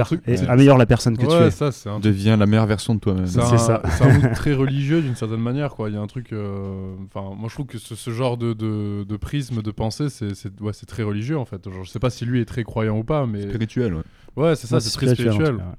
truc- 0.05 0.23
améliore 0.49 0.77
la 0.79 0.87
personne 0.87 1.17
que 1.17 1.23
tu 1.23 1.29
Ouais, 1.29 1.47
es. 1.47 1.51
ça, 1.51 1.71
c'est 1.73 1.89
un 1.89 2.01
truc 2.01 2.05
Deviens 2.05 2.37
la 2.37 2.47
meilleure 2.47 2.67
version 2.67 2.95
de 2.95 3.01
toi-même. 3.01 3.27
C'est 3.27 3.41
ça. 3.59 3.81
c'est 3.89 4.05
un 4.05 4.19
mood 4.19 4.33
très 4.35 4.55
religieux 4.55 5.03
d'une 5.03 5.15
certaine 5.17 5.41
manière, 5.41 5.71
quoi. 5.75 5.89
Il 5.89 5.95
y 5.95 5.99
a 5.99 6.01
un 6.01 6.07
truc. 6.07 6.33
euh, 6.33 6.95
Enfin, 7.15 7.35
moi, 7.37 7.49
je 7.49 7.55
trouve 7.55 7.67
que 7.67 7.79
ce, 7.79 7.95
ce 7.95 8.11
genre 8.11 8.37
de, 8.37 8.53
de, 8.55 9.05
de 9.05 9.17
prisme 9.17 9.63
de 9.63 9.71
pensée, 9.71 10.09
c'est 10.11 10.35
c'est- 10.35 10.61
ouais, 10.61 10.73
c'est 10.73 10.87
très 10.87 11.03
religieux 11.05 11.39
en 11.39 11.45
fait. 11.45 11.63
Genre, 11.71 11.85
je 11.85 11.91
sais 11.91 11.99
pas 12.01 12.11
si 12.11 12.25
lui 12.25 12.41
est 12.41 12.45
très 12.45 12.65
croyant 12.65 12.99
ou 12.99 13.05
pas, 13.05 13.27
mais 13.27 13.43
Spirituel, 13.43 13.95
ouais. 13.95 14.03
ouais, 14.37 14.57
c'est 14.57 14.67
ça, 14.67 14.81
c'est 14.81 14.91
très 14.91 15.15
spirituel, 15.15 15.57
cas. 15.59 15.77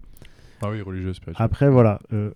Ah 0.61 0.69
oui, 0.71 0.81
religieux, 0.81 1.13
spirituel. 1.13 1.43
Après, 1.43 1.69
voilà, 1.69 1.99
euh, 2.13 2.31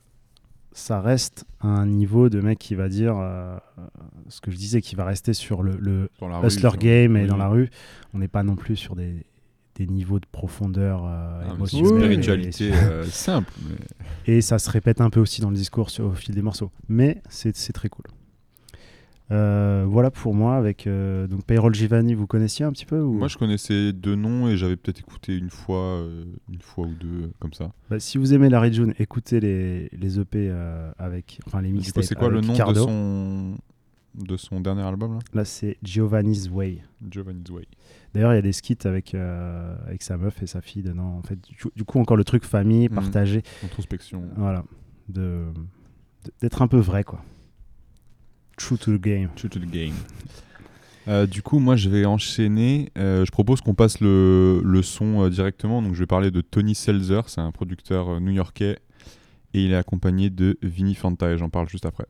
ça 0.72 1.02
reste 1.02 1.46
un 1.62 1.86
niveau 1.86 2.30
de 2.30 2.40
mec 2.42 2.60
qui 2.60 2.76
va 2.76 2.90
dire 2.90 3.18
euh, 3.18 3.58
euh, 3.78 3.82
ce 4.30 4.40
que 4.42 4.52
je 4.52 4.58
disais, 4.58 4.82
qui 4.82 4.96
va 4.96 5.06
rester 5.06 5.34
sur 5.34 5.64
le, 5.64 5.78
le 5.80 6.10
rue, 6.22 6.48
hustler 6.48 6.70
game 6.80 7.18
et 7.18 7.22
Oui. 7.22 7.28
dans 7.28 7.38
la 7.38 7.48
rue. 7.48 7.70
On 8.14 8.20
n'est 8.20 8.28
pas 8.28 8.44
non 8.44 8.56
plus 8.56 8.76
sur 8.76 8.96
des, 8.96 9.26
des 9.76 9.88
niveaux 9.88 10.20
de 10.20 10.26
profondeur 10.32 11.06
euh, 11.06 11.42
Ah, 11.42 11.56
c'est 11.66 11.78
une 11.78 11.86
émotionnelle. 11.86 11.98
spiritualité 12.04 12.72
euh, 12.74 13.04
simple. 13.06 13.52
mais- 13.68 14.34
Et 14.36 14.42
ça 14.42 14.60
se 14.60 14.70
répète 14.70 15.02
un 15.02 15.10
peu 15.10 15.20
aussi 15.20 15.42
dans 15.42 15.50
le 15.50 15.56
discours 15.56 15.90
sur- 15.90 16.06
au 16.06 16.14
fil 16.14 16.34
des 16.36 16.42
morceaux. 16.42 16.72
Mais 16.88 17.22
c'est 17.30 17.56
c'est 17.56 17.74
très 17.74 17.90
cool. 17.90 18.06
Euh, 19.32 19.86
voilà 19.88 20.10
pour 20.10 20.34
moi 20.34 20.56
avec 20.56 20.88
euh, 20.88 21.28
donc 21.28 21.44
Payroll 21.46 21.76
Giovanni, 21.76 22.16
vous 22.16 22.26
connaissiez 22.26 22.66
un 22.66 22.72
petit 22.72 22.86
peu 22.88 23.00
ou... 23.00 23.14
Moi, 23.14 23.28
je 23.28 23.38
connaissais 23.38 23.94
deux 23.94 24.16
noms 24.16 24.48
et 24.48 24.58
j'avais 24.58 24.76
peut-être 24.76 25.00
écouté 25.00 25.38
une 25.38 25.52
fois, 25.52 25.78
euh, 26.00 26.26
une 26.52 26.62
fois 26.62 26.88
ou 26.88 26.94
deux, 26.96 27.32
comme 27.40 27.54
ça. 27.54 27.72
Bah, 27.92 28.00
si 28.00 28.18
vous 28.18 28.34
aimez 28.34 28.50
Larry 28.50 28.74
June, 28.74 28.94
écoutez 28.98 29.40
les, 29.40 29.90
les 29.90 30.20
EP 30.20 30.52
avec 30.98 31.40
enfin 31.46 31.62
les 31.62 31.72
mixtapes. 31.72 32.04
c'est 32.04 32.16
quoi 32.16 32.30
le 32.30 32.42
nom 32.42 32.54
de 32.54 32.74
son, 32.74 33.56
de 34.16 34.36
son 34.38 34.62
dernier 34.62 34.82
album, 34.82 35.14
là? 35.14 35.20
Là, 35.36 35.46
c'est 35.46 35.78
Giovanni's 35.84 36.50
Way. 36.50 36.82
Giovanni's 37.08 37.50
Way. 37.52 37.68
D'ailleurs, 38.16 38.34
il 38.34 38.38
y 38.38 38.40
a 38.40 38.42
des 38.42 38.52
skits 38.54 38.80
avec, 38.86 39.14
avec 39.14 40.02
sa 40.02 40.18
meuf 40.18 40.42
et 40.42 40.48
sa 40.48 40.62
fille 40.62 40.82
dedans. 40.82 41.20
En 41.20 41.22
fait, 41.22 41.38
du, 41.76 41.84
coup- 41.86 42.00
encore 42.00 42.18
le 42.18 42.24
truc 42.24 42.44
famille, 42.46 42.90
Mhm. 42.90 42.96
partagé. 42.96 43.44
Introspection. 43.64 44.24
Voilà. 44.38 44.64
De- 45.08 45.46
d'être 46.42 46.64
un 46.64 46.68
peu 46.68 46.78
vrai, 46.80 47.04
quoi. 47.04 47.22
True 48.60 48.78
to 48.78 48.98
the 48.98 49.02
game. 49.02 49.30
True 49.36 49.50
to 49.50 49.58
the 49.58 49.66
game. 49.66 49.94
Euh, 51.08 51.26
du 51.26 51.42
coup, 51.42 51.60
moi, 51.60 51.78
je 51.78 51.90
vais 51.90 52.06
enchaîner. 52.06 52.92
Euh, 52.98 53.26
je 53.26 53.32
propose 53.32 53.62
qu'on 53.62 53.74
passe 53.74 54.02
le, 54.02 54.62
le 54.64 54.82
son 54.84 55.24
euh, 55.24 55.30
directement. 55.30 55.82
Donc, 55.82 55.96
je 55.96 56.00
vais 56.00 56.06
parler 56.06 56.30
de 56.30 56.42
Tony 56.42 56.76
Seltzer. 56.76 57.22
C'est 57.28 57.42
un 57.42 57.52
producteur 57.52 58.20
new-yorkais. 58.20 58.80
Et 59.54 59.64
il 59.64 59.72
est 59.72 59.78
accompagné 59.78 60.30
de 60.30 60.60
Vinny 60.62 60.94
Fanta. 60.94 61.32
Et 61.32 61.38
j'en 61.38 61.50
parle 61.50 61.70
juste 61.70 61.86
après. 61.86 62.06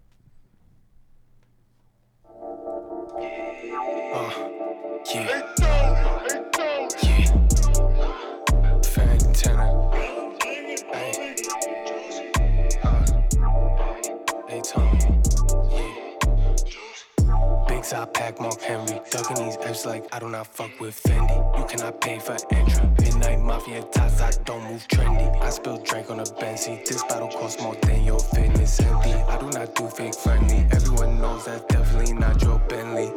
I 20.12 20.17
do 20.19 20.28
not 20.28 20.48
fuck 20.48 20.80
with 20.80 21.02
Fendi. 21.04 21.60
You 21.60 21.65
cannot 21.65 22.02
pay 22.02 22.17
for 22.17 22.36
entry. 22.52 22.89
Midnight 23.00 23.39
Mafia 23.39 23.84
ties, 23.91 24.19
I 24.22 24.32
don't 24.43 24.63
move 24.63 24.88
trendy. 24.88 25.41
I 25.41 25.50
spill 25.52 25.78
drink 25.78 26.10
on 26.10 26.19
a 26.19 26.24
Benzie. 26.24 26.84
This 26.86 27.04
battle 27.04 27.28
costs 27.28 27.62
more 27.62 27.76
than 27.76 28.04
your 28.04 28.19
fitness 28.19 28.80
empty. 28.80 29.13
I 29.13 29.38
do 29.38 29.50
not 29.52 29.76
do 29.76 29.88
fake 29.88 30.15
friendly. 30.15 30.65
Everyone 30.72 31.22
knows 31.22 31.45
that's 31.45 31.63
definitely 31.65 32.13
not 32.13 32.41
your 32.41 32.58
Bentley. 32.60 33.12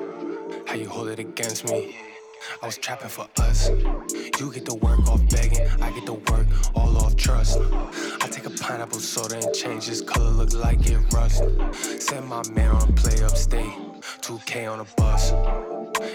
How 0.66 0.74
you 0.74 0.88
hold 0.88 1.08
it 1.08 1.18
against 1.18 1.68
me? 1.70 1.96
I 2.62 2.66
was 2.66 2.76
trapping 2.76 3.08
for 3.08 3.26
us. 3.38 3.70
You 3.70 4.52
get 4.52 4.66
the 4.66 4.74
work 4.82 5.00
off 5.08 5.26
begging, 5.30 5.66
I 5.80 5.92
get 5.92 6.04
the 6.06 6.14
work 6.14 6.46
all 6.74 6.98
off 6.98 7.16
trust. 7.16 7.58
I 8.20 8.28
take 8.28 8.46
a 8.46 8.50
pineapple 8.50 8.98
soda 8.98 9.36
and 9.36 9.54
change 9.54 9.86
this 9.86 10.02
color, 10.02 10.30
look 10.30 10.52
like 10.52 10.86
it 10.86 10.98
rust. 11.12 11.42
Send 12.00 12.28
my 12.28 12.42
man 12.50 12.70
on 12.70 12.88
a 12.88 12.92
play 12.92 13.22
upstate, 13.22 13.72
2K 14.20 14.70
on 14.70 14.80
a 14.80 14.84
bus. 14.96 15.32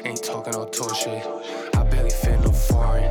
Ain't 0.08 0.24
talking 0.24 0.54
no 0.54 0.64
tour 0.64 0.96
shit, 0.96 1.22
I 1.76 1.84
barely 1.84 2.10
fit 2.10 2.40
no 2.40 2.50
foreign. 2.50 3.04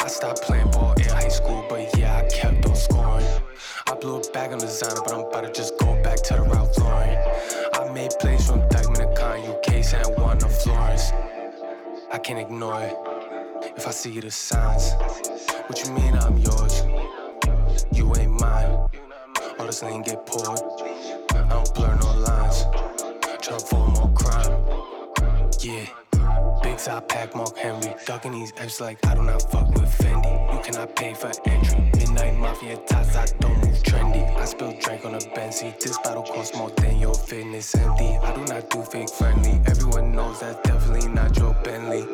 I 0.00 0.06
stopped 0.06 0.40
playing 0.40 0.70
ball 0.70 0.94
in 0.94 1.04
high 1.04 1.28
school, 1.28 1.66
but 1.68 1.94
yeah, 1.98 2.16
I 2.16 2.28
kept 2.34 2.64
on 2.64 2.74
scoring. 2.74 3.26
I 3.86 3.94
blew 3.94 4.16
a 4.16 4.30
bag 4.30 4.52
on 4.52 4.58
designer, 4.58 5.02
but 5.04 5.12
I'm 5.12 5.20
about 5.20 5.42
to 5.42 5.52
just 5.52 5.78
go 5.78 6.02
back 6.02 6.16
to 6.22 6.36
the 6.36 6.42
Ralph 6.44 6.78
Lauren. 6.78 7.14
I 7.74 7.92
made 7.92 8.12
plays 8.18 8.46
from 8.46 8.66
Dykeman 8.70 8.94
to 8.94 9.14
Con, 9.14 9.38
UK, 9.50 9.84
San 9.84 10.02
Juan 10.14 10.38
to 10.38 10.48
Florence. 10.48 11.12
I 12.10 12.16
can't 12.16 12.38
ignore 12.38 12.84
it 12.84 12.96
if 13.76 13.86
I 13.86 13.90
see 13.90 14.18
the 14.18 14.30
signs. 14.30 14.94
What 15.66 15.84
you 15.84 15.92
mean 15.92 16.14
I'm 16.14 16.38
yours? 16.38 16.84
You 17.92 18.16
ain't 18.16 18.40
mine. 18.40 18.88
All 19.58 19.66
this 19.66 19.82
lean 19.82 20.00
get 20.00 20.24
poured. 20.24 20.58
I 21.32 21.46
don't 21.50 21.74
blur 21.74 21.94
no 21.96 22.12
lines. 22.14 22.64
Tryna 23.42 23.62
avoid 23.62 23.92
more 23.92 24.12
crime. 24.14 25.50
Yeah. 25.60 26.09
Big 26.70 26.78
side 26.78 27.08
pack, 27.08 27.34
Mark 27.34 27.58
Henry. 27.58 27.92
Ducking 28.06 28.30
these 28.30 28.52
F's 28.56 28.80
like 28.80 29.04
I 29.04 29.16
do 29.16 29.24
not 29.24 29.42
fuck 29.50 29.68
with 29.70 29.90
Fendi. 29.98 30.54
You 30.54 30.60
cannot 30.62 30.94
pay 30.94 31.14
for 31.14 31.32
entry. 31.44 31.80
Midnight 31.96 32.36
Mafia 32.36 32.76
ties, 32.86 33.16
I 33.16 33.26
don't 33.40 33.56
move 33.56 33.82
trendy. 33.82 34.24
I 34.36 34.44
spill 34.44 34.78
drink 34.78 35.04
on 35.04 35.16
a 35.16 35.18
Benzie. 35.18 35.76
This 35.80 35.98
battle 35.98 36.22
costs 36.22 36.56
more 36.56 36.70
than 36.70 37.00
your 37.00 37.14
fitness 37.14 37.74
empty. 37.74 38.16
I 38.22 38.36
do 38.36 38.44
not 38.44 38.70
do 38.70 38.82
fake 38.82 39.10
friendly. 39.10 39.60
Everyone 39.66 40.12
knows 40.12 40.38
that's 40.38 40.60
definitely 40.68 41.08
not 41.08 41.36
your 41.36 41.54
Bentley. 41.64 42.06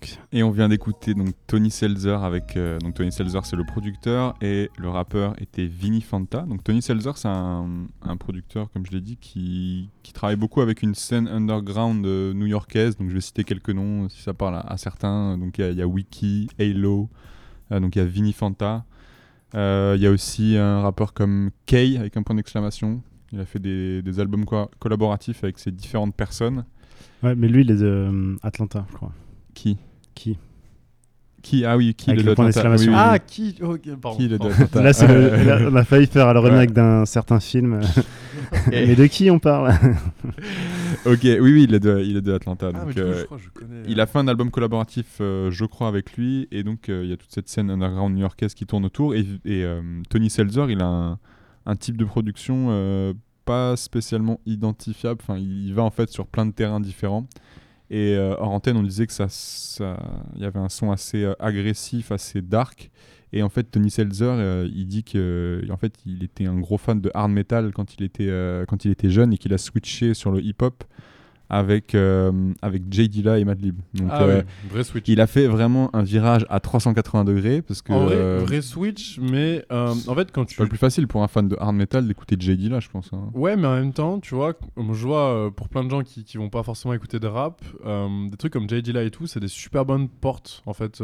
Donc, 0.00 0.18
Et 0.32 0.42
on 0.44 0.50
vient 0.50 0.68
d'écouter 0.68 1.14
donc 1.14 1.30
Tony 1.48 1.70
Seltzer 1.70 2.22
avec 2.22 2.56
euh, 2.56 2.78
donc 2.78 2.94
Tony 2.94 3.10
Seltzer 3.10 3.40
c'est 3.42 3.56
le 3.56 3.64
producteur 3.64 4.34
et 4.40 4.70
le 4.78 4.88
rappeur 4.88 5.34
était 5.40 5.66
Vinny 5.66 6.00
Fanta. 6.02 6.42
Donc 6.42 6.62
Tony 6.62 6.82
Seltzer 6.82 7.12
c'est 7.16 7.28
un, 7.28 7.66
un 8.02 8.16
producteur 8.16 8.70
comme 8.70 8.86
je 8.86 8.92
l'ai 8.92 9.00
dit 9.00 9.16
qui, 9.16 9.90
qui 10.04 10.12
travaille 10.12 10.36
beaucoup 10.36 10.60
avec 10.60 10.82
une 10.82 10.94
scène 10.94 11.26
underground 11.26 12.06
euh, 12.06 12.32
new-yorkaise. 12.32 12.96
Donc 12.96 13.08
je 13.08 13.14
vais 13.14 13.20
citer 13.20 13.42
quelques 13.44 13.70
noms 13.70 14.08
si 14.08 14.22
ça 14.22 14.34
parle 14.34 14.54
à, 14.56 14.60
à 14.60 14.76
certains. 14.76 15.36
Donc 15.36 15.58
il 15.58 15.62
y 15.62 15.64
a- 15.64 15.70
il 15.70 15.78
y, 15.78 15.82
a 15.82 15.86
Wiki, 15.88 16.48
Halo, 16.60 17.08
euh, 17.72 17.80
donc 17.80 17.96
il 17.96 17.98
y 17.98 18.02
a 18.02 18.04
Vinny 18.04 18.32
Fanta. 18.32 18.84
Euh, 19.54 19.94
Il 19.96 20.02
y 20.02 20.06
a 20.06 20.10
aussi 20.10 20.56
un 20.56 20.80
rappeur 20.82 21.12
comme 21.14 21.50
Kay 21.66 21.96
avec 21.96 22.16
un 22.16 22.22
point 22.22 22.36
d'exclamation. 22.36 23.02
Il 23.32 23.40
a 23.40 23.46
fait 23.46 23.58
des, 23.58 24.02
des 24.02 24.20
albums 24.20 24.44
co- 24.44 24.70
collaboratifs 24.78 25.42
avec 25.42 25.58
ses 25.58 25.70
différentes 25.72 26.14
personnes. 26.14 26.64
ouais, 27.22 27.34
mais 27.34 27.48
lui, 27.48 27.62
il 27.62 27.70
est 27.70 27.76
de 27.76 27.84
euh, 27.86 28.36
Atlanta, 28.42 28.86
je 28.90 28.94
crois. 28.94 29.12
Qui? 29.54 29.76
Qui 30.18 30.36
Qui 31.42 31.64
Ah 31.64 31.76
oui, 31.76 31.94
qui 31.94 32.10
Avec 32.10 32.22
le 32.22 32.24
le 32.26 32.30
de 32.30 32.34
point 32.34 32.46
Atlanta. 32.48 32.68
d'exclamation. 32.70 32.92
Oui, 32.92 32.98
oui, 32.98 33.04
Ah, 33.14 33.18
qui 33.20 33.54
Ok, 33.62 34.00
pardon. 34.00 34.16
Qui 34.18 34.24
le 34.28 34.38
de 34.38 34.38
pardon. 34.38 34.54
Atlanta 34.54 34.82
Là, 34.82 34.92
c'est 34.92 35.06
le- 35.06 35.44
là, 35.44 35.58
on 35.70 35.76
a 35.76 35.84
failli 35.84 36.06
faire 36.06 36.34
le 36.34 36.40
Ouais. 36.40 36.50
remake 36.50 36.72
d'un 36.72 37.04
certain 37.06 37.38
film. 37.40 37.80
Et- 38.72 38.86
mais 38.86 38.96
de 38.96 39.06
qui 39.06 39.30
on 39.30 39.38
parle 39.38 39.72
Ok, 41.06 41.20
oui, 41.22 41.38
oui, 41.40 41.64
il 41.68 41.74
est 41.74 41.80
de, 41.80 42.00
il 42.04 42.16
est 42.16 42.20
de 42.20 42.32
Atlanta. 42.32 42.70
Ah, 42.74 42.84
donc, 42.84 42.92
coup, 42.94 42.98
euh, 43.00 43.18
je 43.20 43.24
crois 43.24 43.38
que 43.38 43.44
je 43.44 43.48
connais. 43.50 43.82
il 43.86 44.00
a 44.00 44.06
fait 44.06 44.18
un 44.18 44.28
album 44.28 44.50
collaboratif, 44.50 45.18
euh, 45.20 45.50
je 45.50 45.64
crois, 45.64 45.88
avec 45.88 46.14
lui, 46.16 46.48
et 46.50 46.62
donc 46.62 46.88
euh, 46.88 47.02
il 47.04 47.10
y 47.10 47.12
a 47.12 47.16
toute 47.16 47.30
cette 47.30 47.48
scène 47.48 47.70
underground 47.70 48.14
new-yorkaise 48.14 48.54
qui 48.54 48.66
tourne 48.66 48.84
autour. 48.84 49.14
Et, 49.14 49.20
et, 49.44 49.62
euh, 49.64 49.80
Tony 50.10 50.30
Seltzer, 50.30 50.66
il 50.70 50.80
a 50.82 50.86
un, 50.86 51.18
un 51.66 51.76
type 51.76 51.96
de 51.96 52.04
production 52.04 52.66
euh, 52.70 53.12
pas 53.44 53.76
spécialement 53.76 54.40
identifiable. 54.46 55.20
Enfin, 55.22 55.38
il, 55.38 55.66
il 55.68 55.74
va 55.74 55.82
en 55.82 55.90
fait 55.90 56.10
sur 56.10 56.26
plein 56.26 56.46
de 56.46 56.52
terrains 56.52 56.80
différents. 56.80 57.26
Et 57.90 58.14
euh, 58.14 58.34
hors 58.38 58.50
antenne, 58.50 58.76
on 58.76 58.82
disait 58.82 59.06
que 59.06 59.12
ça, 59.12 59.28
ça, 59.28 59.98
y 60.36 60.44
avait 60.44 60.58
un 60.58 60.68
son 60.68 60.90
assez 60.90 61.24
euh, 61.24 61.34
agressif, 61.38 62.12
assez 62.12 62.42
dark. 62.42 62.90
Et 63.32 63.42
en 63.42 63.48
fait, 63.48 63.64
Tony 63.64 63.90
Seltzer, 63.90 64.24
euh, 64.24 64.68
il 64.74 64.86
dit 64.86 65.04
que, 65.04 65.62
en 65.70 65.76
fait, 65.76 65.94
il 66.06 66.24
était 66.24 66.46
un 66.46 66.58
gros 66.58 66.78
fan 66.78 67.00
de 67.00 67.10
hard 67.12 67.30
metal 67.30 67.72
quand 67.72 67.94
il 67.94 68.04
était, 68.04 68.28
euh, 68.28 68.64
quand 68.66 68.84
il 68.84 68.90
était 68.90 69.10
jeune 69.10 69.32
et 69.34 69.38
qu'il 69.38 69.52
a 69.52 69.58
switché 69.58 70.14
sur 70.14 70.30
le 70.30 70.42
hip-hop 70.42 70.84
avec, 71.50 71.94
euh, 71.94 72.52
avec 72.62 72.82
Jay 72.90 73.08
Dilla 73.08 73.38
et 73.38 73.44
Madlib. 73.44 73.76
Donc, 73.94 74.08
Ah 74.10 74.22
euh, 74.24 74.42
oui, 74.64 74.68
vrai 74.70 74.84
switch. 74.84 75.08
Il 75.08 75.20
a 75.20 75.26
fait 75.26 75.46
vraiment 75.46 75.94
un 75.94 76.02
virage 76.02 76.44
à 76.50 76.60
380 76.60 77.24
degrés 77.24 77.62
parce 77.62 77.82
que. 77.82 77.92
En 77.92 78.04
vrai, 78.04 78.16
euh, 78.16 78.40
vrai 78.44 78.60
switch, 78.62 79.18
mais 79.18 79.64
euh, 79.72 79.94
en 80.06 80.14
fait, 80.14 80.30
quand 80.30 80.44
tu. 80.44 80.54
c'est 80.54 80.58
pas 80.58 80.64
le 80.64 80.68
plus 80.68 80.78
facile 80.78 81.06
pour 81.08 81.22
un 81.22 81.28
fan 81.28 81.48
de 81.48 81.56
hard 81.58 81.74
metal 81.74 82.06
d'écouter 82.06 82.36
Jay 82.38 82.56
Dilla, 82.56 82.80
je 82.80 82.88
pense. 82.88 83.10
hein. 83.12 83.30
Ouais, 83.34 83.56
mais 83.56 83.66
en 83.66 83.74
même 83.74 83.92
temps, 83.92 84.20
tu 84.20 84.34
vois, 84.34 84.52
je 84.76 85.06
vois 85.06 85.28
euh, 85.30 85.50
pour 85.50 85.68
plein 85.68 85.84
de 85.84 85.90
gens 85.90 86.02
qui, 86.02 86.24
qui 86.24 86.36
vont 86.36 86.50
pas 86.50 86.62
forcément 86.62 86.94
écouter 86.94 87.18
de 87.18 87.26
rap, 87.26 87.62
des 87.84 88.36
trucs 88.36 88.52
comme 88.52 88.68
J. 88.68 88.82
Dilla 88.82 89.02
et 89.02 89.10
tout, 89.10 89.26
c'est 89.26 89.40
des 89.40 89.48
super 89.48 89.84
bonnes 89.84 90.08
portes 90.08 90.62
en 90.66 90.72
fait 90.74 91.02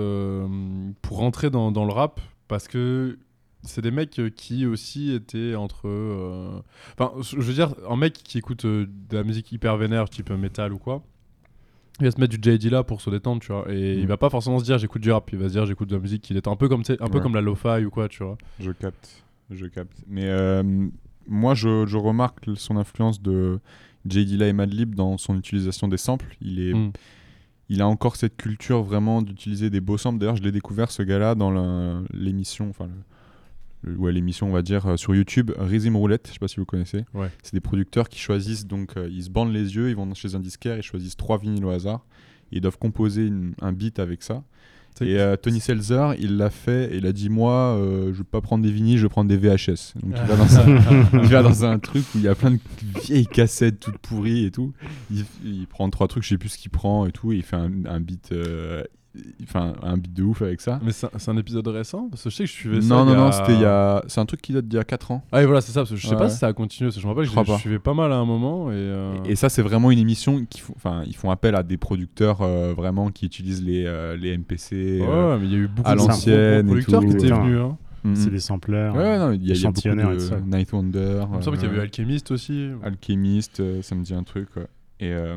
pour 1.03 1.17
rentrer 1.19 1.51
dans, 1.51 1.73
dans 1.73 1.85
le 1.85 1.93
rap 1.93 2.21
parce 2.49 2.69
que 2.69 3.19
c'est 3.65 3.81
des 3.83 3.91
mecs 3.91 4.19
euh, 4.19 4.31
qui 4.31 4.67
aussi 4.67 5.13
étaient 5.13 5.55
entre. 5.55 5.89
euh, 5.89 6.61
Enfin, 6.99 7.13
je 7.23 7.41
veux 7.41 7.53
dire, 7.55 7.75
un 7.89 7.97
mec 7.97 8.13
qui 8.15 8.39
écoute 8.39 8.65
euh, 8.65 8.87
de 9.11 9.17
la 9.17 9.25
musique 9.25 9.51
hyper 9.53 9.77
vénère, 9.77 10.09
type 10.09 10.31
métal 10.31 10.73
ou 10.73 10.79
quoi. 10.79 11.03
Il 12.01 12.07
va 12.07 12.11
se 12.11 12.21
mettre 12.21 12.37
du 12.37 12.51
J. 12.51 12.59
Dilla 12.59 12.83
pour 12.83 13.01
se 13.01 13.09
détendre, 13.11 13.41
tu 13.41 13.53
vois. 13.53 13.67
Et 13.73 13.95
il 13.95 14.05
Mm. 14.05 14.09
va 14.09 14.17
pas 14.17 14.31
forcément 14.31 14.59
se 14.59 14.65
dire 14.65 14.79
j'écoute 14.79 15.01
du 15.03 15.13
rap, 15.13 15.31
il 15.33 15.39
va 15.39 15.47
se 15.49 15.53
dire 15.53 15.65
j'écoute 15.67 15.89
de 15.89 15.95
la 15.95 16.01
musique 16.03 16.23
qui 16.23 16.37
est 16.37 16.49
un 16.49 16.57
peu 16.57 16.69
comme, 16.69 16.83
un 17.01 17.09
peu 17.09 17.21
comme 17.21 17.35
la 17.35 17.41
lo-fi 17.41 17.85
ou 17.85 17.91
quoi, 17.91 18.09
tu 18.09 18.25
vois. 18.25 18.37
Je 18.59 18.73
capte, 18.73 19.23
je 19.51 19.67
capte. 19.67 19.97
Mais 20.09 20.27
euh, 20.27 20.63
moi, 21.29 21.55
je, 21.55 21.87
je 21.87 21.97
remarque 21.97 22.51
son 22.57 22.77
influence 22.77 23.23
de 23.23 23.61
Jay 24.07 24.25
Dilla 24.25 24.49
et 24.49 24.53
Madlib 24.53 24.95
dans 24.97 25.17
son 25.19 25.39
utilisation 25.39 25.87
des 25.87 25.97
samples. 25.97 26.37
Il 26.41 26.59
est, 26.61 26.75
Mm. 26.75 26.93
il 27.69 27.81
a 27.81 27.87
encore 27.87 28.17
cette 28.17 28.37
culture 28.37 28.83
vraiment 28.83 29.23
d'utiliser 29.23 29.71
des 29.71 29.81
beaux 29.81 29.97
samples. 29.97 30.19
D'ailleurs, 30.19 30.37
je 30.37 30.43
l'ai 30.43 30.53
découvert 30.53 30.91
ce 30.91 31.03
gars-là 31.05 31.37
dans 31.37 32.03
l'émission, 32.13 32.69
enfin 32.71 32.89
ouais, 33.99 34.13
l'émission, 34.13 34.49
on 34.49 34.53
va 34.53 34.63
dire 34.63 34.87
euh, 34.87 34.97
sur 34.97 35.15
YouTube, 35.15 35.51
Rhythm 35.59 35.97
Roulette. 35.97 36.27
Je 36.29 36.33
sais 36.35 36.39
pas 36.39 36.49
si 36.49 36.57
vous 36.57 36.65
connaissez. 36.65 37.05
Ouais. 37.15 37.29
C'est 37.43 37.55
des 37.55 37.61
producteurs 37.61 38.09
qui 38.09 38.19
choisissent 38.19 38.67
donc, 38.67 38.97
euh, 38.97 39.09
ils 39.11 39.25
se 39.25 39.31
bandent 39.31 39.53
les 39.53 39.75
yeux, 39.77 39.91
ils 39.91 39.97
vont 39.97 40.13
chez 40.15 40.35
un 40.35 40.41
disquaire, 40.41 40.77
ils 40.77 40.83
choisissent 40.83 41.17
trois 41.17 41.39
vinyles 41.39 41.65
au 41.65 41.71
hasard. 41.71 42.05
Ils 42.53 42.61
doivent 42.61 42.79
composer 42.79 43.27
une- 43.27 43.55
un 43.61 43.73
beat 43.73 43.99
avec 43.99 44.23
ça. 44.23 44.43
Et 45.01 45.19
euh, 45.19 45.35
Tony 45.37 45.59
Seltzer, 45.59 46.11
il 46.21 46.37
l'a 46.37 46.51
fait 46.51 46.97
il 46.97 47.05
a 47.07 47.13
dit 47.13 47.29
Moi, 47.29 47.53
euh, 47.53 48.13
je 48.13 48.19
vais 48.19 48.23
pas 48.25 48.41
prendre 48.41 48.63
des 48.63 48.71
vinyles, 48.71 48.97
je 48.99 49.03
vais 49.03 49.09
prendre 49.09 49.29
des 49.29 49.37
VHS. 49.37 49.95
Donc 50.01 50.15
il 50.15 50.29
va, 50.29 50.37
dans 50.37 50.57
un, 50.59 50.67
il 51.25 51.29
va 51.31 51.43
dans 51.43 51.65
un 51.65 51.81
truc 51.81 52.05
où 52.15 52.19
il 52.19 52.23
y 52.23 52.29
a 52.29 52.37
plein 52.37 52.53
de 52.53 52.61
vieilles 53.03 53.27
cassettes 53.27 53.81
toutes 53.81 53.99
pourries 53.99 54.45
et 54.45 54.51
tout. 54.53 54.73
Il, 55.11 55.25
il 55.45 55.67
prend 55.67 55.91
trois 55.91 56.07
trucs, 56.07 56.23
je 56.23 56.29
sais 56.29 56.39
plus 56.39 56.51
ce 56.51 56.59
qu'il 56.59 56.71
prend 56.71 57.07
et 57.07 57.11
tout. 57.11 57.33
Et 57.33 57.37
il 57.39 57.43
fait 57.43 57.57
un, 57.57 57.73
un 57.87 57.99
beat. 58.01 58.31
Enfin, 59.45 59.75
un 59.83 59.97
beat 59.97 60.13
de 60.13 60.23
ouf 60.25 60.43
avec 60.43 60.61
ça. 60.61 60.81
Mais 60.85 60.91
c'est 60.93 61.07
un- 61.29 61.37
épisode 61.37 61.67
récent 61.69 62.09
Parce 62.11 62.23
que 62.25 62.31
je 62.31 62.35
sais 62.35 62.45
que 62.45 62.49
je 62.51 62.55
suivais 62.55 62.81
ça. 62.81 62.89
Non, 62.89 63.05
il 63.05 63.07
non, 63.07 63.13
a- 63.13 63.17
non, 63.27 63.33
c'était 63.33 63.55
il 63.55 63.61
y 63.61 63.65
a. 63.65 64.03
C'est 64.09 64.21
un 64.21 64.27
truc 64.27 64.43
qui 64.43 64.53
date 64.53 64.67
d'il 64.67 64.77
y 64.77 64.81
a 64.81 64.85
4 64.85 65.11
ans. 65.13 65.23
Ah, 65.31 65.43
et 65.43 65.47
voilà, 65.47 65.61
c'est 65.61 65.73
ça. 65.73 65.81
Parce 65.81 65.91
que 65.91 65.97
je 65.97 66.07
sais 66.07 66.15
Ouais. 66.15 66.19
pas 66.19 66.29
si 66.31 66.39
ça 66.39 66.49
a 66.49 66.53
continué. 66.53 66.89
parce 66.89 66.97
que 66.97 67.03
je 67.03 67.07
me 67.07 67.13
rappelle 67.13 67.25
Je 67.27 67.31
que 67.31 67.41
crois 67.41 67.57
je, 67.57 67.61
suivais 67.61 67.79
pas 67.79 67.95
mal 67.95 68.13
à 68.13 68.17
un 68.17 68.25
moment. 68.25 68.71
Et, 68.71 68.75
euh, 68.75 69.15
Et 69.25 69.37
ça, 69.37 69.49
c'est 69.49 69.63
vraiment 69.63 69.91
une 69.91 69.99
émission 70.01 70.45
qui 70.49 70.61
font, 70.61 70.73
enfin, 70.77 71.03
ils 71.07 71.15
font 71.17 71.31
appel 71.31 71.55
à 71.55 71.63
des 71.63 71.77
producteurs 71.77 72.43
euh, 72.43 72.75
vraiment 72.75 73.11
qui 73.11 73.27
utilisent 73.27 73.63
les, 73.65 73.85
euh, 73.87 74.17
les 74.17 74.37
MPC 74.37 75.01
Ouais, 75.01 75.07
euh, 75.09 75.39
mais 75.39 75.47
il 75.47 75.53
y 75.53 75.55
a 75.55 75.59
eu 75.59 75.69
beaucoup 75.69 75.89
à 75.89 75.95
l'ancienne. 75.95 76.61
et 76.67 76.69
producteurs 76.69 77.01
tout. 77.01 77.09
qui 77.09 77.15
étaient 77.15 77.31
venus. 77.33 77.59
Hein. 77.61 77.77
Mhm. 78.05 78.17
C'est 78.17 78.31
des 78.31 78.41
sampleurs. 78.41 78.95
Ouais, 78.97 79.17
non, 79.19 79.33
il 79.33 79.43
y 79.43 79.47
y 79.47 79.65
a 79.67 79.71
beaucoup 79.71 79.89
de 80.15 80.19
ça. 80.19 80.37
Night 80.41 80.73
Wonder. 80.73 81.23
Il 81.31 81.37
me 81.37 81.41
semble 81.41 81.57
qu'il 81.57 81.67
y 81.67 81.71
avait 81.71 81.79
eu 81.79 81.83
Alchemist 81.83 82.31
aussi. 82.33 82.69
Alchemist, 82.83 83.61
euh, 83.61 83.81
ça 83.81 83.95
me 83.95 84.03
dit 84.03 84.13
un 84.15 84.25
truc. 84.25 84.49
ouais. 84.57 84.67
Et 85.01 85.11
euh, 85.13 85.37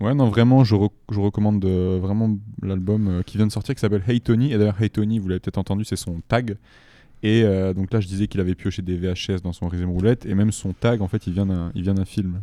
ouais, 0.00 0.14
non, 0.14 0.28
vraiment, 0.28 0.64
je, 0.64 0.74
re- 0.74 0.90
je 1.10 1.20
recommande 1.20 1.64
euh, 1.64 1.98
vraiment 2.00 2.36
l'album 2.62 3.08
euh, 3.08 3.22
qui 3.22 3.36
vient 3.36 3.46
de 3.46 3.52
sortir 3.52 3.74
qui 3.74 3.80
s'appelle 3.80 4.02
Hey 4.06 4.20
Tony. 4.20 4.52
Et 4.52 4.58
d'ailleurs, 4.58 4.80
Hey 4.80 4.90
Tony, 4.90 5.18
vous 5.18 5.28
l'avez 5.28 5.40
peut-être 5.40 5.58
entendu, 5.58 5.84
c'est 5.84 5.96
son 5.96 6.20
tag. 6.28 6.56
Et 7.22 7.42
euh, 7.42 7.74
donc 7.74 7.92
là, 7.92 8.00
je 8.00 8.06
disais 8.06 8.28
qu'il 8.28 8.40
avait 8.40 8.54
pioché 8.54 8.80
des 8.82 8.96
VHS 8.96 9.42
dans 9.42 9.52
son 9.52 9.68
rhythm 9.68 9.90
roulette. 9.90 10.24
Et 10.26 10.34
même 10.34 10.52
son 10.52 10.72
tag, 10.72 11.02
en 11.02 11.08
fait, 11.08 11.26
il 11.26 11.32
vient 11.32 11.46
d'un 11.46 12.04
film. 12.04 12.40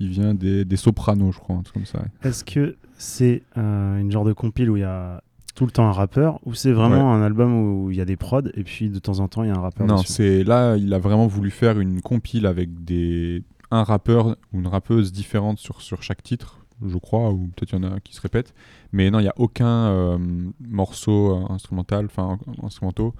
Il 0.00 0.08
vient 0.08 0.34
des, 0.34 0.64
des 0.64 0.76
Sopranos, 0.76 1.32
je 1.32 1.38
crois, 1.38 1.56
un 1.56 1.62
truc 1.62 1.74
comme 1.74 1.86
ça. 1.86 1.98
ouais. 2.00 2.28
Est-ce 2.28 2.42
que 2.44 2.76
c'est 2.96 3.42
une 3.56 4.10
genre 4.10 4.24
de 4.24 4.32
compile 4.32 4.70
où 4.70 4.76
il 4.76 4.80
y 4.80 4.84
a 4.84 5.22
tout 5.54 5.66
le 5.66 5.70
temps 5.70 5.86
un 5.86 5.92
rappeur 5.92 6.40
ou 6.44 6.54
c'est 6.54 6.72
vraiment 6.72 7.14
un 7.14 7.22
album 7.22 7.54
où 7.84 7.90
il 7.92 7.96
y 7.96 8.00
a 8.00 8.04
des 8.04 8.16
prods 8.16 8.40
et 8.54 8.64
puis 8.64 8.90
de 8.90 8.98
temps 8.98 9.20
en 9.20 9.28
temps 9.28 9.44
il 9.44 9.48
y 9.48 9.52
a 9.52 9.54
un 9.54 9.60
rappeur 9.60 9.86
Non, 9.86 9.98
c'est 9.98 10.42
là, 10.42 10.76
il 10.76 10.92
a 10.92 10.98
vraiment 10.98 11.28
voulu 11.28 11.50
faire 11.52 11.78
une 11.78 12.00
compile 12.00 12.46
avec 12.46 12.82
des 12.82 13.44
un 13.70 13.84
rappeur 13.84 14.36
ou 14.52 14.58
une 14.58 14.66
rappeuse 14.66 15.12
différente 15.12 15.58
sur, 15.58 15.80
sur 15.80 16.02
chaque 16.02 16.24
titre, 16.24 16.63
je 16.86 16.98
crois, 16.98 17.30
ou 17.30 17.48
peut-être 17.48 17.72
il 17.72 17.82
y 17.82 17.86
en 17.86 17.92
a 17.92 18.00
qui 18.00 18.14
se 18.14 18.20
répètent. 18.20 18.54
Mais 18.92 19.10
non, 19.10 19.18
il 19.18 19.22
n'y 19.22 19.28
a 19.28 19.34
aucun 19.36 19.88
euh, 19.88 20.18
morceau 20.60 21.36
euh, 21.36 21.52
instrumental, 21.52 22.06
enfin 22.06 22.38
instrumentaux. 22.62 23.14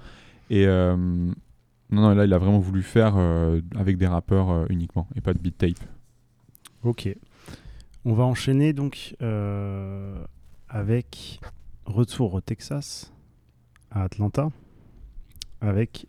Et 0.51 0.67
euh, 0.67 0.97
non, 0.97 1.33
non, 1.91 2.15
là, 2.15 2.25
il 2.25 2.33
a 2.33 2.39
vraiment 2.39 2.59
voulu 2.59 2.83
faire 2.83 3.15
euh, 3.17 3.61
avec 3.77 3.97
des 3.97 4.07
rappeurs 4.07 4.71
uniquement 4.71 5.09
et 5.15 5.21
pas 5.21 5.35
de 5.35 5.39
beat 5.39 5.57
tape. 5.59 5.85
Ok. 6.83 7.09
On 8.05 8.13
va 8.13 8.25
enchaîner 8.25 8.73
donc 8.73 9.17
avec 10.69 11.41
retour 11.87 12.35
au 12.35 12.41
Texas, 12.41 13.13
à 13.91 14.03
Atlanta, 14.03 14.51
avec 15.63 16.07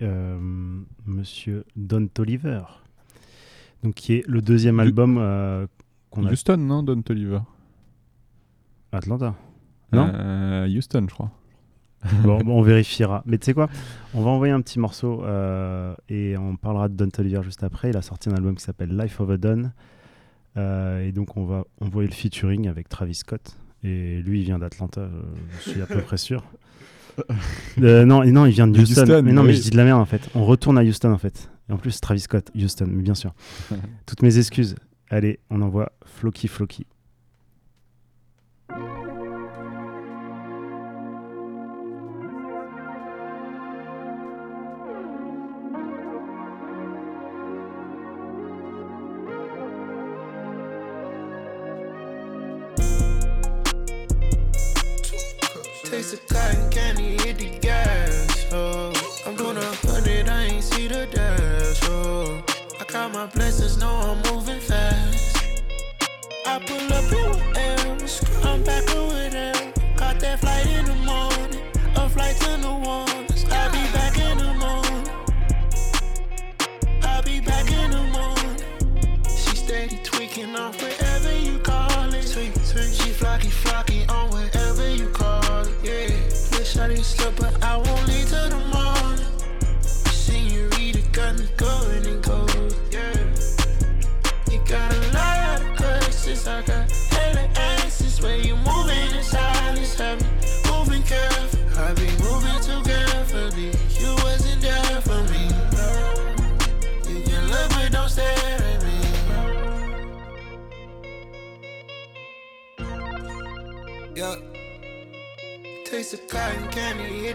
Monsieur 1.05 1.63
Don 1.77 2.07
Toliver, 2.07 2.63
donc 3.83 3.93
qui 3.93 4.15
est 4.15 4.27
le 4.27 4.41
deuxième 4.41 4.79
album 4.79 5.17
euh, 5.17 5.67
qu'on 6.15 6.25
a. 6.25 6.31
Houston, 6.31 6.57
non, 6.57 6.83
Don 6.83 7.01
Toliver? 7.01 7.41
Atlanta. 8.91 9.35
Non? 9.91 10.09
Euh, 10.13 10.67
Houston, 10.67 11.05
je 11.09 11.13
crois. 11.13 11.31
bon, 12.23 12.39
bon, 12.39 12.53
on 12.59 12.61
vérifiera. 12.61 13.23
Mais 13.25 13.37
tu 13.37 13.45
sais 13.45 13.53
quoi? 13.53 13.69
On 14.13 14.21
va 14.21 14.31
envoyer 14.31 14.53
un 14.53 14.61
petit 14.61 14.79
morceau 14.79 15.23
euh, 15.23 15.93
et 16.09 16.37
on 16.37 16.55
parlera 16.55 16.89
de 16.89 16.95
Don 16.95 17.09
Toliver 17.09 17.43
juste 17.43 17.63
après. 17.63 17.89
Il 17.89 17.97
a 17.97 18.01
sorti 18.01 18.29
un 18.29 18.33
album 18.33 18.55
qui 18.55 18.63
s'appelle 18.63 18.95
Life 18.97 19.19
of 19.19 19.29
a 19.29 19.37
Don. 19.37 19.71
Euh, 20.57 21.05
et 21.05 21.11
donc 21.11 21.35
on 21.35 21.45
va 21.45 21.65
envoyer 21.81 22.07
le 22.07 22.15
featuring 22.15 22.67
avec 22.67 22.89
Travis 22.89 23.15
Scott. 23.15 23.57
Et 23.83 24.21
lui, 24.21 24.39
il 24.39 24.45
vient 24.45 24.57
d'Atlanta, 24.57 25.07
je 25.59 25.69
suis 25.69 25.81
à 25.81 25.85
peu 25.85 26.01
près 26.01 26.17
sûr. 26.17 26.43
Euh, 27.81 28.05
non, 28.05 28.25
non, 28.25 28.45
il 28.45 28.51
vient 28.51 28.67
de 28.67 28.77
Houston. 28.79 29.03
Houston, 29.03 29.21
mais 29.23 29.31
non, 29.31 29.43
mais 29.43 29.53
je 29.53 29.61
dis 29.61 29.69
de 29.69 29.77
la 29.77 29.83
merde 29.83 30.01
en 30.01 30.05
fait. 30.05 30.29
On 30.35 30.45
retourne 30.45 30.77
à 30.77 30.83
Houston 30.83 31.11
en 31.11 31.17
fait. 31.17 31.49
Et 31.69 31.73
en 31.73 31.77
plus, 31.77 31.99
Travis 31.99 32.21
Scott, 32.21 32.51
Houston, 32.55 32.87
mais 32.89 33.03
bien 33.03 33.15
sûr. 33.15 33.33
Toutes 34.05 34.21
mes 34.21 34.37
excuses. 34.37 34.75
Allez, 35.09 35.39
on 35.49 35.61
envoie 35.61 35.91
Floki 36.05 36.47
Floki. 36.47 36.87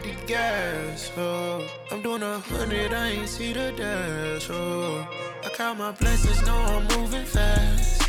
Hit 0.00 0.18
the 0.18 0.26
gas. 0.26 1.10
Oh, 1.16 1.66
I'm 1.90 2.02
doing 2.02 2.22
a 2.22 2.38
hundred, 2.38 2.92
I 2.92 3.08
ain't 3.08 3.28
see 3.28 3.52
the 3.52 3.72
dash. 3.76 4.48
Oh, 4.50 5.06
I 5.44 5.48
count 5.50 5.78
my 5.78 5.92
blessings, 5.92 6.44
know 6.46 6.56
I'm 6.56 6.86
moving 6.98 7.24
fast. 7.24 8.02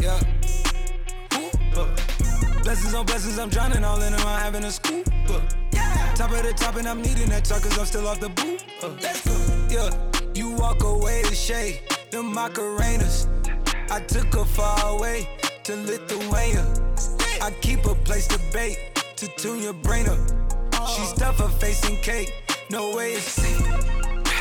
Yeah. 0.00 0.18
Ooh, 1.34 1.80
uh. 1.80 2.62
Blessings 2.62 2.94
on 2.94 3.06
blessings, 3.06 3.38
I'm 3.38 3.48
drowning 3.48 3.84
all 3.84 4.00
in 4.02 4.12
them, 4.12 4.26
I'm 4.26 4.40
having 4.40 4.64
a 4.64 4.70
scoop. 4.70 5.08
Uh. 5.28 5.40
Top 6.14 6.30
of 6.30 6.42
the 6.42 6.52
top, 6.56 6.76
and 6.76 6.88
I'm 6.88 7.00
needing 7.02 7.28
that 7.30 7.44
truck, 7.44 7.62
cause 7.62 7.78
I'm 7.78 7.86
still 7.86 8.06
off 8.06 8.20
the 8.20 8.28
boot. 8.28 8.64
Uh. 8.82 8.90
Yeah, 9.68 9.90
you 10.34 10.50
walk 10.50 10.82
away 10.82 11.22
to 11.22 11.34
shade, 11.34 11.80
them 12.10 12.34
Macarenas. 12.34 13.28
I 13.90 14.00
took 14.00 14.32
her 14.34 14.44
far 14.44 14.96
away 14.96 15.28
to 15.64 15.76
Lithuania. 15.76 16.66
I 17.40 17.50
keep 17.60 17.84
a 17.86 17.94
place 17.94 18.28
to 18.28 18.38
bake 18.52 18.91
to 19.22 19.28
tune 19.36 19.62
your 19.62 19.72
brain 19.72 20.08
up. 20.08 20.18
She 20.88 21.02
stuff 21.04 21.38
her 21.38 21.46
face 21.46 21.88
in 21.88 21.94
cake, 21.98 22.34
no 22.70 22.96
way 22.96 23.12
it's 23.12 23.30
safe. 23.30 23.64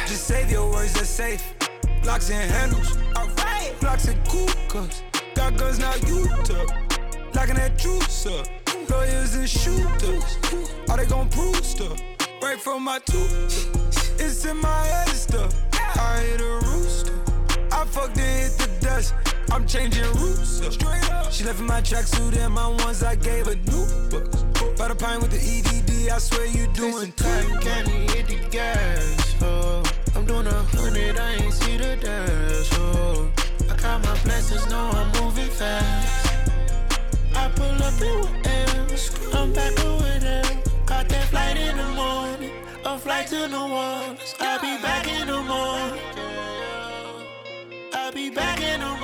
Just 0.07 0.25
save 0.25 0.49
your 0.49 0.71
words, 0.71 0.93
they're 0.93 1.05
safe. 1.05 1.53
Blocks 2.01 2.31
and 2.31 2.49
handles, 2.49 2.97
alright. 3.15 3.79
Blocks 3.79 4.07
and 4.07 4.27
cool 4.27 4.49
cups. 4.69 5.03
Got 5.35 5.55
guns 5.55 5.77
now, 5.77 5.93
you 6.07 6.25
took. 6.43 6.67
Locking 7.35 7.55
that 7.55 7.77
juice 7.77 8.25
up. 8.25 8.47
Lawyers 8.89 9.35
and 9.35 9.47
shooters. 9.47 10.37
Are 10.89 10.97
they 10.97 11.05
gon' 11.05 11.29
prove 11.29 11.63
stuff? 11.63 12.01
Right 12.41 12.59
from 12.59 12.81
my 12.81 12.97
tooth. 13.05 14.19
It's 14.19 14.45
in 14.45 14.57
my 14.57 14.85
head 14.87 15.09
stuff. 15.09 15.53
I 15.73 16.21
hit 16.21 16.41
a 16.41 16.59
rooster. 16.65 17.13
I 17.71 17.85
fucked 17.85 18.17
and 18.17 18.41
hit 18.41 18.57
the 18.57 18.67
dust. 18.81 19.13
I'm 19.51 19.67
changing 19.67 20.11
roots 20.13 20.59
up. 20.61 21.31
She 21.31 21.43
left 21.43 21.59
in 21.59 21.67
my 21.67 21.81
tracksuit 21.81 22.35
and 22.37 22.51
my 22.55 22.67
ones 22.67 23.03
I 23.03 23.13
gave 23.13 23.45
her 23.45 23.55
new 23.55 24.09
books. 24.09 24.50
By 24.77 24.87
the 24.87 24.95
pine 24.95 25.19
with 25.21 25.31
the 25.31 25.37
EDD, 25.37 26.09
I 26.11 26.17
swear 26.17 26.45
you 26.47 26.67
doing 26.73 27.11
Cotton 27.13 27.51
too. 27.51 27.59
candy, 27.59 28.11
hit 28.13 28.27
the 28.27 28.39
gas. 28.49 29.35
Oh, 29.41 29.83
I'm 30.15 30.25
doing 30.25 30.47
a 30.47 30.63
hundred, 30.75 31.17
I 31.17 31.33
ain't 31.35 31.53
see 31.53 31.77
the 31.77 31.95
dash. 31.97 32.69
Oh, 32.79 33.29
I 33.69 33.75
count 33.75 34.03
my 34.05 34.17
blessings, 34.23 34.69
know 34.69 34.89
I'm 34.93 35.23
moving 35.23 35.49
fast. 35.49 36.27
I 37.35 37.49
pull 37.55 37.83
up 37.83 38.01
in 38.01 38.19
with 38.19 38.47
M's, 38.47 39.33
I'm 39.33 39.53
back 39.53 39.79
over 39.85 40.19
there. 40.19 40.43
Caught 40.85 41.09
that 41.09 41.27
flight 41.29 41.57
in 41.57 41.77
the 41.77 41.89
morning, 41.89 42.51
a 42.85 42.97
flight 42.97 43.27
to 43.27 43.47
New 43.47 43.57
Orleans. 43.57 44.35
I'll 44.39 44.59
be 44.59 44.81
back 44.81 45.07
in 45.07 45.27
the 45.27 45.41
morning. 45.41 45.99
I'll 47.93 48.11
be 48.11 48.29
back 48.29 48.61
in 48.61 48.79
the 48.79 48.85
morning. 48.85 49.00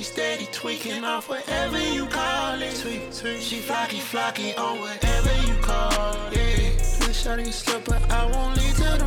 She 0.00 0.04
steady 0.04 0.48
tweaking 0.50 1.04
off 1.04 1.28
whatever 1.28 1.78
you 1.78 2.06
call 2.06 2.62
it. 2.62 2.74
Tweak, 2.76 3.14
tweak. 3.14 3.42
She 3.42 3.58
flocky, 3.58 4.00
flocky 4.00 4.58
on 4.58 4.80
whatever 4.80 5.46
you 5.46 5.54
call 5.60 6.16
it. 6.32 6.36
Yeah. 6.38 7.00
Little 7.00 7.12
shawty 7.12 7.52
slip, 7.52 7.84
but 7.84 8.10
I 8.10 8.24
won't 8.24 8.56
leave 8.56 8.76
till 8.78 8.96
the 8.96 9.04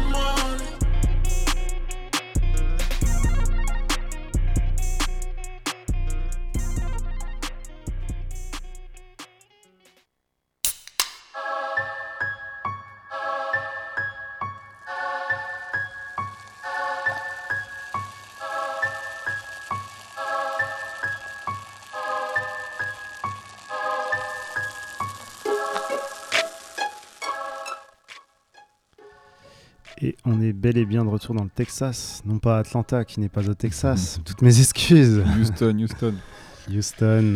Et 30.05 30.15
on 30.25 30.41
est 30.41 30.51
bel 30.51 30.77
et 30.77 30.85
bien 30.85 31.05
de 31.05 31.09
retour 31.09 31.33
dans 31.33 31.45
le 31.45 31.49
Texas, 31.49 32.21
non 32.25 32.37
pas 32.37 32.57
Atlanta 32.59 33.05
qui 33.05 33.21
n'est 33.21 33.29
pas 33.29 33.47
au 33.49 33.53
Texas. 33.53 34.19
Toutes 34.25 34.41
mes 34.41 34.59
excuses. 34.59 35.23
Houston, 35.39 35.77
Houston. 35.79 36.13
Houston. 36.69 37.35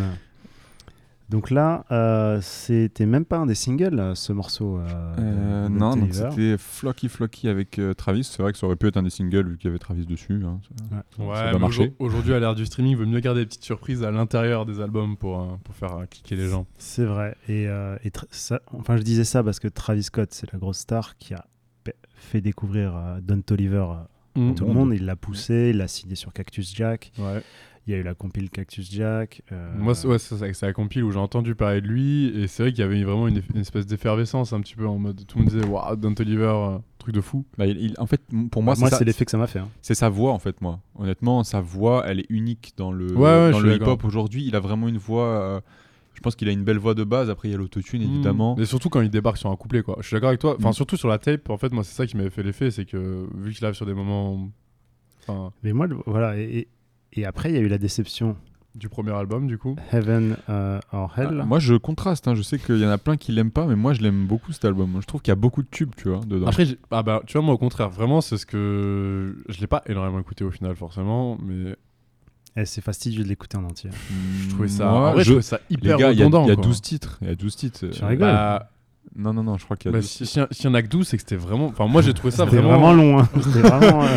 Donc 1.29 1.49
là, 1.49 1.85
euh, 1.91 2.39
c'était 2.41 3.05
même 3.05 3.25
pas 3.25 3.37
un 3.37 3.45
des 3.45 3.55
singles, 3.55 3.99
euh, 3.99 4.15
ce 4.15 4.31
morceau. 4.33 4.77
euh, 4.79 4.85
Euh, 5.19 5.69
non, 5.69 5.95
donc 5.97 6.13
c'était 6.13 6.57
Flocky 6.57 7.09
Flocky 7.09 7.49
avec 7.49 7.79
euh, 7.79 7.93
Travis. 7.93 8.23
C'est 8.23 8.41
vrai 8.41 8.53
que 8.53 8.57
ça 8.57 8.65
aurait 8.65 8.77
pu 8.77 8.87
être 8.87 8.95
un 8.97 9.03
des 9.03 9.09
singles 9.09 9.47
vu 9.47 9.57
qu'il 9.57 9.65
y 9.67 9.69
avait 9.69 9.77
Travis 9.79 10.05
dessus. 10.05 10.41
hein. 10.45 10.59
Ça- 10.63 10.95
Ouais. 11.23 11.35
ça 11.35 11.55
Ouais, 11.57 11.63
aujourd- 11.63 11.87
aujourd'hui, 11.99 12.33
à 12.33 12.39
l'ère 12.39 12.55
du 12.55 12.65
streaming, 12.65 12.91
il 12.93 12.97
vaut 12.97 13.05
mieux 13.05 13.19
garder 13.19 13.41
des 13.41 13.45
petites 13.47 13.65
surprises 13.65 14.03
à 14.03 14.11
l'intérieur 14.11 14.65
des 14.65 14.79
albums 14.79 15.17
pour, 15.17 15.41
euh, 15.41 15.45
pour 15.65 15.75
faire 15.75 15.97
euh, 15.97 16.05
cliquer 16.05 16.35
les 16.37 16.47
gens. 16.47 16.65
C'est 16.77 17.03
vrai. 17.05 17.35
Et, 17.49 17.67
euh, 17.67 17.97
et 18.05 18.09
tra- 18.09 18.27
ça- 18.31 18.61
enfin, 18.71 18.95
je 18.95 19.03
disais 19.03 19.25
ça 19.25 19.43
parce 19.43 19.59
que 19.59 19.67
Travis 19.67 20.03
Scott, 20.03 20.29
c'est 20.31 20.51
la 20.53 20.59
grosse 20.59 20.79
star 20.79 21.17
qui 21.17 21.33
a 21.33 21.45
fait 22.17 22.41
découvrir 22.41 22.95
euh, 22.95 23.19
Don 23.21 23.41
Toliver 23.41 23.85
à 23.89 24.07
Mm. 24.35 24.53
tout 24.53 24.65
le 24.65 24.73
monde. 24.73 24.93
Il 24.93 25.05
l'a 25.05 25.15
poussé, 25.15 25.69
il 25.71 25.77
l'a 25.77 25.87
signé 25.87 26.13
sur 26.15 26.31
Cactus 26.31 26.75
Jack. 26.75 27.11
Ouais. 27.17 27.41
Il 27.87 27.91
y 27.91 27.95
a 27.95 27.99
eu 27.99 28.03
la 28.03 28.13
compile 28.13 28.49
Cactus 28.51 28.91
Jack. 28.91 29.41
euh, 29.51 29.73
Moi, 29.77 29.95
c'est- 29.95 30.07
ouais, 30.07 30.17
la 30.61 30.73
compile 30.73 31.03
où 31.05 31.11
j'ai 31.11 31.17
entendu 31.17 31.55
parler 31.55 31.79
de 31.81 31.87
lui, 31.87 32.27
et 32.37 32.47
c'est 32.47 32.61
vrai 32.63 32.71
qu'il 32.71 32.81
y 32.81 32.83
avait 32.83 33.01
vraiment 33.03 33.27
une, 33.29 33.41
une 33.55 33.61
espèce 33.61 33.87
d'effervescence 33.87 34.51
un 34.53 34.59
petit 34.59 34.75
peu 34.75 34.85
en 34.85 34.97
mode 34.99 35.25
tout 35.25 35.37
le 35.39 35.45
monde 35.45 35.53
disait 35.53 35.65
Waouh, 35.65 35.95
Don 35.95 36.13
Toliver, 36.13 36.43
euh, 36.53 36.77
truc 36.99 37.15
de 37.15 37.21
fou. 37.21 37.45
Bah, 37.57 37.65
il- 37.65 37.77
il- 37.81 37.95
en 37.97 38.05
fait, 38.05 38.21
pour 38.51 38.61
moi, 38.61 38.75
Moi, 38.77 38.89
c'est 38.91 39.05
l'effet 39.05 39.23
que 39.25 39.31
ça 39.31 39.37
m'a 39.39 39.47
fait. 39.47 39.59
hein. 39.59 39.69
C'est 39.81 39.95
sa 39.95 40.09
voix 40.09 40.33
en 40.33 40.39
fait, 40.39 40.59
moi. 40.61 40.81
Honnêtement, 40.95 41.43
sa 41.43 41.61
voix, 41.61 42.03
elle 42.05 42.19
est 42.19 42.25
unique 42.29 42.73
dans 42.77 42.91
le, 42.91 43.07
Ouais, 43.15 43.21
ouais, 43.23 43.51
dans 43.51 43.59
je 43.59 43.65
le 43.65 43.75
hip-hop 43.77 44.03
aujourd'hui. 44.03 44.43
Il 44.45 44.55
a 44.55 44.59
vraiment 44.59 44.87
une 44.89 44.97
voix. 44.99 45.25
euh, 45.41 45.61
je 46.17 46.21
pense 46.21 46.35
qu'il 46.35 46.49
a 46.49 46.51
une 46.51 46.63
belle 46.63 46.79
voix 46.79 46.95
de 46.95 47.03
base. 47.03 47.29
Après, 47.29 47.47
il 47.47 47.51
y 47.51 47.53
a 47.53 47.57
l'autotune 47.59 48.01
évidemment. 48.01 48.57
Et 48.57 48.65
surtout 48.65 48.89
quand 48.89 49.01
il 49.01 49.09
débarque 49.11 49.37
sur 49.37 49.51
un 49.51 49.55
couplet, 49.55 49.83
quoi. 49.83 49.97
Je 50.01 50.07
suis 50.07 50.15
d'accord 50.15 50.29
avec 50.29 50.41
toi. 50.41 50.55
Enfin, 50.59 50.69
Mm. 50.71 50.73
surtout 50.73 50.97
sur 50.97 51.07
la 51.07 51.19
tape, 51.19 51.47
en 51.51 51.57
fait, 51.57 51.71
moi, 51.71 51.83
c'est 51.83 51.93
ça 51.95 52.07
qui 52.07 52.17
m'avait 52.17 52.31
fait 52.31 52.41
l'effet, 52.43 52.71
c'est 52.71 52.85
que 52.85 53.27
vu 53.35 53.53
qu'il 53.53 53.63
arrive 53.65 53.75
sur 53.75 53.85
des 53.85 53.93
moments. 53.93 54.49
Enfin, 55.27 55.51
Mais 55.61 55.73
moi, 55.73 55.87
voilà. 56.07 56.35
Et, 56.39 56.67
après, 57.25 57.49
il 57.51 57.55
y 57.55 57.57
a 57.59 57.61
eu 57.61 57.67
la 57.67 57.77
déception. 57.77 58.35
du 58.75 58.89
premier 58.89 59.11
album, 59.11 59.47
du 59.47 59.57
coup. 59.57 59.75
Heaven 59.91 60.37
euh, 60.49 60.79
or 60.91 61.11
Hell. 61.17 61.39
Ah, 61.41 61.45
moi, 61.45 61.57
je 61.57 61.73
contraste. 61.75 62.27
hein. 62.27 62.35
Je 62.35 62.43
sais 62.43 62.59
qu'il 62.59 62.77
y 62.77 62.85
en 62.85 62.89
a 62.89 62.99
plein 62.99 63.17
qui 63.17 63.31
l'aiment 63.31 63.49
pas, 63.49 63.65
mais 63.65 63.75
moi, 63.75 63.93
je 63.93 64.01
l'aime 64.01 64.27
beaucoup 64.27 64.51
cet 64.51 64.65
album. 64.65 64.97
Je 65.01 65.05
trouve 65.07 65.21
qu'il 65.23 65.31
y 65.31 65.33
a 65.33 65.35
beaucoup 65.35 65.63
de 65.63 65.67
tubes, 65.67 65.93
tu 65.97 66.09
vois, 66.09 66.19
dedans. 66.19 66.45
Après, 66.45 66.65
j'ai- 66.65 66.77
ah 66.91 67.01
bah, 67.01 67.21
tu 67.25 67.33
vois, 67.33 67.41
moi, 67.41 67.55
au 67.55 67.57
contraire, 67.57 67.89
vraiment, 67.89 68.21
c'est 68.21 68.37
ce 68.37 68.45
que. 68.45 69.35
Je 69.49 69.59
l'ai 69.61 69.67
pas 69.67 69.81
énormément 69.87 70.19
écouté 70.19 70.43
au 70.43 70.51
final, 70.51 70.75
forcément, 70.75 71.37
mais. 71.43 71.75
Eh, 72.59 72.65
c'est 72.65 72.81
fastidieux 72.81 73.23
de 73.23 73.29
l'écouter 73.29 73.55
en 73.55 73.63
entier. 73.65 73.91
Je 74.43 74.49
trouvais 74.49 74.67
ça. 74.67 74.85
Moi, 74.85 74.93
en 75.09 75.11
vrai, 75.13 75.19
je 75.19 75.25
je- 75.25 75.31
trouvais 75.31 75.41
ça 75.43 75.59
hyper 75.69 75.95
Les 75.97 76.01
gars, 76.03 76.11
il 76.11 76.17
y 76.17 76.21
a- 76.23 76.25
redondant. 76.25 76.45
il 76.45 76.49
y 76.49 76.51
a 76.51 76.55
quoi. 76.55 76.63
12 76.63 76.81
titres. 76.81 77.17
Il 77.21 77.27
y 77.27 77.31
a 77.31 77.35
12 77.35 77.55
titres. 77.55 77.87
Tu 77.87 78.03
Euh, 78.03 78.07
rigoles 78.07 78.27
Bah, 78.27 78.71
Non, 79.15 79.33
non, 79.33 79.43
non, 79.43 79.57
je 79.57 79.65
crois 79.65 79.77
qu'il 79.77 79.89
y 79.89 79.93
a 79.93 79.97
bah, 79.97 79.99
12 80.01 80.09
si-. 80.09 80.25
S'il 80.25 80.41
y, 80.41 80.43
en- 80.43 80.47
s'il 80.51 80.75
a 80.75 80.81
que 80.81 80.87
12, 80.87 81.07
c'est 81.07 81.17
que 81.17 81.21
c'était 81.23 81.35
vraiment. 81.35 81.67
Enfin, 81.67 81.87
moi, 81.87 82.01
j'ai 82.01 82.13
trouvé 82.13 82.31
ça 82.31 82.45
C'était 82.45 82.57
vraiment. 82.57 82.91
vraiment 82.91 82.93
long. 82.93 83.19
hein. 83.19 83.29
C'était 83.41 83.61
vraiment. 83.67 84.03
euh, 84.03 84.07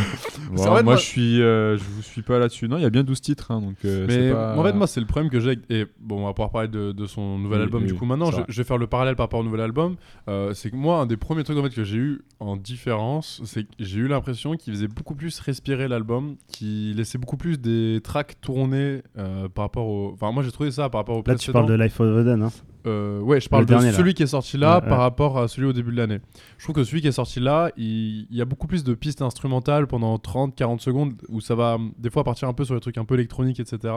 Bon, 0.51 0.57
C'est 0.57 0.63
vrai, 0.69 0.83
moi, 0.83 0.83
moi- 0.83 0.97
je 0.97 1.03
suis, 1.05 1.41
euh, 1.41 1.77
je 1.79 1.85
vous 1.85 2.03
suis 2.03 2.23
pas 2.23 2.39
là-dessus. 2.41 2.69
Non, 2.69 2.77
il 2.77 2.83
y 2.83 2.85
a 2.85 2.91
bien 2.91 3.05
12 3.05 3.21
titres, 3.21 3.53
hein, 3.53 3.61
donc. 3.61 3.77
euh, 3.85 4.05
Mais 4.09 4.33
pas... 4.33 4.57
en 4.59 4.65
fait, 4.65 4.73
moi, 4.73 4.87
c'est 4.89 4.99
le 5.01 5.07
problème 5.07 5.31
que 5.31 5.39
j'ai. 5.39 5.59
Et 5.71 5.87
bon, 6.01 6.23
on 6.23 6.27
va 6.27 6.33
pouvoir 6.33 6.51
parler 6.51 6.67
de, 6.69 6.91
de 6.93 7.07
son 7.07 7.39
nouvel 7.39 7.59
Oui, 7.59 7.65
album 7.65 7.83
oui, 7.83 7.89
du 7.89 7.95
coup 7.95 8.05
maintenant. 8.05 8.31
Je, 8.49 8.57
vais 8.57 8.65
faire 8.65 8.77
le 8.79 8.89
parallèle 8.89 9.15
par 9.15 9.25
rapport 9.25 9.41
au 9.41 9.45
nouvel 9.45 9.61
album. 9.61 9.95
Euh, 10.29 10.53
c'est 10.55 10.71
que 10.71 10.77
moi, 10.77 10.99
un 10.99 11.07
des 11.07 11.17
premiers 11.17 11.45
trucs 11.45 11.57
en 11.57 11.63
fait, 11.63 11.71
que 11.71 11.85
j'ai 11.85 11.97
eu 11.99 12.23
en 12.41 12.57
différence, 12.57 13.41
c'est 13.45 13.63
que 13.65 13.71
j'ai 13.79 14.01
eu 14.01 14.09
l'impression 14.09 14.57
qu'il 14.57 14.73
faisait 14.75 14.89
beaucoup 14.89 15.15
plus 15.15 15.39
respirer 15.41 15.87
l'album, 15.87 16.35
qu'il 16.49 16.97
laissait 16.97 17.19
beaucoup 17.19 17.37
plus 17.37 17.59
des 17.61 18.01
tracks 18.03 18.35
tourner 18.41 19.03
euh, 19.19 19.49
par 19.49 19.67
rapport 19.67 19.87
au. 19.87 20.11
Enfin, 20.15 20.33
moi, 20.33 20.43
j'ai 20.43 20.51
trouvé 20.51 20.71
ça 20.73 20.89
par 20.91 21.03
rapport 21.03 21.17
au 21.17 21.23
Là, 21.27 21.37
tu 21.37 21.53
parles 21.53 21.67
de 21.67 21.75
Life 21.75 22.01
of 22.01 22.21
Eden. 22.27 22.43
Hein. 22.43 22.51
Euh, 22.87 23.21
ouais, 23.21 23.41
je 23.41 23.49
parle 23.49 23.63
Le 23.63 23.67
de 23.67 23.71
dernier, 23.73 23.91
là. 23.91 23.97
celui 23.97 24.15
qui 24.15 24.23
est 24.23 24.27
sorti 24.29 24.57
là 24.57 24.77
Ouais, 24.77 24.89
par 24.89 24.99
ouais. 24.99 25.05
rapport 25.05 25.39
à 25.39 25.49
celui 25.49 25.67
au 25.69 25.73
début 25.73 25.91
de 25.93 25.97
l'année. 25.97 26.19
Je 26.59 26.65
trouve 26.65 26.75
que 26.77 26.85
celui 26.85 27.01
qui 27.03 27.09
est 27.09 27.13
sorti 27.13 27.39
là, 27.41 27.71
il, 27.77 28.27
il 28.31 28.37
y 28.37 28.41
a 28.41 28.45
beaucoup 28.45 28.67
plus 28.67 28.85
de 28.85 28.95
pistes 28.95 29.21
instrumentales 29.23 29.87
pendant 29.87 30.17
30-40 30.17 30.79
secondes 30.79 31.15
où 31.29 31.41
ça 31.41 31.55
va 31.55 31.75
hum, 31.75 31.93
des 31.99 32.11
fois 32.11 32.25
partir 32.25 32.49
un 32.49 32.55
peu 32.55 32.65
sur 32.65 32.75
les 32.75 32.81
trucs 32.81 32.97
un 32.99 33.05
peu 33.05 33.15
électroniques, 33.15 33.61
etc. 33.61 33.95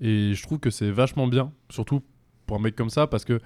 Et 0.00 0.34
je 0.34 0.42
trouve 0.42 0.58
que 0.58 0.70
c'est 0.70 0.90
vachement 0.90 1.26
bien, 1.26 1.52
surtout 1.70 2.02
pour 2.46 2.56
un 2.58 2.60
mec 2.60 2.76
comme 2.76 2.90
ça, 2.90 3.06
parce 3.06 3.24
que 3.24 3.40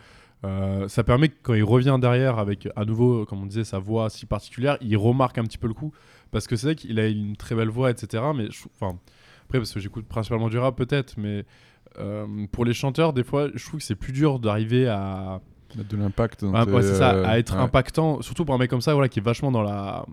euh, 0.45 0.89
ça 0.89 1.05
permet 1.05 1.29
que 1.29 1.37
quand 1.43 1.55
il 1.55 1.63
revient 1.65 1.99
derrière 2.01 2.39
avec 2.39 2.69
à 2.77 2.85
nouveau, 2.85 3.25
comme 3.27 3.43
on 3.43 3.47
disait, 3.47 3.65
sa 3.65 3.79
voix 3.79 4.11
si 4.11 4.27
particulière, 4.27 4.77
il 4.81 4.97
remarque 4.97 5.39
un 5.39 5.45
petit 5.45 5.59
peu 5.59 5.69
le 5.69 5.75
coup. 5.75 5.93
Parce 6.31 6.47
que 6.47 6.57
c'est 6.57 6.67
vrai 6.69 6.75
qu'il 6.75 6.99
a 6.99 7.07
une 7.09 7.37
très 7.37 7.55
belle 7.55 7.69
voix, 7.69 7.91
etc. 7.91 8.23
Mais 8.35 8.51
je, 8.51 8.65
enfin, 8.75 8.99
après, 9.45 9.59
parce 9.59 9.73
que 9.73 9.81
j'écoute 9.81 10.07
principalement 10.07 10.49
du 10.49 10.59
rap 10.59 10.77
peut-être, 10.77 11.15
mais 11.17 11.45
pour 12.53 12.65
les 12.65 12.75
chanteurs, 12.75 13.13
des 13.13 13.25
fois, 13.25 13.49
je 13.55 13.65
trouve 13.65 13.81
que 13.81 13.87
c'est 13.87 13.95
plus 13.95 14.13
dur 14.13 14.39
d'arriver 14.39 14.89
à. 14.89 15.41
de 15.77 15.97
l'impact. 15.97 16.45
dans 16.45 16.55
Ah, 16.55 16.65
tes- 16.67 16.73
ouais, 16.73 16.83
c'est 16.83 16.95
ça, 16.95 17.15
euh, 17.15 17.25
à 17.27 17.39
être 17.39 17.55
ouais. 17.57 17.61
impactant, 17.63 18.21
surtout 18.23 18.45
pour 18.45 18.55
un 18.55 18.59
mec 18.59 18.69
comme 18.71 18.81
ça, 18.81 18.93
voilà, 18.95 19.09
qui 19.09 19.19
est 19.21 19.23
vachement 19.23 19.51
dans 19.53 19.63
la. 19.63 20.05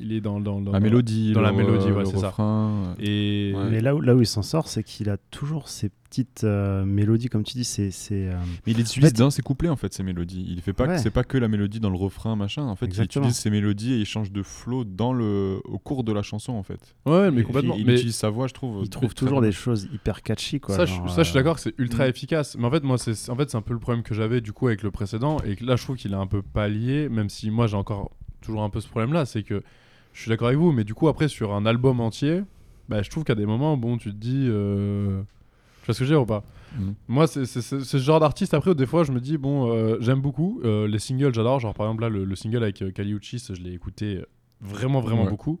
Il 0.00 0.12
est 0.12 0.20
dans, 0.20 0.38
dans, 0.40 0.60
dans- 0.60 0.70
La 0.72 0.78
mélodie, 0.80 1.32
Dans 1.32 1.40
le 1.40 1.46
la 1.46 1.52
mélodie, 1.52 1.90
ouais, 1.90 2.04
c'est 2.04 2.18
ça. 2.18 2.32
Et. 3.00 3.52
Ouais. 3.56 3.70
Mais 3.70 3.80
là 3.80 3.94
où, 3.96 4.00
là 4.00 4.14
où 4.14 4.20
il 4.20 4.26
s'en 4.26 4.42
sort, 4.42 4.68
c'est 4.68 4.82
qu'il 4.84 5.10
a 5.10 5.16
toujours 5.30 5.68
ces 5.68 5.90
petites 6.08 6.44
euh, 6.44 6.84
mélodies, 6.84 7.28
comme 7.28 7.44
tu 7.44 7.54
dis. 7.54 7.64
C'est, 7.64 7.90
c'est, 7.90 8.28
euh, 8.28 8.34
Mais 8.66 8.72
il 8.72 8.76
les 8.76 8.82
en 8.82 8.86
utilise 8.86 9.10
fait, 9.10 9.16
dans 9.16 9.30
ses 9.30 9.42
couplets 9.42 9.68
en 9.68 9.76
fait 9.76 9.92
ces 9.92 10.02
mélodies. 10.02 10.44
Il 10.48 10.60
fait 10.62 10.72
pas 10.72 10.86
que 10.86 10.90
Ouais. 10.92 10.98
c'est 10.98 11.10
pas 11.10 11.24
que 11.24 11.36
la 11.38 11.48
mélodie 11.48 11.80
dans 11.80 11.90
le 11.90 11.96
refrain 11.96 12.34
machin. 12.36 12.62
En 12.62 12.76
fait, 12.76 12.86
Exactement. 12.86 13.24
il 13.24 13.28
utilise 13.28 13.42
ces 13.42 13.50
mélodies 13.50 13.92
et 13.94 13.98
il 13.98 14.06
change 14.06 14.32
de 14.32 14.42
flow 14.42 14.84
dans 14.84 15.12
le 15.12 15.60
au 15.64 15.78
cours 15.78 16.04
de 16.04 16.12
la 16.12 16.22
chanson 16.22 16.52
en 16.52 16.62
fait. 16.62 16.96
Ouais, 17.06 17.30
mais 17.30 17.42
Et 17.42 17.44
complètement. 17.44 17.74
Il, 17.74 17.80
il 17.80 17.86
mais 17.86 17.94
utilise 17.94 18.16
sa 18.16 18.30
voix, 18.30 18.46
je 18.46 18.54
trouve. 18.54 18.80
il 18.82 18.88
trouve 18.90 19.14
toujours 19.14 19.40
bien. 19.40 19.48
des 19.50 19.54
choses 19.54 19.88
hyper 19.92 20.22
catchy. 20.22 20.60
Quoi, 20.60 20.74
ça, 20.76 20.84
je, 20.86 20.92
suis 20.92 21.00
euh, 21.02 21.34
d'accord 21.34 21.56
que 21.56 21.60
c'est 21.60 21.74
ultra 21.78 22.06
mm. 22.06 22.10
efficace. 22.10 22.56
Mais 22.58 22.64
en 22.66 22.70
fait, 22.70 22.82
moi, 22.82 22.98
c'est 22.98 23.28
en 23.30 23.36
fait, 23.36 23.50
c'est 23.50 23.56
un 23.56 23.62
peu 23.62 23.74
le 23.74 23.80
problème 23.80 24.02
que 24.02 24.14
j'avais 24.14 24.40
du 24.40 24.52
coup 24.52 24.66
avec 24.68 24.82
le 24.82 24.90
précédent. 24.90 25.38
Et 25.44 25.56
que 25.56 25.64
là, 25.64 25.76
je 25.76 25.82
trouve 25.84 25.96
qu'il 25.96 26.12
est 26.12 26.16
un 26.16 26.26
peu 26.26 26.42
pallié, 26.42 27.08
même 27.08 27.28
si 27.28 27.50
moi, 27.50 27.66
j'ai 27.66 27.76
encore 27.76 28.10
toujours 28.40 28.62
un 28.62 28.70
peu 28.70 28.80
ce 28.80 28.88
problème-là. 28.88 29.26
C'est 29.26 29.42
que 29.42 29.62
je 30.14 30.20
suis 30.22 30.28
d'accord 30.30 30.48
avec 30.48 30.58
vous, 30.58 30.72
mais 30.72 30.84
du 30.84 30.94
coup, 30.94 31.08
après, 31.08 31.28
sur 31.28 31.52
un 31.54 31.66
album 31.66 32.00
entier, 32.00 32.42
bah, 32.88 33.02
je 33.02 33.10
trouve 33.10 33.24
qu'à 33.24 33.34
des 33.34 33.46
moments, 33.46 33.76
bon, 33.76 33.98
tu 33.98 34.10
te 34.10 34.16
dis. 34.16 34.46
euh, 34.48 35.22
vois 35.88 35.94
ce 35.94 35.98
que 35.98 36.04
je 36.04 36.10
veux 36.10 36.16
dire 36.16 36.22
ou 36.22 36.26
pas 36.26 36.44
Mhm. 36.78 36.94
Moi, 37.08 37.26
c'est 37.26 37.46
ce 37.46 37.96
genre 37.96 38.20
d'artiste. 38.20 38.52
Après, 38.54 38.74
des 38.74 38.84
fois, 38.86 39.02
je 39.02 39.10
me 39.12 39.20
dis, 39.20 39.38
bon, 39.38 39.72
euh, 39.72 39.96
j'aime 40.00 40.20
beaucoup. 40.20 40.60
Euh, 40.64 40.86
les 40.86 40.98
singles, 40.98 41.32
j'adore. 41.34 41.60
Genre, 41.60 41.72
par 41.74 41.86
exemple, 41.86 42.02
là, 42.02 42.08
le, 42.10 42.24
le 42.26 42.36
single 42.36 42.62
avec 42.62 42.82
euh, 42.82 42.90
Kali 42.90 43.12
Uchis, 43.12 43.42
je 43.54 43.62
l'ai 43.62 43.72
écouté 43.72 44.22
vraiment, 44.60 45.00
vraiment 45.00 45.24
Ouais. 45.24 45.30
beaucoup. 45.30 45.60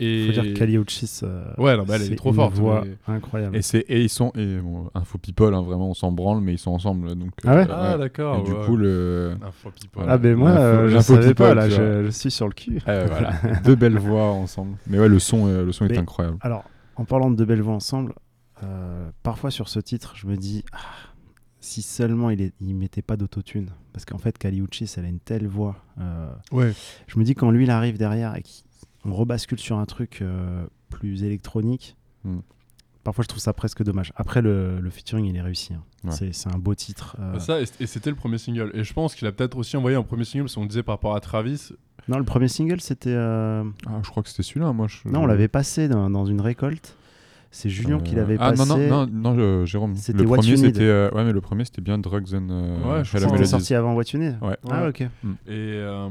Et 0.00 0.26
Faut 0.26 0.32
dire 0.32 0.42
que 0.42 0.58
Kali 0.58 0.76
Uchis, 0.76 1.20
euh, 1.22 1.44
Ouais, 1.56 1.76
non, 1.76 1.84
mais 1.86 1.94
elle, 1.94 2.12
est 2.12 2.16
trop 2.16 2.32
forte. 2.32 2.54
voix 2.54 2.82
mais- 2.84 3.14
incroyable. 3.14 3.54
Et, 3.56 3.62
c'est, 3.62 3.78
et 3.88 4.02
ils 4.02 4.08
sont. 4.08 4.32
Et 4.34 4.56
bon, 4.56 4.90
Info 4.92 5.18
People, 5.18 5.54
hein, 5.54 5.62
vraiment, 5.62 5.90
on 5.90 5.94
s'en 5.94 6.10
branle, 6.10 6.40
mais 6.40 6.54
ils 6.54 6.58
sont 6.58 6.72
ensemble. 6.72 7.06
là, 7.06 7.14
Donc, 7.14 7.30
Ah 7.46 7.54
ouais 7.54 7.66
Ah, 7.70 7.96
d'accord, 7.96 8.40
Et 8.40 8.42
du 8.42 8.50
ouais. 8.50 8.66
coup, 8.66 8.76
le. 8.76 9.36
Info 9.40 9.70
People. 9.70 10.02
Ah 10.08 10.18
ben 10.18 10.34
moi, 10.36 10.50
euh, 10.50 10.88
je 10.88 10.94
l'info 10.96 11.14
savais 11.14 11.32
pas, 11.34 11.50
people, 11.50 11.54
là, 11.58 11.68
tu 11.68 11.74
vois. 11.76 12.00
je, 12.02 12.04
je 12.06 12.10
suis 12.10 12.32
sur 12.32 12.48
le 12.48 12.54
cul. 12.54 12.82
Ah, 12.86 13.04
voilà. 13.04 13.32
Deux 13.64 13.76
belles 13.76 13.98
voix 13.98 14.24
ensemble. 14.32 14.76
Mais 14.88 14.98
ouais, 14.98 15.08
le 15.08 15.20
son, 15.20 15.46
euh, 15.46 15.64
le 15.64 15.70
son 15.70 15.86
est 15.86 15.96
incroyable. 15.96 16.38
Alors, 16.40 16.64
en 16.96 17.04
parlant 17.04 17.30
de 17.30 17.36
deux 17.36 17.44
belles 17.44 17.60
voix 17.62 17.74
ensemble, 17.74 18.14
euh, 18.62 19.10
parfois 19.22 19.50
sur 19.50 19.68
ce 19.68 19.80
titre, 19.80 20.14
je 20.16 20.26
me 20.26 20.36
dis, 20.36 20.64
ah, 20.72 20.78
si 21.60 21.82
seulement 21.82 22.30
il, 22.30 22.40
est, 22.40 22.52
il 22.60 22.74
mettait 22.74 23.02
pas 23.02 23.16
d'autotune. 23.16 23.70
Parce 23.92 24.04
qu'en 24.04 24.18
fait, 24.18 24.36
Kali 24.38 24.58
Uchis, 24.60 24.92
elle 24.96 25.04
a 25.04 25.08
une 25.08 25.20
telle 25.20 25.46
voix. 25.46 25.76
euh, 26.00 26.30
Ouais. 26.52 26.72
Je 27.06 27.18
me 27.18 27.24
dis, 27.24 27.34
quand 27.34 27.50
lui, 27.50 27.64
il 27.64 27.70
arrive 27.70 27.96
derrière 27.98 28.36
et 28.36 28.42
qu'on 29.02 29.12
rebascule 29.12 29.58
sur 29.58 29.78
un 29.78 29.86
truc 29.86 30.18
euh, 30.22 30.66
plus 30.88 31.24
électronique, 31.24 31.96
Hmm. 32.24 32.38
parfois 33.02 33.22
je 33.22 33.28
trouve 33.28 33.40
ça 33.42 33.52
presque 33.52 33.82
dommage. 33.82 34.10
Après, 34.16 34.40
le, 34.40 34.80
le 34.80 34.88
featuring, 34.90 35.26
il 35.26 35.36
est 35.36 35.42
réussi. 35.42 35.74
hein. 35.74 35.82
Ouais. 36.04 36.10
C'est- 36.12 36.32
C'est 36.32 36.48
un 36.54 36.56
beau 36.58 36.74
titre. 36.74 37.16
euh. 37.20 37.34
Bah, 37.34 37.40
Ça, 37.40 37.60
et, 37.60 37.64
et 37.80 37.86
c'était 37.86 38.08
le 38.08 38.16
premier 38.16 38.38
single. 38.38 38.70
Et 38.72 38.82
je 38.82 38.92
pense 38.94 39.14
qu'il 39.14 39.26
a 39.28 39.32
peut-être 39.32 39.58
aussi 39.58 39.76
envoyé 39.76 39.94
un 39.96 40.02
premier 40.02 40.24
single, 40.24 40.44
parce 40.44 40.54
qu'on 40.54 40.64
disait 40.64 40.82
par 40.82 40.94
rapport 40.94 41.14
à 41.14 41.20
Travis. 41.20 41.70
Non, 42.08 42.16
le 42.18 42.24
premier 42.24 42.48
single, 42.48 42.80
c'était. 42.80 43.10
euh, 43.12 43.62
Ah, 43.86 44.00
je 44.02 44.08
crois 44.10 44.22
que 44.22 44.28
c'était 44.30 44.42
celui-là, 44.42 44.72
moi. 44.72 44.86
Je... 44.88 45.06
Non, 45.08 45.22
on 45.22 45.26
l'avait 45.26 45.48
passé 45.48 45.86
dans, 45.88 46.08
dans 46.10 46.24
une 46.24 46.40
récolte. 46.40 46.96
C'est 47.56 47.68
Julien 47.70 48.00
qui 48.00 48.14
Euh, 48.14 48.18
l'avait 48.18 48.36
ah, 48.40 48.50
passé. 48.52 48.68
non, 48.68 48.76
non, 48.76 49.06
non, 49.06 49.32
non, 49.34 49.38
euh, 49.38 49.64
Jérôme. 49.64 49.94
C'était 49.94 50.18
Le 50.18 50.28
What 50.28 50.38
premier, 50.38 50.50
You 50.50 50.56
Need. 50.56 50.64
c'était. 50.74 50.82
euh, 50.82 51.08
ouais, 51.12 51.22
mais 51.24 51.32
le 51.32 51.40
premier, 51.40 51.64
c'était 51.64 51.82
bien 51.82 51.98
Drugs 51.98 52.34
and. 52.34 52.48
euh, 52.50 52.98
Ouais. 52.98 53.04
C'était 53.04 53.44
sorti 53.44 53.74
avant 53.74 53.94
What 53.94 54.02
You 54.12 54.18
Need 54.18 54.38
Ouais. 54.42 54.56
Ah, 54.68 54.82
Ouais. 54.82 54.88
ok. 54.88 55.00
Et, 55.02 55.08
euh, 55.48 56.08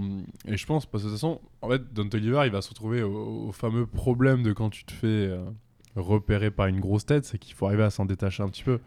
et 0.48 0.56
je 0.56 0.66
pense, 0.66 0.86
parce 0.86 1.04
que 1.04 1.10
de 1.10 1.14
toute 1.14 1.20
façon, 1.20 1.41
en 1.62 1.70
fait, 1.70 1.82
Don 1.94 2.08
Toliver, 2.08 2.44
il 2.46 2.52
va 2.52 2.62
se 2.62 2.70
retrouver 2.70 3.04
au, 3.04 3.48
au 3.50 3.52
fameux 3.52 3.86
problème 3.86 4.41
de 4.41 4.54
quand 4.54 4.70
tu 4.70 4.86
te 4.86 4.94
fais 4.94 5.08
euh, 5.08 5.44
repérer 5.98 6.50
par 6.50 6.68
une 6.68 6.80
grosse 6.80 7.06
tête, 7.06 7.26
c'est 7.26 7.38
qu'il 7.38 7.56
faut 7.56 7.66
arriver 7.68 7.84
à 7.84 7.89
s'en 7.89 8.06
détacher 8.06 8.41
un 8.41 8.48
petit 8.48 8.64
peu. 8.64 8.80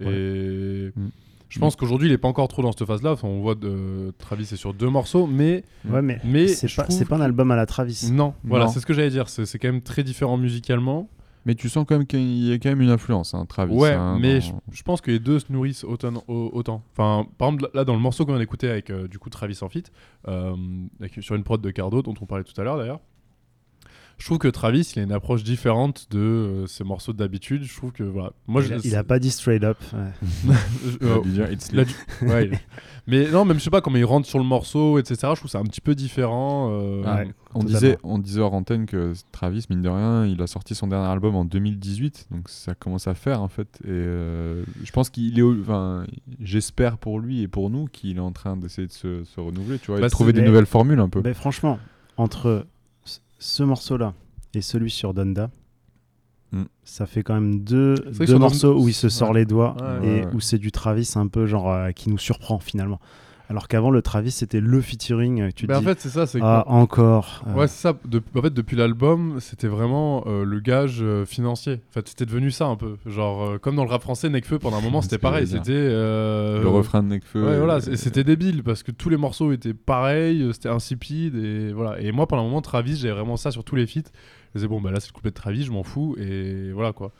Et 0.00 0.90
Mm. 0.96 1.08
je 1.48 1.58
pense 1.58 1.76
qu'aujourd'hui, 1.76 2.08
il 2.08 2.12
est 2.12 2.18
pas 2.18 2.28
encore 2.28 2.48
trop 2.48 2.62
dans 2.62 2.72
cette 2.72 2.86
phase-là. 2.86 3.12
Enfin, 3.12 3.28
on 3.28 3.40
voit 3.40 3.54
de 3.54 4.12
Travis 4.18 4.46
c'est 4.46 4.56
sur 4.56 4.72
deux 4.72 4.88
morceaux, 4.88 5.26
mais 5.26 5.64
Ouais, 5.88 6.00
mais, 6.02 6.20
mais 6.24 6.46
c'est 6.48 6.72
pas, 6.74 6.86
pas 7.08 7.16
un 7.16 7.20
album 7.20 7.50
à 7.50 7.56
la 7.56 7.66
Travis. 7.66 8.08
non, 8.12 8.34
voilà, 8.44 8.66
Non. 8.66 8.70
c'est 8.70 8.80
ce 8.80 8.86
que 8.86 8.94
j'allais 8.94 9.10
dire. 9.10 9.28
C'est 9.28 9.46
c'est 9.46 9.58
quand 9.58 9.68
même 9.68 9.82
très 9.82 10.02
différent 10.04 10.36
musicalement. 10.36 11.08
Mais 11.46 11.54
tu 11.54 11.68
sens 11.68 11.84
quand 11.86 11.96
même 11.98 12.06
qu'il 12.06 12.44
y 12.46 12.52
a 12.52 12.58
quand 12.58 12.70
même 12.70 12.80
une 12.80 12.90
influence, 12.90 13.34
hein, 13.34 13.44
Travis. 13.46 13.74
Ouais, 13.74 13.92
hein, 13.92 14.18
mais 14.20 14.34
dans- 14.40 14.40
je, 14.40 14.52
je 14.78 14.82
pense 14.82 15.00
que 15.00 15.10
les 15.10 15.18
deux 15.18 15.38
se 15.38 15.52
nourrissent 15.52 15.84
autant. 15.84 16.24
au- 16.28 16.50
autant. 16.54 16.82
Enfin, 16.92 17.26
par 17.38 17.48
exemple, 17.48 17.70
là, 17.74 17.84
dans 17.84 17.94
le 17.94 18.00
morceau 18.00 18.24
qu'on 18.24 18.32
vient 18.32 18.38
d'écouter 18.40 18.68
avec 18.68 18.88
euh, 18.90 19.06
du 19.08 19.18
coup 19.18 19.28
Travis 19.30 19.58
en 19.62 19.68
feat, 19.68 19.92
euh, 20.28 20.54
avec- 21.00 21.22
sur 21.22 21.34
une 21.34 21.44
prod 21.44 21.60
de 21.60 21.70
Cardo, 21.70 22.00
dont 22.02 22.14
on 22.20 22.26
parlait 22.26 22.44
tout 22.44 22.58
à 22.60 22.64
l'heure 22.64 22.78
d'ailleurs, 22.78 23.00
je 24.18 24.24
trouve 24.26 24.38
que 24.38 24.48
Travis, 24.48 24.92
il 24.94 25.00
a 25.00 25.02
une 25.02 25.12
approche 25.12 25.42
différente 25.44 26.06
de 26.10 26.18
euh, 26.18 26.66
ses 26.66 26.84
morceaux 26.84 27.12
d'habitude. 27.12 27.64
Je 27.64 27.76
trouve 27.76 27.92
que 27.92 28.02
voilà. 28.04 28.32
Moi, 28.46 28.62
il, 28.62 28.68
je, 28.68 28.74
a, 28.74 28.78
il 28.84 28.96
a 28.96 29.04
pas 29.04 29.18
dit 29.18 29.30
straight 29.30 29.64
up. 29.64 29.76
ouais. 29.92 30.54
euh, 31.02 31.18
ouais, 32.22 32.50
Mais 33.06 33.30
non, 33.30 33.44
même 33.44 33.58
je 33.58 33.64
sais 33.64 33.70
pas, 33.70 33.80
comment 33.80 33.96
il 33.98 34.04
rentre 34.04 34.26
sur 34.26 34.38
le 34.38 34.44
morceau, 34.44 34.98
etc. 34.98 35.16
Je 35.20 35.26
trouve 35.26 35.42
que 35.42 35.48
c'est 35.48 35.58
un 35.58 35.64
petit 35.64 35.80
peu 35.80 35.94
différent. 35.94 36.70
euh, 36.72 37.02
Ah, 37.04 37.16
Ouais, 37.16 37.30
on, 37.54 37.60
totalement. 37.60 37.64
disait, 37.80 37.98
on 38.02 38.18
disait 38.18 38.40
hors 38.40 38.54
antenne 38.54 38.86
que 38.86 39.12
Travis, 39.32 39.64
mine 39.70 39.82
de 39.82 39.88
rien, 39.88 40.26
il 40.26 40.40
a 40.42 40.46
sorti 40.46 40.74
son 40.74 40.86
dernier 40.86 41.06
album 41.08 41.34
en 41.36 41.44
2018, 41.44 42.28
donc 42.30 42.48
ça 42.48 42.74
commence 42.74 43.06
à 43.06 43.14
faire 43.14 43.42
en 43.42 43.48
fait. 43.48 43.68
Et 43.84 43.88
euh, 43.90 44.64
je 44.82 44.90
pense 44.92 45.10
qu'il 45.10 45.38
est, 45.38 45.42
enfin, 45.42 46.06
j'espère 46.40 46.98
pour 46.98 47.20
lui 47.20 47.42
et 47.42 47.48
pour 47.48 47.70
nous 47.70 47.86
qu'il 47.86 48.16
est 48.16 48.20
en 48.20 48.32
train 48.32 48.56
d'essayer 48.56 48.86
de 48.88 48.92
se, 48.92 49.24
se 49.24 49.40
renouveler, 49.40 49.78
tu 49.78 49.88
vois, 49.88 49.98
et 49.98 50.00
Bah, 50.00 50.06
de 50.08 50.12
trouver 50.12 50.32
des 50.32 50.42
nouvelles 50.42 50.66
formules 50.66 51.00
un 51.00 51.08
peu. 51.08 51.20
Ben, 51.20 51.34
franchement, 51.34 51.78
entre 52.16 52.66
ce 53.44 53.62
morceau-là 53.62 54.14
et 54.54 54.62
celui 54.62 54.90
sur 54.90 55.12
Donda, 55.14 55.50
Mm. 56.52 56.64
ça 56.84 57.04
fait 57.06 57.22
quand 57.24 57.34
même 57.34 57.60
deux, 57.64 57.96
morceaux 58.38 58.74
Donda- 58.74 58.84
où 58.84 58.88
il 58.88 58.94
se 58.94 59.08
sort 59.08 59.30
ouais. 59.30 59.40
les 59.40 59.44
doigts 59.44 59.74
Ouais, 59.80 60.06
et 60.06 60.20
ouais, 60.20 60.26
ouais. 60.26 60.34
où 60.34 60.40
c'est 60.40 60.58
du 60.58 60.70
Travis 60.70 61.10
un 61.16 61.26
peu 61.26 61.46
genre 61.46 61.68
euh, 61.70 61.90
qui 61.90 62.08
nous 62.10 62.18
surprend 62.18 62.58
finalement. 62.60 63.00
Alors 63.50 63.68
qu'avant, 63.68 63.90
le 63.90 64.00
Travis, 64.00 64.30
c'était 64.30 64.60
le 64.60 64.80
featuring. 64.80 65.42
euh, 65.42 65.48
Tu 65.54 65.66
te 65.66 65.70
Mais 65.72 65.76
en 65.76 65.80
dis, 65.80 65.84
fait, 65.84 66.00
c'est 66.00 66.08
ça, 66.08 66.26
c'est 66.26 66.38
que- 66.40 66.44
ah, 66.44 66.64
encore. 66.66 67.42
euh, 67.46 67.52
Ouais, 67.54 67.68
c'est 67.68 67.80
ça. 67.82 67.94
De- 68.06 68.22
en 68.34 68.40
fait, 68.40 68.54
depuis 68.54 68.74
l'album, 68.74 69.36
c'était 69.38 69.68
vraiment 69.68 70.24
euh, 70.26 70.44
le 70.44 70.60
gage 70.60 71.00
euh, 71.02 71.26
financier. 71.26 71.74
En 71.90 71.92
fait, 71.92 72.08
c'était 72.08 72.24
devenu 72.24 72.50
ça 72.50 72.64
un 72.66 72.76
peu. 72.76 72.96
Genre, 73.04 73.42
euh, 73.44 73.58
comme 73.58 73.76
dans 73.76 73.84
le 73.84 73.90
rap 73.90 74.00
français, 74.00 74.30
Nekfeu, 74.30 74.58
pendant 74.58 74.78
un 74.78 74.80
moment, 74.80 75.02
c'était 75.02 75.18
pareil. 75.18 75.46
C'était. 75.46 75.72
euh, 75.72 76.62
le 76.62 76.68
refrain 76.70 77.02
de 77.02 77.08
Nekfeu. 77.08 77.44
Ouais, 77.44 77.58
voilà, 77.58 77.80
c'était 77.82 78.24
débile 78.24 78.62
parce 78.62 78.82
que 78.82 78.92
tous 78.92 79.10
les 79.10 79.18
morceaux 79.18 79.52
étaient 79.52 79.74
pareils, 79.74 80.48
c'était 80.54 80.70
insipide 80.70 81.34
et 81.36 81.72
voilà. 81.74 82.00
Et 82.00 82.12
moi, 82.12 82.26
pendant 82.26 82.42
un 82.42 82.46
moment, 82.46 82.62
Travis, 82.62 82.96
j'avais 82.96 83.12
vraiment 83.14 83.36
ça 83.36 83.50
sur 83.50 83.62
tous 83.62 83.76
les 83.76 83.86
feats. 83.86 84.00
Je 84.54 84.58
disais, 84.60 84.68
bon, 84.68 84.80
bah 84.80 84.90
là, 84.90 85.00
c'est 85.00 85.08
le 85.08 85.12
couplet 85.12 85.30
de 85.32 85.36
Travis, 85.36 85.64
je 85.64 85.70
m'en 85.72 85.82
fous 85.82 86.16
et 86.18 86.72
voilà 86.72 86.92
quoi. 86.94 87.12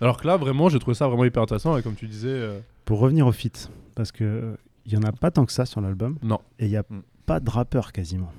Alors 0.00 0.16
que 0.20 0.26
là, 0.28 0.36
vraiment, 0.36 0.68
j'ai 0.68 0.78
trouvé 0.78 0.94
ça 0.94 1.08
vraiment 1.08 1.24
hyper 1.24 1.42
intéressant 1.42 1.76
et 1.76 1.82
comme 1.82 1.94
tu 1.94 2.06
disais. 2.06 2.28
euh, 2.28 2.60
Pour 2.84 2.98
revenir 3.00 3.26
au 3.26 3.32
feat, 3.32 3.70
parce 3.96 4.12
que 4.12 4.24
euh, 4.24 4.54
il 4.86 4.92
y 4.92 4.96
en 4.96 5.02
a 5.02 5.12
pas 5.12 5.30
tant 5.30 5.44
que 5.46 5.52
ça 5.52 5.64
sur 5.66 5.80
l'album. 5.80 6.16
Non. 6.22 6.40
Et 6.58 6.66
il 6.66 6.70
y 6.70 6.76
a 6.76 6.82
Mm. 6.88 7.02
pas 7.26 7.40
de 7.40 7.48
rappeur 7.50 7.92
quasiment. 7.92 8.32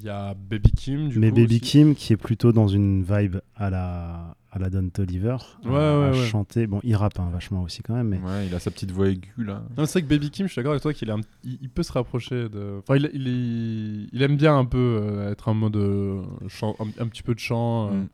Il 0.00 0.06
y 0.06 0.10
a 0.10 0.34
Baby 0.34 0.72
Kim, 0.72 1.08
du 1.10 1.18
Mais 1.20 1.28
coup. 1.30 1.36
Baby 1.36 1.54
aussi. 1.56 1.60
Kim, 1.60 1.94
qui 1.94 2.12
est 2.12 2.16
plutôt 2.16 2.52
dans 2.52 2.66
une 2.66 3.04
vibe 3.04 3.36
à 3.54 3.70
la, 3.70 4.36
à 4.50 4.58
la 4.58 4.68
Don 4.68 4.88
Toliver, 4.88 5.36
Ouais, 5.64 5.70
ouais, 5.70 5.78
à 5.78 6.10
ouais. 6.10 6.26
chanter. 6.26 6.66
Bon, 6.66 6.80
il 6.82 6.96
rappe 6.96 7.20
hein, 7.20 7.28
vachement 7.32 7.62
aussi 7.62 7.82
quand 7.82 7.94
même, 7.94 8.08
mais 8.08 8.18
Ouais, 8.18 8.46
il 8.48 8.54
a 8.54 8.58
sa 8.58 8.72
petite 8.72 8.90
voix 8.90 9.08
aiguë 9.08 9.44
là. 9.44 9.62
Non, 9.78 9.86
c'est 9.86 10.00
vrai 10.00 10.02
que 10.02 10.08
Baby 10.08 10.30
Kim, 10.30 10.46
je 10.48 10.52
suis 10.52 10.58
d'accord 10.58 10.72
avec 10.72 10.82
toi 10.82 10.92
qu'il 10.92 11.08
est 11.08 11.12
un- 11.12 11.20
il, 11.44 11.56
il 11.62 11.68
peut 11.70 11.84
se 11.84 11.92
rapprocher 11.92 12.48
de. 12.48 12.78
Enfin, 12.80 12.96
il, 12.96 13.10
il, 13.14 13.28
est- 13.28 14.08
il 14.12 14.22
aime 14.22 14.36
bien 14.36 14.58
un 14.58 14.64
peu 14.64 15.00
euh, 15.02 15.30
être 15.30 15.46
en 15.48 15.54
mode 15.54 15.76
euh, 15.76 16.22
chant, 16.48 16.74
un, 16.80 16.86
un 17.00 17.06
petit 17.06 17.22
peu 17.22 17.34
de 17.34 17.38
chant, 17.40 17.90
euh, 17.92 17.92
Mm. 17.92 18.08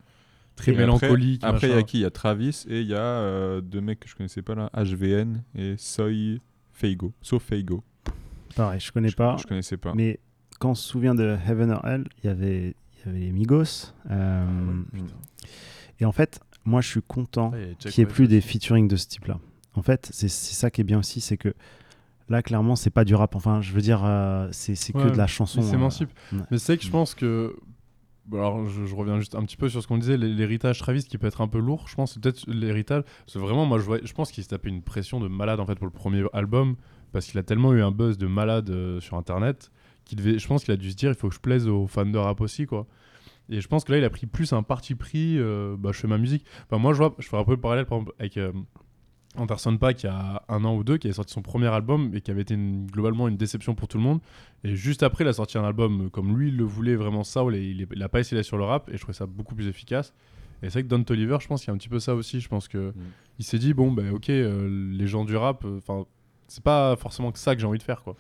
très 0.57 0.73
Et 0.73 0.77
mélancolique. 0.77 1.43
Après, 1.43 1.57
après, 1.57 1.69
il 1.69 1.75
y 1.75 1.79
a 1.79 1.83
qui? 1.85 1.99
Il 1.99 2.03
y 2.03 2.05
a 2.05 2.11
Travis 2.11 2.65
et 2.69 2.83
il 2.83 2.87
y 2.87 2.95
a 2.95 2.99
euh, 2.99 3.61
deux 3.63 3.81
mecs 3.81 4.01
que 4.01 4.09
je 4.11 4.15
connaissais 4.15 4.43
pas 4.43 4.55
là, 4.55 4.71
HVN 4.75 5.43
et 5.55 5.77
Soy 5.79 6.43
Feigo. 6.79 7.13
So 7.23 7.39
Feigo. 7.39 7.83
pareil, 8.55 8.79
je 8.81 8.93
connais 8.93 9.11
pas. 9.11 9.37
Je 9.39 9.45
connaissais 9.47 9.77
pas. 9.77 9.93
Mais 9.95 10.21
quand 10.61 10.71
on 10.71 10.75
se 10.75 10.89
souvient 10.89 11.15
de 11.15 11.37
Heaven 11.49 11.71
or 11.73 11.85
Hell, 11.85 12.05
il 12.23 12.27
y 12.27 12.31
avait, 12.31 12.77
il 12.95 13.07
y 13.07 13.09
avait 13.09 13.19
les 13.21 13.33
Migos. 13.33 13.93
euh, 14.11 14.45
et 16.01 16.05
en 16.05 16.13
fait, 16.13 16.41
moi, 16.65 16.81
je 16.81 16.89
suis 16.89 17.03
content 17.03 17.51
Ouais, 17.51 17.59
il 17.63 17.69
y 17.69 17.71
a 17.73 17.75
Jack 17.79 17.93
qu'il 17.93 18.05
n'y 18.05 18.11
ait 18.11 18.13
plus 18.13 18.29
des 18.29 18.41
featuring 18.41 18.87
de 18.89 18.97
ce 18.97 19.07
type-là. 19.09 19.41
En 19.75 19.83
fait, 19.83 20.09
c'est 20.13 20.29
c'est 20.29 20.55
ça 20.55 20.71
qui 20.71 20.81
est 20.81 20.85
bien 20.85 20.99
aussi, 20.99 21.21
c'est 21.21 21.37
que 21.37 21.55
là, 22.29 22.43
clairement, 22.43 22.77
c'est 22.77 22.91
pas 22.91 23.05
du 23.05 23.15
rap. 23.15 23.35
Enfin, 23.35 23.61
je 23.61 23.73
veux 23.73 23.81
dire, 23.81 24.03
euh, 24.05 24.49
c'est 24.53 24.75
c'est 24.75 24.93
que 24.93 24.99
Ouais, 24.99 25.11
de 25.11 25.17
la 25.17 25.27
chanson. 25.27 25.63
s'émancipe. 25.63 26.11
euh, 26.33 26.39
ouais. 26.39 26.45
Mais 26.51 26.59
c'est 26.59 26.73
vrai 26.75 26.79
que 26.79 26.85
je 26.85 26.91
pense 26.91 27.15
que. 27.15 27.57
Bon, 28.29 28.39
Alors, 28.39 28.67
je, 28.67 28.95
reviens 28.95 29.19
juste 29.19 29.35
un 29.35 29.43
petit 29.43 29.57
peu 29.57 29.69
sur 29.69 29.83
ce 29.83 29.87
qu'on 29.89 29.99
disait, 29.99 30.17
l'hé- 30.17 30.33
l'héritage 30.33 30.79
Travis 30.79 31.05
qui 31.05 31.19
peut 31.19 31.27
être 31.27 31.41
un 31.41 31.49
peu 31.49 31.59
lourd. 31.59 31.87
Je 31.89 31.95
pense 31.95 32.15
c'est 32.15 32.23
peut-être 32.23 32.45
l'héritage. 32.49 33.03
Que 33.33 33.39
vraiment, 33.39 33.67
moi, 33.67 33.79
je, 33.79 34.13
pense 34.13 34.31
qu'il 34.31 34.43
s'est 34.43 34.51
tapé 34.51 34.69
une 34.69 34.83
pression 34.83 35.21
de 35.21 35.29
malade 35.29 35.61
en 35.61 35.67
fait 35.67 35.75
pour 35.75 35.87
le 35.87 35.93
premier 35.93 36.25
album. 36.33 36.77
Parce 37.13 37.27
qu'il 37.27 37.39
a 37.39 37.43
tellement 37.43 37.73
eu 37.73 37.83
un 37.83 37.91
buzz 37.91 38.19
de 38.19 38.27
malade 38.27 38.69
euh, 38.71 39.01
sur 39.01 39.17
internet 39.17 39.71
qu'il 40.05 40.19
devait. 40.19 40.39
Je 40.39 40.47
pense 40.47 40.65
qu'il 40.65 40.75
a 40.75 40.77
dû 40.77 40.91
se 40.91 40.97
dire 40.97 41.11
il 41.11 41.17
faut 41.17 41.29
que 41.31 41.35
je 41.35 41.41
plaise 41.41 41.67
aux 41.67 41.87
fans 41.87 42.05
de 42.05 42.19
rap 42.19 42.41
aussi, 42.41 42.67
quoi. 42.67 42.87
Et 43.49 43.63
je 43.63 43.69
pense 43.69 43.85
que 43.85 43.93
là, 43.93 43.99
il 43.99 44.05
a 44.05 44.11
pris 44.11 44.27
plus 44.27 44.53
un 44.53 44.63
parti 44.63 44.95
pris. 44.95 45.39
euh, 45.39 45.75
bah, 45.79 45.91
je 45.93 45.99
fais 46.01 46.09
ma 46.09 46.19
musique. 46.19 46.45
Enfin, 46.67 46.81
moi, 46.81 46.93
je 46.93 46.99
vois, 46.99 47.15
je 47.19 47.27
fais 47.29 47.37
un 47.39 47.45
peu 47.45 47.53
le 47.53 47.61
parallèle 47.61 47.87
avec. 48.19 48.39
Euh, 49.39 49.43
Anderson 49.43 49.77
Paak 49.77 50.03
il 50.03 50.07
y 50.07 50.09
a 50.09 50.43
un 50.49 50.65
an 50.65 50.75
ou 50.77 50.85
deux 50.85 50.97
qui 50.99 51.07
avait 51.07 51.15
sorti 51.15 51.33
son 51.33 51.43
premier 51.43 51.69
album 51.69 52.11
et 52.15 52.21
qui 52.21 52.31
avait 52.31 52.43
été 52.43 52.55
une- 52.55 52.87
globalement 52.87 53.29
une 53.29 53.37
déception 53.37 53.75
pour 53.75 53.89
tout 53.89 53.97
le 53.99 54.03
monde 54.05 54.21
et 54.65 54.75
juste 54.75 55.03
après 55.03 55.25
il 55.25 55.29
a 55.29 55.33
sorti 55.33 55.59
un 55.59 55.65
album 55.65 56.07
euh, 56.07 56.09
comme 56.09 56.37
lui 56.39 56.49
il 56.49 56.57
le 56.57 56.65
voulait 56.65 56.97
vraiment 56.97 57.25
ça 57.25 57.43
il, 57.51 57.55
il, 57.57 57.87
il 57.95 58.03
a 58.03 58.09
pas 58.09 58.21
essayé 58.21 58.37
d'aller 58.37 58.45
sur 58.45 58.59
le 58.59 58.65
rap 58.65 58.89
et 58.91 58.97
je 58.97 58.99
trouvais 59.03 59.13
ça 59.17 59.27
beaucoup 59.27 59.55
plus 59.55 59.69
efficace 59.69 60.13
et 60.63 60.67
c'est 60.67 60.73
vrai 60.81 60.83
que 60.85 60.89
Don 60.89 61.03
Toliver 61.05 61.39
je 61.41 61.47
pense 61.49 61.61
qu'il 61.61 61.69
y 61.69 61.71
a 61.71 61.75
un 61.75 61.79
petit 61.79 61.89
peu 61.89 62.01
ça 62.01 62.15
aussi 62.15 62.41
je 62.41 62.49
pense 62.49 62.67
que 62.69 62.93
il 63.39 63.45
s'est 63.45 63.59
dit 63.59 63.75
bon 63.75 63.93
ben 63.93 64.11
ok 64.13 64.31
euh, 64.31 64.69
les 64.93 65.07
gens 65.07 65.25
du 65.25 65.37
rap 65.37 65.65
enfin 65.77 66.05
c'est 66.49 66.63
pas 66.65 66.97
forcément 66.97 67.31
que 67.31 67.39
ça 67.39 67.55
que 67.55 67.61
j'ai 67.61 67.67
envie 67.67 67.79
de 67.79 67.83
faire 67.83 68.03
quoi 68.03 68.17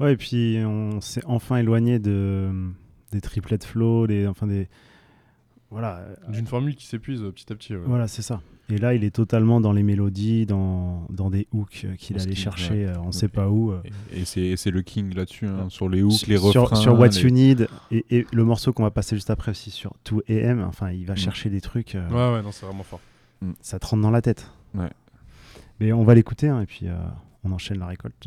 Ouais, 0.00 0.14
et 0.14 0.16
puis 0.16 0.58
on 0.64 1.00
s'est 1.02 1.20
enfin 1.26 1.58
éloigné 1.58 1.98
de, 1.98 2.50
des 3.12 3.20
triplets 3.20 3.58
flow, 3.64 4.06
des, 4.06 4.26
enfin 4.26 4.46
des. 4.46 4.66
Voilà. 5.70 5.98
euh, 5.98 6.14
d'une 6.30 6.46
formule 6.46 6.74
qui 6.74 6.86
s'épuise 6.86 7.22
euh, 7.22 7.30
petit 7.32 7.52
à 7.52 7.54
petit 7.56 7.74
ouais. 7.74 7.82
Voilà, 7.84 8.08
c'est 8.08 8.22
ça. 8.22 8.40
Et 8.68 8.78
là, 8.78 8.94
il 8.94 9.04
est 9.04 9.10
totalement 9.14 9.60
dans 9.60 9.72
les 9.72 9.84
mélodies, 9.84 10.44
dans, 10.44 11.06
dans 11.10 11.30
des 11.30 11.46
hooks 11.52 11.82
euh, 11.84 11.94
qu'il 11.94 12.18
allait 12.20 12.34
chercher, 12.34 12.72
ouais. 12.74 12.84
euh, 12.86 12.98
on 12.98 13.04
Donc, 13.04 13.14
sait 13.14 13.28
pas 13.28 13.48
où. 13.48 13.70
euh. 13.70 13.80
Et, 14.12 14.50
et 14.52 14.56
c'est 14.56 14.70
le 14.72 14.82
king 14.82 15.14
là-dessus, 15.14 15.46
hein, 15.46 15.66
sur 15.68 15.88
les 15.88 16.02
hooks, 16.02 16.26
les 16.26 16.36
refrains. 16.36 16.74
sur 16.74 16.98
What 16.98 17.08
les- 17.08 17.20
You 17.22 17.30
Need 17.30 17.68
et, 17.92 18.04
et 18.10 18.26
le 18.32 18.44
morceau 18.44 18.72
qu'on 18.72 18.82
va 18.82 18.90
passer 18.90 19.14
juste 19.14 19.30
après 19.30 19.52
aussi 19.52 19.70
sur 19.70 19.94
2AM, 20.04 20.64
enfin 20.64 20.90
il 20.90 21.06
va 21.06 21.14
Mm. 21.14 21.18
chercher 21.18 21.48
des 21.50 21.60
trucs, 21.60 21.94
euh, 21.94 22.08
ouais 22.08 22.36
ouais 22.36 22.42
non 22.42 22.50
c'est 22.50 22.66
vraiment 22.66 22.82
fort 22.82 23.00
ça 23.60 23.78
te 23.78 23.86
rentre 23.86 24.02
dans 24.02 24.10
la 24.10 24.22
tête. 24.22 24.50
Ouais. 24.74 24.90
Mais 25.78 25.92
on 25.92 26.02
va 26.04 26.14
l'écouter 26.16 26.48
hein, 26.48 26.62
et 26.62 26.66
puis 26.66 26.88
euh, 26.88 26.96
on 27.44 27.52
enchaîne 27.52 27.78
la 27.78 27.86
récolte. 27.86 28.26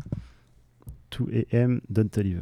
2AM, 1.10 1.80
Don 1.90 2.06
Toliver. 2.08 2.40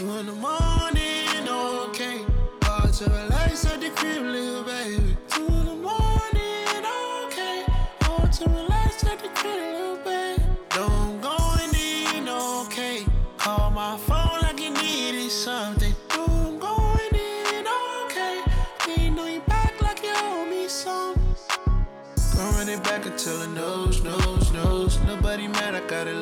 Two 0.00 0.16
in 0.16 0.24
the 0.24 0.32
morning, 0.32 1.46
okay. 1.46 2.24
All 2.66 2.88
to 2.88 3.04
the 3.04 3.26
lights 3.28 3.66
at 3.66 3.82
the 3.82 3.90
crib, 3.90 4.22
little 4.22 4.64
baby. 4.64 5.14
Two 5.28 5.46
in 5.46 5.66
the 5.66 5.74
morning, 5.74 6.86
okay. 7.24 7.66
To 8.32 8.44
at 9.10 9.18
the 9.20 9.28
crib, 9.34 9.60
little 9.60 9.98
baby. 9.98 10.42
I'm 10.70 11.20
going 11.20 11.74
in, 11.74 12.26
okay. 12.30 13.04
My 13.44 13.98
phone 13.98 14.40
like 14.40 14.58
you 14.58 14.70
needed 14.70 15.30
something. 15.30 15.94
I'm 16.12 16.58
going 16.58 17.14
in, 17.14 17.66
okay. 18.06 18.42
Back 19.46 19.82
like 19.82 20.02
you 20.02 20.14
owe 20.14 20.46
me 20.46 20.66
something. 20.68 21.20
Back 22.84 23.04
until. 23.04 23.46
Nobody 25.06 25.46
mad, 25.48 25.74
I 25.74 25.80
got 25.86 26.06
it. 26.06 26.16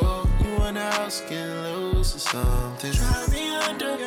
cold. 0.00 0.28
You 0.44 0.58
wanna 0.58 0.80
ask, 0.80 1.28
getting 1.28 1.62
loose 1.62 2.16
or 2.16 2.18
something. 2.18 2.92
Drive 2.92 3.32
me 3.32 3.56
under. 3.56 3.97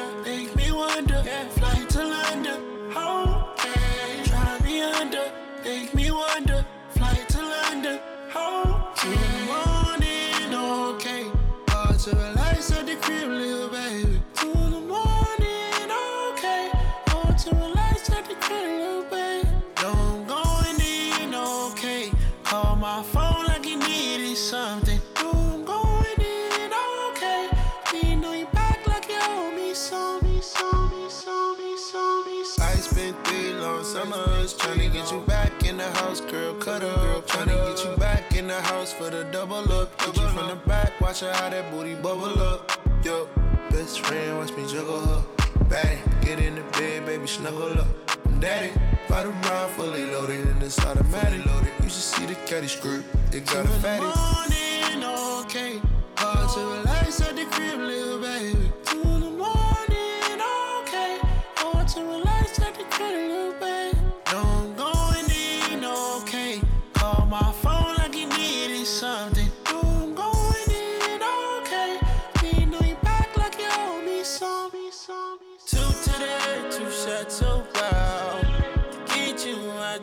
double 39.52 39.74
up. 39.74 40.02
Hit 40.02 40.18
you 40.18 40.28
from 40.30 40.48
the 40.48 40.56
back, 40.68 41.00
watch 41.02 41.20
her 41.22 41.34
how 41.34 41.50
that 41.50 41.72
booty 41.72 41.96
bubble 41.96 42.42
up. 42.42 42.72
Yo, 43.04 43.28
best 43.70 44.00
friend, 44.06 44.38
watch 44.38 44.52
me 44.56 44.66
juggle 44.68 45.06
her. 45.06 45.24
Bang, 45.66 46.00
get 46.22 46.40
in 46.40 46.56
the 46.56 46.62
bed, 46.78 47.06
baby, 47.06 47.28
snuggle 47.28 47.80
up. 47.80 47.88
I'm 48.26 48.40
daddy, 48.40 48.72
bottom 49.10 49.34
round 49.44 49.72
fully 49.74 50.06
loaded, 50.06 50.48
and 50.48 50.64
it's 50.64 50.80
automatic. 50.86 51.46
Loaded. 51.46 51.72
You 51.82 51.90
should 51.90 52.08
see 52.14 52.26
the 52.26 52.36
caddy 52.48 52.68
script, 52.68 53.06
it 53.34 53.46
got 53.46 53.66
a 53.66 53.70
fatty. 53.84 54.04
Morning, 54.04 55.04
okay. 55.44 55.82
Hard 56.16 56.50
to 56.54 56.60
relax 56.60 57.22
at 57.22 57.36
the 57.36 57.46
crib, 57.46 57.80
little 57.80 58.20
baby. 58.20 58.31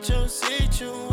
Just 0.01 0.45
see 0.45 0.85
you. 0.85 1.08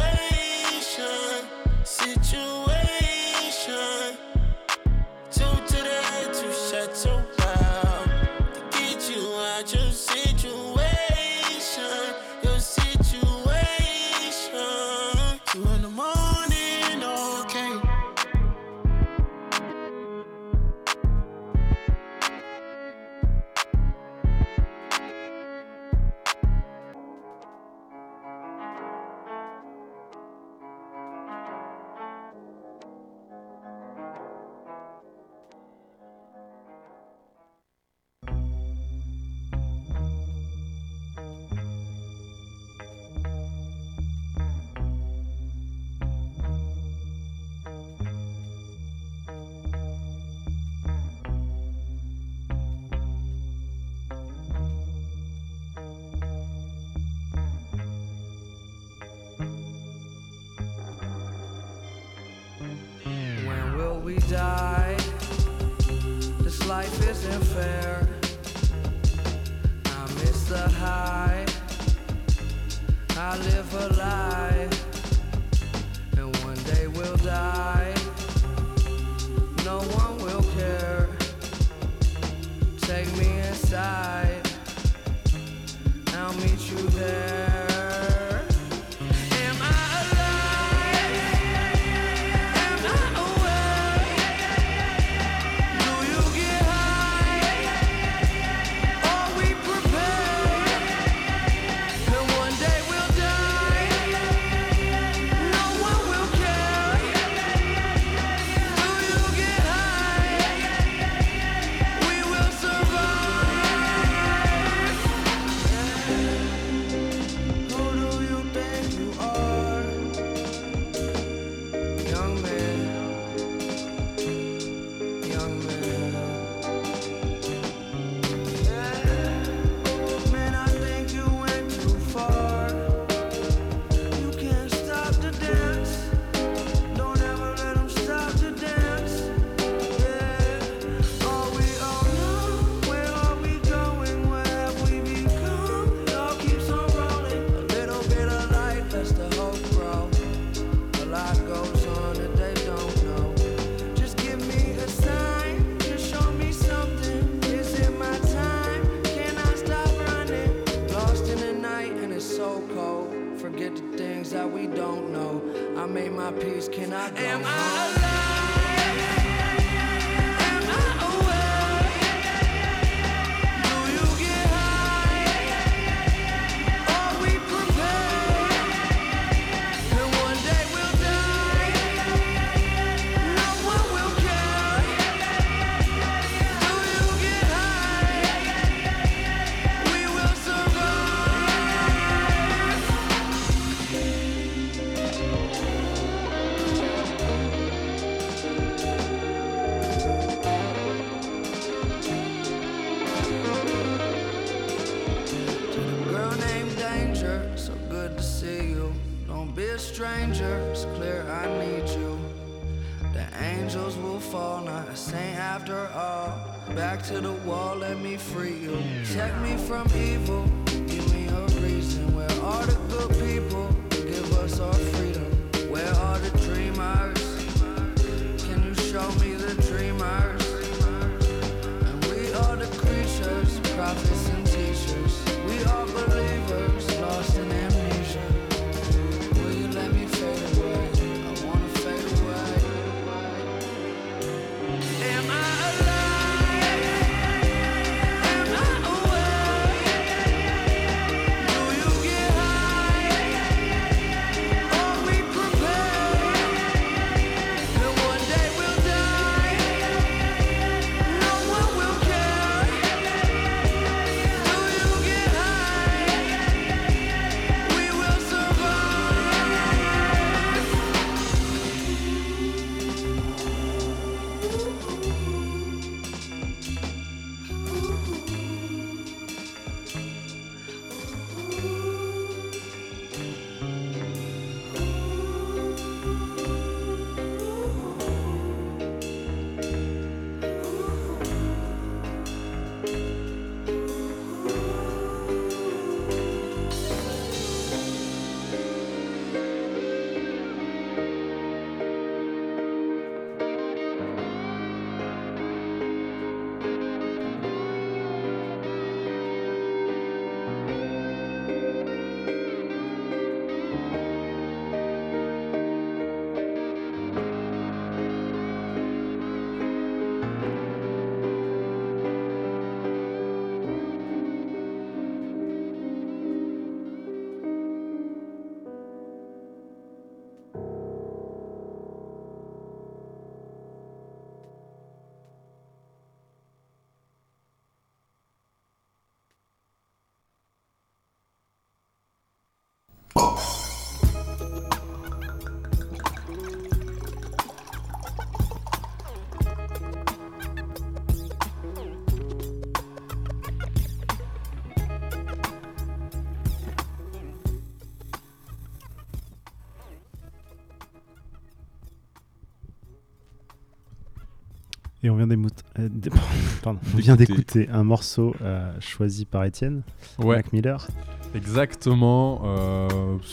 Et 365.06 365.10
on 365.10 365.14
vient 365.14 365.30
euh, 365.30 365.88
d'é- 365.88 366.10
pardon, 366.64 366.80
on 366.92 366.96
vient 366.96 367.14
d'écouter 367.14 367.68
un 367.68 367.84
morceau 367.84 368.34
euh, 368.42 368.72
choisi 368.80 369.24
par 369.24 369.44
Étienne, 369.44 369.82
Ouais. 370.18 370.34
Mac 370.34 370.52
Miller. 370.52 370.84
Exactement. 371.32 372.42
euh, 372.44 372.88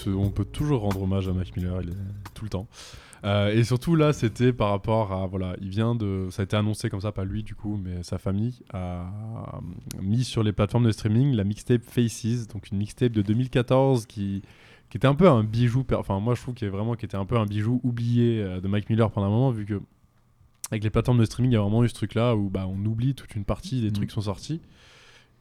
on 0.05 0.30
peut 0.30 0.45
toujours 0.45 0.82
rendre 0.82 1.01
hommage 1.01 1.28
à 1.28 1.34
Mac 1.34 1.55
Miller, 1.57 1.82
il 1.82 1.89
est 1.89 2.34
tout 2.36 2.45
le 2.45 2.49
temps. 2.49 2.67
Et 3.26 3.63
surtout 3.63 3.95
là, 3.95 4.13
c'était 4.13 4.53
par 4.53 4.69
rapport 4.69 5.13
à 5.13 5.26
voilà, 5.26 5.55
il 5.61 5.69
vient 5.69 5.95
de, 5.95 6.28
ça 6.30 6.43
a 6.43 6.45
été 6.45 6.55
annoncé 6.57 6.91
comme 6.91 7.01
ça, 7.01 7.11
pas 7.11 7.24
lui 7.26 7.41
du 7.41 7.55
coup, 7.55 7.80
mais 7.84 8.03
sa 8.03 8.19
famille 8.19 8.59
a 8.71 9.09
mis 9.99 10.24
sur 10.26 10.43
les 10.43 10.51
plateformes 10.53 10.86
de 10.86 10.91
streaming 10.91 11.34
la 11.34 11.43
mixtape 11.43 11.82
Faces, 11.84 12.47
donc 12.49 12.69
une 12.71 12.78
mixtape 12.78 13.13
de 13.13 13.24
2014 13.24 14.05
qui 14.05 14.43
qui 14.89 14.97
était 14.97 15.07
un 15.07 15.15
peu 15.15 15.28
un 15.28 15.43
bijou, 15.43 15.84
enfin 15.97 16.19
moi 16.19 16.36
je 16.36 16.41
trouve 16.43 16.53
qu'il 16.53 16.67
est 16.67 16.71
vraiment 16.71 16.93
qui 16.93 17.05
était 17.05 17.17
un 17.17 17.26
peu 17.26 17.38
un 17.38 17.47
bijou 17.47 17.80
oublié 17.84 18.43
de 18.61 18.67
Mike 18.67 18.91
Miller 18.91 19.09
pendant 19.09 19.26
un 19.26 19.32
moment 19.32 19.49
vu 19.49 19.65
que 19.65 19.82
avec 20.72 20.84
les 20.84 20.89
plateformes 20.89 21.20
de 21.20 21.26
streaming, 21.26 21.51
il 21.51 21.55
y 21.55 21.57
a 21.57 21.61
vraiment 21.61 21.84
eu 21.84 21.89
ce 21.89 21.93
truc 21.93 22.16
là 22.16 22.36
où 22.36 22.49
bah, 22.49 22.66
on 22.68 22.84
oublie 22.86 23.14
toute 23.16 23.36
une 23.36 23.45
partie 23.45 23.82
des 23.82 23.91
trucs 23.91 24.09
qui 24.09 24.16
sont 24.16 24.22
sortis. 24.22 24.61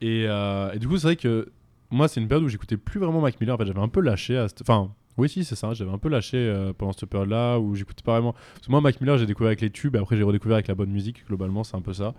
Et, 0.00 0.26
euh, 0.26 0.72
et 0.72 0.78
du 0.78 0.88
coup, 0.88 0.96
c'est 0.98 1.06
vrai 1.06 1.16
que 1.16 1.52
moi, 1.90 2.08
c'est 2.08 2.20
une 2.20 2.28
période 2.28 2.44
où 2.44 2.48
j'écoutais 2.48 2.76
plus 2.76 2.98
vraiment 2.98 3.20
Mac 3.20 3.40
Miller. 3.40 3.54
En 3.54 3.58
fait, 3.58 3.66
j'avais 3.66 3.80
un 3.80 3.88
peu 3.88 4.00
lâché. 4.00 4.36
à 4.36 4.46
Enfin, 4.60 4.92
oui, 5.16 5.28
si, 5.28 5.44
c'est 5.44 5.54
ça. 5.54 5.74
J'avais 5.74 5.92
un 5.92 5.98
peu 5.98 6.08
lâché 6.08 6.36
euh, 6.36 6.72
pendant 6.72 6.92
cette 6.92 7.08
période-là 7.08 7.58
où 7.58 7.74
j'écoutais 7.74 8.02
pas 8.02 8.12
vraiment. 8.12 8.32
Parce 8.32 8.66
que 8.66 8.70
moi, 8.70 8.80
Mac 8.80 9.00
Miller, 9.00 9.16
j'ai 9.16 9.26
découvert 9.26 9.48
avec 9.48 9.60
les 9.60 9.70
tubes 9.70 9.94
et 9.94 9.98
après, 9.98 10.16
j'ai 10.16 10.22
redécouvert 10.22 10.56
avec 10.56 10.68
la 10.68 10.74
bonne 10.74 10.90
musique. 10.90 11.24
Globalement, 11.26 11.64
c'est 11.64 11.76
un 11.76 11.82
peu 11.82 11.92
ça. 11.92 12.14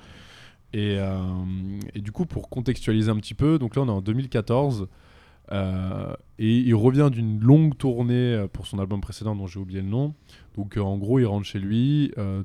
Et, 0.72 0.96
euh, 0.98 1.20
et 1.94 2.00
du 2.02 2.12
coup, 2.12 2.26
pour 2.26 2.50
contextualiser 2.50 3.12
un 3.12 3.18
petit 3.18 3.36
peu, 3.36 3.60
donc 3.60 3.76
là, 3.76 3.82
on 3.84 3.88
est 3.88 3.92
en 3.92 4.02
2014. 4.02 4.88
euh, 5.52 6.14
et 6.40 6.58
il 6.58 6.74
revient 6.74 7.10
d'une 7.12 7.40
longue 7.42 7.78
tournée 7.78 8.46
pour 8.54 8.66
son 8.66 8.80
album 8.80 9.02
précédent 9.02 9.36
dont 9.36 9.46
j'ai 9.46 9.60
oublié 9.60 9.82
le 9.82 9.88
nom. 9.88 10.16
Donc 10.56 10.78
euh, 10.78 10.82
en 10.82 10.98
gros, 10.98 11.20
il 11.20 11.26
rentre 11.26 11.46
chez 11.46 11.60
lui, 11.60 12.12
euh, 12.18 12.44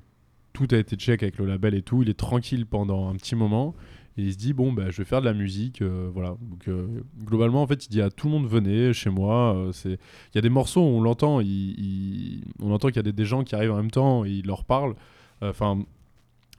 tout 0.67 0.75
a 0.75 0.79
été 0.79 0.97
check 0.97 1.23
avec 1.23 1.39
le 1.39 1.47
label 1.47 1.75
et 1.75 1.83
tout, 1.83 2.03
il 2.03 2.09
est 2.11 2.19
tranquille 2.19 2.67
pendant 2.67 3.09
un 3.09 3.15
petit 3.15 3.37
moment 3.37 3.75
et 4.17 4.23
il 4.23 4.33
se 4.33 4.39
dit 4.39 4.53
bon 4.53 4.73
bah 4.73 4.91
je 4.91 4.97
vais 4.99 5.05
faire 5.05 5.21
de 5.21 5.27
la 5.27 5.33
musique, 5.35 5.81
euh, 5.81 6.11
voilà. 6.13 6.31
Donc 6.41 6.67
euh, 6.67 6.87
globalement 7.25 7.63
en 7.63 7.67
fait 7.69 7.87
il 7.87 7.89
dit 7.91 8.03
à 8.03 8.11
tout 8.11 8.27
le 8.27 8.33
monde 8.33 8.47
venez 8.49 8.93
chez 8.93 9.11
moi. 9.11 9.55
euh, 9.57 9.71
c'est 9.73 9.93
il 9.93 10.35
y 10.35 10.39
a 10.39 10.41
des 10.41 10.49
morceaux 10.51 10.81
où 10.81 10.85
on 10.99 11.01
l'entend, 11.01 11.41
il- 11.41 12.43
on 12.61 12.73
entend 12.73 12.89
qu'il 12.89 12.97
y 12.97 13.09
a 13.09 13.13
des, 13.13 13.25
gens 13.25 13.45
qui 13.45 13.55
arrivent 13.55 13.71
en 13.73 13.77
même 13.77 13.91
temps 13.93 14.25
et 14.25 14.31
il 14.31 14.47
leur 14.47 14.65
parle. 14.65 14.95
Enfin 15.41 15.79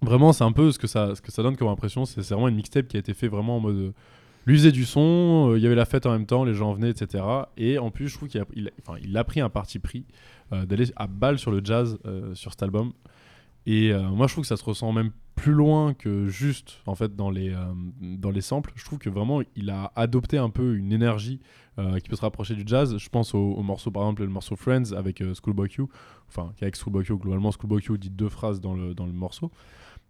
vraiment 0.02 0.32
c'est 0.32 0.46
un 0.46 0.54
peu 0.54 0.72
ce 0.72 0.80
que 0.80 0.88
ça 0.88 1.14
ce 1.16 1.22
que 1.22 1.32
ça 1.34 1.44
donne 1.44 1.58
comme 1.58 1.68
impression. 1.68 2.06
C'est 2.06 2.22
vraiment 2.30 2.48
une 2.48 2.56
mixtape 2.56 2.88
qui 2.88 2.96
a 2.96 3.00
été 3.02 3.14
fait 3.14 3.28
vraiment 3.28 3.58
en 3.58 3.60
mode 3.60 3.94
l'user 4.46 4.72
du 4.72 4.86
son, 4.86 5.54
il 5.58 5.62
y 5.62 5.66
avait 5.66 5.76
la 5.76 5.86
fête 5.86 6.06
en 6.06 6.12
même 6.12 6.26
temps, 6.26 6.46
les 6.46 6.54
gens 6.54 6.72
venaient, 6.74 6.90
etc. 6.92 7.24
Et 7.58 7.78
en 7.78 7.92
plus, 7.92 8.08
je 8.08 8.16
trouve 8.16 8.30
qu'il 8.30 8.40
a, 8.42 9.20
a- 9.20 9.24
pris 9.26 9.42
un 9.42 9.50
parti 9.50 9.78
pris 9.80 10.06
d'aller 10.52 10.86
à 10.96 11.06
balle 11.08 11.38
sur 11.38 11.52
le 11.52 11.60
jazz 11.64 12.00
sur 12.34 12.52
cet 12.52 12.64
album. 12.64 12.94
Et 13.66 13.92
euh, 13.92 14.10
moi, 14.10 14.28
je 14.28 14.34
trouve 14.34 14.44
que 14.44 14.48
ça 14.48 14.58
se 14.58 14.64
ressent 14.64 14.92
même 14.92 15.12
plus 15.36 15.54
loin 15.54 15.94
que 15.94 16.28
juste 16.28 16.80
en 16.86 16.96
fait 16.96 17.16
dans 17.16 17.30
les, 17.30 17.54
euh, 17.54 17.74
dans 18.02 18.32
les 18.32 18.42
samples. 18.42 18.72
Je 18.76 18.84
trouve 18.84 19.00
que 19.00 19.10
vraiment, 19.10 19.42
il 19.56 19.70
a 19.70 19.92
adopté 19.96 20.38
un 20.38 20.50
peu 20.50 20.76
une 20.76 20.92
énergie 20.92 21.40
euh, 21.78 22.00
qui 22.00 22.10
peut 22.10 22.16
se 22.16 22.22
rapprocher 22.22 22.56
du 22.56 22.64
jazz. 22.66 22.98
Je 22.98 23.10
pense 23.10 23.34
au, 23.34 23.40
au 23.54 23.64
morceau, 23.64 23.92
par 23.92 24.04
exemple, 24.04 24.24
le 24.24 24.30
morceau 24.30 24.56
Friends 24.56 24.94
avec 24.96 25.24
Schoolboy 25.34 25.70
Q. 25.70 25.84
Enfin, 26.28 26.54
avec 26.62 26.76
Schoolboy 26.76 27.06
Q, 27.06 27.18
globalement, 27.18 27.52
Schoolboy 27.52 27.82
Q 27.82 27.98
dit 27.98 28.10
deux 28.10 28.30
phrases 28.30 28.60
dans 28.60 28.74
le, 28.74 28.94
dans 28.94 29.06
le 29.06 29.14
morceau. 29.14 29.52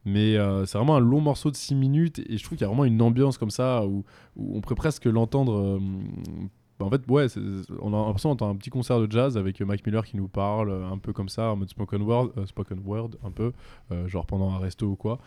Mais 0.06 0.38
c'est 0.66 0.78
vraiment 0.78 0.96
un 0.96 1.02
long 1.02 1.20
morceau 1.20 1.52
de 1.52 1.58
6 1.58 1.76
minutes 1.76 2.20
et 2.20 2.38
je 2.38 2.44
trouve 2.44 2.58
qu'il 2.58 2.64
y 2.64 2.66
a 2.66 2.70
vraiment 2.70 2.86
une 2.86 3.02
ambiance 3.02 3.38
comme 3.38 3.52
ça 3.52 3.86
où, 3.86 4.06
où 4.38 4.58
on 4.58 4.62
pourrait 4.62 4.76
presque 4.76 5.06
l'entendre. 5.06 5.80
Bah, 6.80 6.86
en 6.86 6.90
fait, 6.90 7.02
ouais, 7.10 7.28
on 7.82 7.94
a 7.94 8.06
l'impression 8.06 8.30
d'entendre 8.30 8.54
un 8.54 8.58
petit 8.58 8.70
concert 8.70 9.00
de 9.00 9.12
jazz 9.12 9.38
avec 9.38 9.60
Mike 9.60 9.86
Miller 9.86 10.06
qui 10.06 10.16
nous 10.16 10.30
parle, 10.30 10.70
euh, 10.70 10.90
un 10.90 10.98
peu 10.98 11.12
comme 11.12 11.28
ça, 11.28 11.52
en 11.52 11.58
mode 11.58 11.70
spoken 11.70 12.02
word, 12.02 12.32
euh, 12.38 12.46
spoken 12.46 12.82
word 12.86 13.10
un 13.24 13.32
peu, 13.32 13.52
euh, 13.92 14.08
genre 14.08 14.26
pendant 14.26 14.52
un 14.52 14.60
resto 14.60 14.88
ou 14.88 14.96
quoi. 14.96 15.20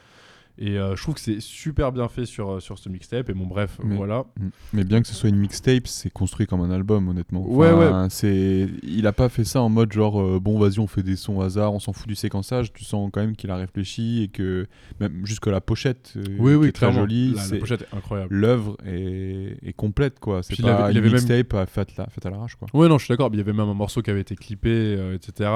Et 0.58 0.78
euh, 0.78 0.94
je 0.96 1.02
trouve 1.02 1.14
que 1.14 1.20
c'est 1.20 1.40
super 1.40 1.92
bien 1.92 2.08
fait 2.08 2.26
sur, 2.26 2.50
euh, 2.50 2.60
sur 2.60 2.78
ce 2.78 2.88
mixtape. 2.90 3.30
Et 3.30 3.32
bon, 3.32 3.46
bref, 3.46 3.78
Mais- 3.82 3.96
voilà. 3.96 4.26
Mm. 4.38 4.48
Mais 4.74 4.84
bien 4.84 5.00
que 5.00 5.08
ce 5.08 5.14
soit 5.14 5.30
une 5.30 5.36
mixtape, 5.38 5.86
c'est 5.86 6.10
construit 6.10 6.46
comme 6.46 6.60
un 6.60 6.70
album, 6.70 7.08
honnêtement. 7.08 7.42
Ouais, 7.50 7.70
C'est, 8.10 8.68
il 8.82 9.06
a 9.06 9.12
pas 9.12 9.28
fait 9.30 9.44
ça 9.44 9.62
en 9.62 9.68
mode 9.70 9.92
genre 9.92 10.20
euh, 10.20 10.38
bon, 10.40 10.58
vas-y, 10.58 10.78
on 10.78 10.86
fait 10.86 11.02
des 11.02 11.16
sons 11.16 11.36
au 11.38 11.42
hasard, 11.42 11.72
on 11.72 11.78
s'en 11.80 11.92
fout 11.92 12.06
du 12.06 12.14
séquençage. 12.14 12.72
Tu 12.72 12.84
sens 12.84 13.10
quand 13.12 13.20
même 13.20 13.34
qu'il 13.34 13.50
a 13.50 13.56
réfléchi 13.56 14.22
et 14.24 14.28
que 14.28 14.66
même 15.00 15.24
jusque 15.26 15.46
la 15.46 15.60
pochette, 15.62 16.12
euh, 16.16 16.22
Oui, 16.38 16.54
oui, 16.54 16.68
est 16.68 16.72
très 16.72 16.92
jolie, 16.92 17.32
La- 17.34 17.46
la 17.48 17.58
pochette 17.58 17.82
est 17.90 17.96
incroyable. 17.96 18.34
L'œuvre 18.34 18.76
est, 18.86 19.56
est 19.66 19.72
complète, 19.72 20.20
quoi. 20.20 20.42
C'est 20.42 20.52
Puis 20.54 20.62
il 20.62 20.66
pas 20.66 20.74
avait- 20.84 20.92
il 20.92 20.98
une 20.98 21.04
avait 21.04 21.14
même- 21.14 21.24
mixtape 21.42 21.68
faite 21.70 21.96
là, 21.96 22.06
faite 22.10 22.26
à 22.26 22.30
l'arrache, 22.30 22.56
quoi. 22.56 22.68
Ouais, 22.74 22.88
non, 22.88 22.98
je 22.98 23.06
suis 23.06 23.12
d'accord. 23.12 23.30
Il 23.32 23.38
y 23.38 23.40
avait 23.40 23.52
même 23.54 23.68
un 23.68 23.74
morceau 23.74 24.02
qui 24.02 24.10
avait 24.10 24.20
été 24.20 24.36
clippé, 24.36 24.98
etc. 25.14 25.48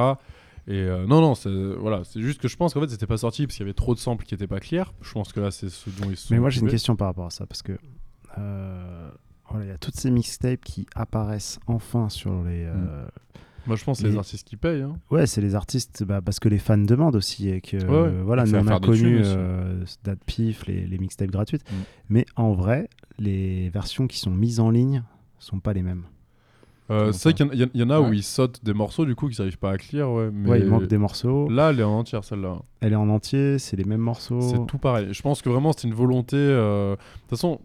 Et 0.68 0.80
euh, 0.80 1.06
non, 1.06 1.20
non, 1.20 1.34
c'est 1.36 1.48
voilà, 1.78 2.02
c'est 2.04 2.20
juste 2.20 2.40
que 2.40 2.48
je 2.48 2.56
pense 2.56 2.74
qu'en 2.74 2.80
fait, 2.80 2.88
c'était 2.88 3.06
pas 3.06 3.18
sorti 3.18 3.46
parce 3.46 3.56
qu'il 3.56 3.64
y 3.64 3.68
avait 3.68 3.74
trop 3.74 3.94
de 3.94 4.00
samples 4.00 4.24
qui 4.24 4.34
étaient 4.34 4.48
pas 4.48 4.58
clairs. 4.60 4.92
Je 5.00 5.12
pense 5.12 5.32
que 5.32 5.38
là, 5.40 5.50
c'est 5.52 5.68
ce 5.68 5.90
dont 5.90 6.10
ils 6.10 6.16
sont. 6.16 6.34
Mais 6.34 6.40
moi 6.40 6.50
j'ai 6.50 6.60
une 6.60 6.68
question 6.68 6.96
par 6.96 7.06
rapport 7.08 7.26
à 7.26 7.30
ça 7.30 7.46
parce 7.46 7.62
que 7.62 7.78
euh, 8.38 9.10
voilà, 9.48 9.64
il 9.64 9.68
y 9.68 9.72
a 9.72 9.78
toutes 9.78 9.94
ces 9.96 10.10
mixtapes 10.10 10.64
qui 10.64 10.86
apparaissent 10.94 11.58
enfin 11.68 12.08
sur 12.08 12.42
les. 12.42 12.64
euh, 12.64 13.06
Moi, 13.66 13.76
je 13.76 13.84
pense 13.84 13.98
que 13.98 14.06
c'est 14.06 14.10
les 14.10 14.18
artistes 14.18 14.46
qui 14.46 14.56
payent. 14.56 14.82
hein. 14.82 14.98
Ouais, 15.10 15.26
c'est 15.26 15.40
les 15.40 15.54
artistes 15.54 16.02
bah, 16.04 16.20
parce 16.20 16.40
que 16.40 16.48
les 16.48 16.58
fans 16.58 16.76
demandent 16.78 17.16
aussi 17.16 17.48
et 17.48 17.60
que 17.60 17.76
Ouais, 17.76 18.22
voilà, 18.24 18.44
nous 18.44 18.54
on 18.56 18.66
a 18.66 18.80
connu 18.80 19.22
Date 20.04 20.18
Pif, 20.26 20.66
les, 20.66 20.84
les 20.86 20.98
mixtapes 20.98 21.30
gratuites, 21.30 21.62
Mm. 21.70 21.74
mais 22.08 22.26
en 22.34 22.52
vrai, 22.54 22.88
les 23.18 23.70
versions 23.70 24.06
qui 24.08 24.18
sont 24.18 24.32
mises 24.32 24.58
en 24.60 24.70
ligne 24.70 25.04
sont 25.38 25.60
pas 25.60 25.72
les 25.72 25.82
mêmes. 25.82 26.04
Euh, 26.90 27.10
c'est 27.12 27.30
vrai 27.30 27.34
qu'il 27.34 27.46
y 27.60 27.64
en- 27.82 27.88
y, 27.88 27.92
a 27.92 28.00
où 28.00 28.12
ils 28.12 28.22
sautent 28.22 28.64
des 28.64 28.72
morceaux 28.74 29.04
du 29.04 29.14
coup 29.16 29.28
qu'ils 29.28 29.38
n'arrivent 29.40 29.58
pas 29.58 29.72
à 29.72 29.76
clear. 29.78 30.10
Ouais, 30.10 30.30
mais 30.32 30.48
Ouais, 30.50 30.60
il 30.60 30.66
manque 30.66 30.86
des 30.86 30.98
morceaux. 30.98 31.48
Là, 31.48 31.70
elle 31.70 31.80
est 31.80 31.84
en 31.84 31.98
entière 31.98 32.22
celle-là. 32.22 32.58
Elle 32.80 32.92
est 32.92 32.96
en 32.96 33.08
entier, 33.08 33.58
c'est 33.58 33.76
les 33.76 33.84
mêmes 33.84 34.00
morceaux. 34.00 34.40
C'est 34.40 34.66
tout 34.66 34.78
pareil. 34.78 35.08
Je 35.12 35.20
pense 35.22 35.42
que 35.42 35.48
vraiment 35.48 35.72
c'était 35.72 35.88
une 35.88 35.94
volonté. 35.94 36.36
euh, 36.36 36.92
De 36.92 36.96
toute 37.22 37.30
façon, 37.30 37.60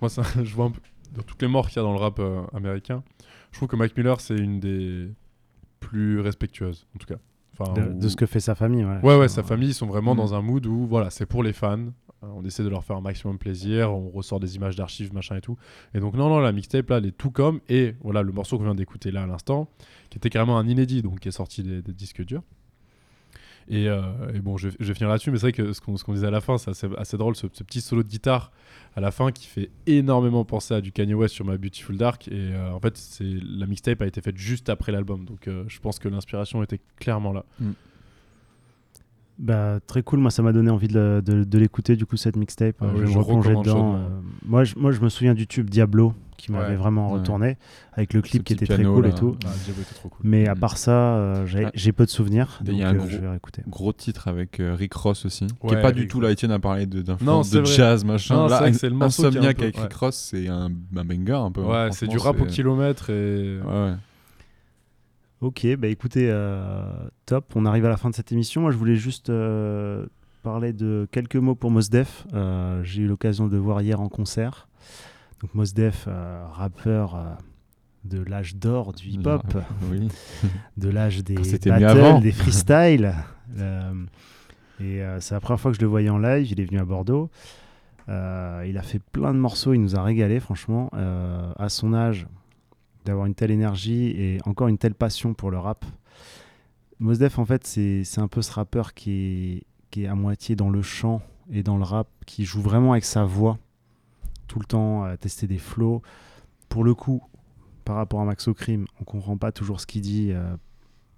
moi 0.00 0.08
ça, 0.08 0.22
je 0.42 0.54
vois 0.54 0.66
un 0.66 0.70
peu 0.70 0.80
dans 1.14 1.22
toutes 1.22 1.42
les 1.42 1.48
morts 1.48 1.68
qu'il 1.68 1.76
y 1.76 1.80
a 1.80 1.82
dans 1.82 1.92
le 1.92 1.98
rap 1.98 2.18
euh, 2.20 2.40
américain. 2.54 3.02
Je 3.50 3.58
trouve 3.58 3.68
que 3.68 3.76
Mac 3.76 3.94
Miller 3.96 4.18
c'est 4.20 4.36
une 4.38 4.60
des 4.60 5.08
plus 5.80 6.20
respectueuses 6.20 6.86
en 6.94 6.98
tout 6.98 7.06
cas. 7.06 7.20
Enfin, 7.58 7.74
de, 7.74 7.82
où- 7.82 7.98
de 8.00 8.08
ce 8.08 8.16
que 8.16 8.24
fait 8.24 8.40
sa 8.40 8.54
famille. 8.54 8.82
Ouais, 8.82 8.98
Ouais, 9.02 9.18
ouais, 9.18 9.28
sa 9.28 9.42
famille, 9.42 9.68
ils 9.68 9.74
sont 9.74 9.86
vraiment 9.86 10.14
dans 10.14 10.32
un 10.32 10.40
mood 10.40 10.64
où, 10.64 10.86
voilà, 10.86 11.10
c'est 11.10 11.26
pour 11.26 11.42
les 11.42 11.52
fans. 11.52 11.84
Euh, 12.22 12.26
on 12.34 12.44
essaie 12.44 12.62
de 12.62 12.68
leur 12.68 12.84
faire 12.84 12.96
un 12.96 13.00
maximum 13.00 13.38
plaisir. 13.38 13.92
On 13.92 14.10
ressort 14.10 14.40
des 14.40 14.56
images 14.56 14.76
d'archives, 14.76 15.12
machin 15.12 15.36
et 15.36 15.40
tout. 15.40 15.56
Et 15.94 16.00
donc, 16.00 16.14
non, 16.14 16.28
non, 16.28 16.38
la 16.40 16.52
mixtape, 16.52 16.88
là, 16.90 16.98
elle 16.98 17.06
est 17.06 17.16
tout 17.16 17.30
comme. 17.30 17.60
Et 17.68 17.94
voilà, 18.02 18.22
le 18.22 18.32
morceau 18.32 18.58
qu'on 18.58 18.64
vient 18.64 18.74
d'écouter 18.74 19.10
là 19.10 19.22
à 19.22 19.26
l'instant, 19.26 19.68
qui 20.10 20.18
était 20.18 20.30
carrément 20.30 20.58
un 20.58 20.68
inédit, 20.68 21.02
donc 21.02 21.20
qui 21.20 21.28
est 21.28 21.32
sorti 21.32 21.62
des, 21.62 21.82
disques 21.82 22.24
durs. 22.24 22.42
Et, 23.68 23.88
euh, 23.88 24.02
bon, 24.42 24.56
je, 24.56 24.68
vais 24.68 24.94
finir 24.94 25.08
là-dessus, 25.08 25.30
mais 25.30 25.38
c'est 25.38 25.46
vrai 25.46 25.52
que 25.52 25.72
ce 25.72 25.80
qu'on 25.80 26.12
disait 26.12 26.26
à 26.26 26.32
la 26.32 26.40
fin, 26.40 26.58
c'est 26.58 26.70
assez, 26.96 27.16
drôle, 27.16 27.36
ce, 27.36 27.46
petit 27.46 27.80
solo 27.80 28.02
de 28.02 28.08
guitare 28.08 28.50
à 28.96 29.00
la 29.00 29.12
fin 29.12 29.30
qui 29.30 29.46
fait 29.46 29.70
énormément 29.86 30.44
penser 30.44 30.74
à 30.74 30.80
du 30.80 30.90
Kanye 30.90 31.14
West 31.14 31.34
sur 31.34 31.44
ma 31.44 31.56
Beautiful 31.56 31.96
Dark. 31.96 32.26
Et 32.28 32.32
euh, 32.52 32.72
en 32.72 32.80
fait, 32.80 33.00
la 33.20 33.66
mixtape 33.66 34.02
a 34.02 34.06
été 34.06 34.20
faite 34.20 34.36
juste 34.36 34.68
après 34.68 34.90
l'album, 34.90 35.24
donc 35.24 35.48
je 35.48 35.78
pense 35.78 35.98
que 35.98 36.08
l'inspiration 36.08 36.62
était 36.62 36.80
clairement 36.96 37.32
là. 37.32 37.44
Bah, 39.38 39.80
très 39.86 40.02
cool, 40.02 40.20
moi 40.20 40.30
ça 40.30 40.42
m'a 40.42 40.52
donné 40.52 40.70
envie 40.70 40.88
de, 40.88 41.22
de- 41.24 41.42
de 41.44 41.58
l'écouter 41.58 41.96
du 41.96 42.06
coup 42.06 42.16
cette 42.16 42.36
mixtape. 42.36 42.76
Ah 42.80 42.84
Euh, 42.84 42.90
je 42.96 43.00
vais 43.02 43.06
je 43.12 43.14
me 43.18 43.22
replonger 43.22 43.48
recommande 43.54 43.64
dedans. 43.64 43.94
euh, 43.96 44.08
moi, 44.46 44.62
je, 44.64 44.74
moi 44.78 44.92
je 44.92 45.00
me 45.00 45.08
souviens 45.08 45.34
du 45.34 45.46
tube 45.46 45.68
Diablo 45.70 46.12
qui 46.36 46.52
m'avait 46.52 46.70
Ouais. 46.70 46.74
vraiment 46.76 47.08
Ouais. 47.12 47.18
retourné 47.18 47.56
avec 47.92 48.14
le 48.14 48.20
clip 48.22 48.42
Ce 48.42 48.44
qui 48.44 48.52
était 48.52 48.66
très 48.66 48.82
cool 48.84 49.04
là. 49.04 49.08
et 49.10 49.14
tout. 49.14 49.36
Ah, 49.44 49.48
Diablo 49.64 49.82
était 49.82 49.94
trop 49.94 50.08
cool. 50.10 50.20
Mais 50.24 50.46
à 50.48 50.54
Mm. 50.54 50.58
part 50.58 50.76
ça, 50.76 50.90
euh, 51.16 51.46
j'ai 51.46 51.64
Ah. 51.90 51.92
peu 51.96 52.04
de 52.04 52.10
souvenirs. 52.10 52.60
Il 52.66 52.76
y 52.76 52.82
a 52.82 52.88
un 52.90 52.94
gros, 52.94 53.08
je 53.08 53.16
vais 53.18 53.28
réécouter. 53.28 53.62
gros 53.68 53.92
titre 53.92 54.28
avec 54.28 54.60
euh, 54.60 54.74
Rick 54.74 54.94
Ross 54.94 55.24
aussi, 55.24 55.46
qui 55.46 55.54
Ouais, 55.66 55.78
est 55.78 55.82
pas 55.82 55.92
du 55.92 56.06
tout 56.08 56.20
là. 56.20 56.30
Étienne 56.30 56.50
a 56.52 56.58
parlé 56.58 56.86
de- 56.86 57.02
Non, 57.24 57.40
de 57.42 57.64
jazz, 57.64 58.04
machin. 58.04 58.34
Non, 58.34 58.46
là, 58.48 58.70
c'est 58.72 58.88
qui 58.90 58.94
Insomniac 59.02 59.56
peu- 59.56 59.62
avec. 59.64 59.76
Rick 59.76 59.92
Ross, 59.94 60.16
c'est 60.30 60.48
un, 60.48 60.66
un 60.96 61.04
banger 61.04 61.32
un 61.32 61.50
peu. 61.50 61.62
hein, 61.62 61.86
Ouais, 61.86 61.92
c'est 61.92 62.06
du 62.06 62.18
rap 62.18 62.40
au 62.40 62.44
kilomètre 62.44 63.10
et. 63.10 63.58
Ok, 65.42 65.66
bah 65.76 65.88
écoutez, 65.88 66.28
euh, 66.30 66.84
top. 67.26 67.56
On 67.56 67.66
arrive 67.66 67.84
à 67.84 67.88
la 67.88 67.96
fin 67.96 68.08
de 68.08 68.14
cette 68.14 68.30
émission. 68.30 68.60
Moi, 68.60 68.70
je 68.70 68.76
voulais 68.76 68.94
juste 68.94 69.28
euh, 69.28 70.06
parler 70.44 70.72
de 70.72 71.08
quelques 71.10 71.34
mots 71.34 71.56
pour 71.56 71.72
Mos 71.72 71.88
Def. 71.90 72.28
Euh, 72.32 72.80
J'ai 72.84 73.02
eu 73.02 73.06
l'occasion 73.08 73.48
de 73.48 73.52
le 73.52 73.58
voir 73.58 73.82
hier 73.82 74.00
en 74.00 74.08
concert. 74.08 74.68
Donc 75.40 75.52
Mos 75.54 75.74
Def, 75.74 76.04
euh, 76.06 76.46
rappeur 76.52 77.18
de 78.04 78.22
l'âge 78.22 78.54
d'or 78.54 78.92
du 78.92 79.08
hip-hop, 79.08 79.42
Ah, 79.56 79.64
oui. 79.90 80.06
de 80.76 80.88
l'âge 80.88 81.24
des 81.24 81.34
battles, 81.34 82.22
des 82.22 82.30
freestyles. 82.30 83.12
Et 84.80 85.02
c'est 85.18 85.34
la 85.34 85.40
première 85.40 85.58
fois 85.60 85.72
que 85.72 85.76
je 85.76 85.82
le 85.82 85.88
voyais 85.88 86.08
en 86.08 86.18
live. 86.18 86.52
Il 86.52 86.60
est 86.60 86.64
venu 86.64 86.78
à 86.78 86.84
Bordeaux. 86.84 87.30
Il 88.06 88.12
a 88.78 88.82
fait 88.82 89.00
plein 89.00 89.34
de 89.34 89.40
morceaux. 89.40 89.74
Il 89.74 89.80
nous 89.80 89.96
a 89.96 90.04
régalé, 90.04 90.38
franchement. 90.38 90.88
À 91.58 91.68
son 91.68 91.94
âge, 91.94 92.28
d'avoir 93.04 93.26
une 93.26 93.34
telle 93.34 93.50
énergie 93.50 94.08
et 94.08 94.38
encore 94.44 94.68
une 94.68 94.78
telle 94.78 94.94
passion 94.94 95.34
pour 95.34 95.50
le 95.50 95.58
rap. 95.58 95.84
Mos 96.98 97.14
Def, 97.14 97.38
en 97.38 97.44
fait, 97.44 97.66
c'est 97.66 98.18
un 98.18 98.28
peu 98.28 98.42
ce 98.42 98.52
rappeur 98.52 98.94
qui 98.94 99.10
est, 99.10 99.62
qui 99.90 100.04
est 100.04 100.06
à 100.06 100.14
moitié 100.14 100.54
dans 100.54 100.70
le 100.70 100.82
chant 100.82 101.20
et 101.50 101.62
dans 101.62 101.76
le 101.76 101.82
rap, 101.82 102.08
qui 102.26 102.44
joue 102.44 102.60
vraiment 102.60 102.92
avec 102.92 103.04
sa 103.04 103.24
voix 103.24 103.58
tout 104.46 104.58
le 104.58 104.66
temps, 104.66 105.04
à 105.04 105.16
tester 105.16 105.46
des 105.46 105.58
flows. 105.58 106.02
Pour 106.68 106.84
le 106.84 106.94
coup, 106.94 107.22
par 107.84 107.96
rapport 107.96 108.20
à 108.20 108.24
Max 108.24 108.48
Crime, 108.54 108.86
on 109.00 109.04
comprend 109.04 109.36
pas 109.36 109.50
toujours 109.50 109.80
ce 109.80 109.86
qu'il 109.86 110.02
dit 110.02 110.30
euh, 110.30 110.54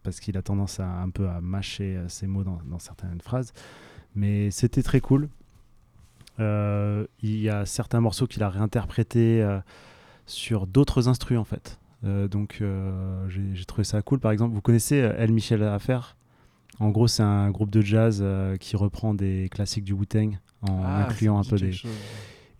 parce 0.04 0.20
qu'il 0.20 0.36
a 0.36 0.42
tendance 0.42 0.78
à 0.78 0.88
un 0.88 1.10
peu 1.10 1.28
à 1.28 1.40
mâcher 1.40 1.96
euh, 1.96 2.08
ses 2.08 2.26
mots 2.26 2.44
dans, 2.44 2.60
dans 2.66 2.78
certaines 2.78 3.20
phrases. 3.20 3.52
Mais 4.14 4.50
c'était 4.50 4.82
très 4.82 5.00
cool. 5.00 5.28
Euh, 6.40 7.06
il 7.22 7.40
y 7.40 7.48
a 7.48 7.66
certains 7.66 8.00
morceaux 8.00 8.26
qu'il 8.26 8.42
a 8.42 8.48
réinterprétés 8.48 9.44
sur 10.26 10.66
d'autres 10.66 11.08
instrus 11.08 11.38
en 11.38 11.44
fait. 11.44 11.78
Euh, 12.04 12.28
donc 12.28 12.58
euh, 12.60 13.26
j'ai 13.28 13.64
trouvé 13.64 13.84
ça 13.84 14.02
cool. 14.02 14.20
Par 14.20 14.30
exemple, 14.32 14.54
vous 14.54 14.60
connaissez 14.60 15.00
euh, 15.00 15.14
El 15.16 15.32
Michel 15.32 15.62
Affaire 15.62 16.16
En 16.80 16.90
gros, 16.90 17.08
c'est 17.08 17.22
un 17.22 17.50
groupe 17.50 17.70
de 17.70 17.80
jazz 17.80 18.20
euh, 18.22 18.56
qui 18.56 18.76
reprend 18.76 19.14
des 19.14 19.48
classiques 19.50 19.84
du 19.84 19.92
Wu-Tang 19.94 20.38
en 20.68 20.82
Ah, 20.84 21.06
incluant 21.08 21.38
un 21.38 21.44
peu 21.44 21.56
des. 21.56 21.72
chose. 21.72 21.90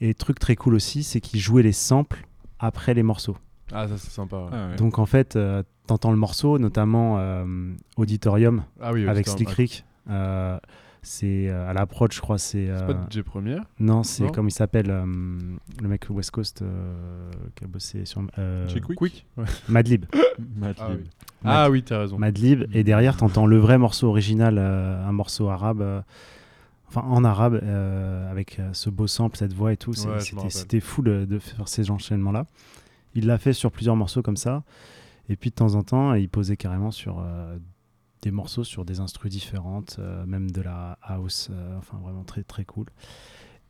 Et 0.01 0.15
truc 0.15 0.39
très 0.39 0.57
cool 0.57 0.75
aussi, 0.75 1.03
c'est 1.03 1.21
qu'il 1.21 1.41
jouait 1.41 1.63
les 1.63 1.73
samples 1.73 2.27
après 2.59 2.95
les 2.95 3.03
morceaux. 3.03 3.37
Ah, 3.73 3.87
ça 3.89 3.97
c'est 3.99 4.11
sympa. 4.11 4.37
ouais. 4.37 4.51
Ah 4.53 4.69
ouais. 4.71 4.77
Donc 4.77 4.99
en 4.99 5.07
fait, 5.07 5.37
euh, 5.37 5.63
t'entends 5.87 6.11
le 6.11 6.17
morceau, 6.19 6.59
notamment 6.59 7.17
euh, 7.19 7.45
Auditorium 7.97 8.65
Ah 8.81 8.93
oui, 8.93 9.07
avec 9.09 9.27
Slick. 9.29 9.49
Rick. 9.51 9.85
C'est 11.05 11.49
euh, 11.49 11.69
à 11.69 11.73
l'approche, 11.73 12.17
je 12.17 12.21
crois. 12.21 12.39
C'est 12.39 12.67
C'est 12.67 12.71
euh, 12.71 12.93
pas 12.95 13.07
DJ 13.11 13.21
Première 13.23 13.63
non, 13.79 14.03
c'est 14.03 14.31
comme 14.33 14.49
il 14.49 14.53
s'appelle 14.53 14.91
euh, 14.91 15.05
le 15.83 15.89
mec 15.89 16.07
West 16.11 16.31
Coast 16.33 16.63
euh, 16.63 17.31
qui 17.55 17.65
a 17.65 17.67
bossé 17.67 18.05
sur 18.05 18.23
euh, 18.39 18.67
Chez 18.69 18.81
Quick. 18.81 18.97
Quick 18.99 19.27
ouais. 19.37 19.45
Madlib. 19.69 20.07
Madlib. 20.57 20.77
Ah 20.81 20.91
oui. 20.91 21.11
Ah 21.45 21.71
oui, 21.71 21.83
t'as 21.83 21.99
raison. 21.99 22.19
Madlib. 22.19 22.65
Et 22.75 22.83
derrière, 22.85 23.17
t'entends 23.17 23.47
le 23.47 23.59
vrai 23.59 23.79
morceau 23.79 24.09
original, 24.09 24.57
euh, 24.59 25.07
un 25.07 25.13
morceau 25.13 25.49
arabe. 25.49 25.81
euh, 25.83 26.01
Enfin, 26.89 27.09
en 27.09 27.25
arabe, 27.25 27.59
euh, 27.61 28.31
avec 28.31 28.61
euh, 28.61 28.69
ce 28.73 28.89
beau 28.89 29.09
sample, 29.09 29.37
cette 29.37 29.53
voix 29.53 29.73
et 29.73 29.77
tout, 29.77 29.91
Ouais, 30.07 30.21
c'était 30.49 30.79
fou 30.79 31.03
de, 31.03 31.25
de 31.25 31.39
faire 31.41 31.67
ces 31.67 31.91
enchaînements-là. 31.91 32.47
Il 33.17 33.27
l'a 33.27 33.37
fait 33.37 33.53
sur 33.53 33.73
plusieurs 33.73 33.97
morceaux 33.97 34.23
comme 34.23 34.37
ça. 34.37 34.63
Et 35.29 35.35
puis 35.35 35.51
de 35.51 35.57
temps 35.57 35.75
en 35.75 35.83
temps, 35.83 36.15
il 36.15 36.29
posait 36.29 36.57
carrément 36.57 36.93
sur 36.93 37.19
euh, 37.19 37.57
des 38.25 38.31
morceaux 38.31 38.65
sur 38.65 38.87
des 38.87 39.01
instrus 39.01 39.31
différentes, 39.31 39.97
euh, 39.99 40.25
même 40.25 40.51
de 40.51 40.63
la 40.63 40.99
house. 41.03 41.49
euh, 41.51 41.79
enfin, 41.79 41.99
vraiment 42.03 42.25
très 42.25 42.43
très 42.43 42.65
cool. 42.65 42.87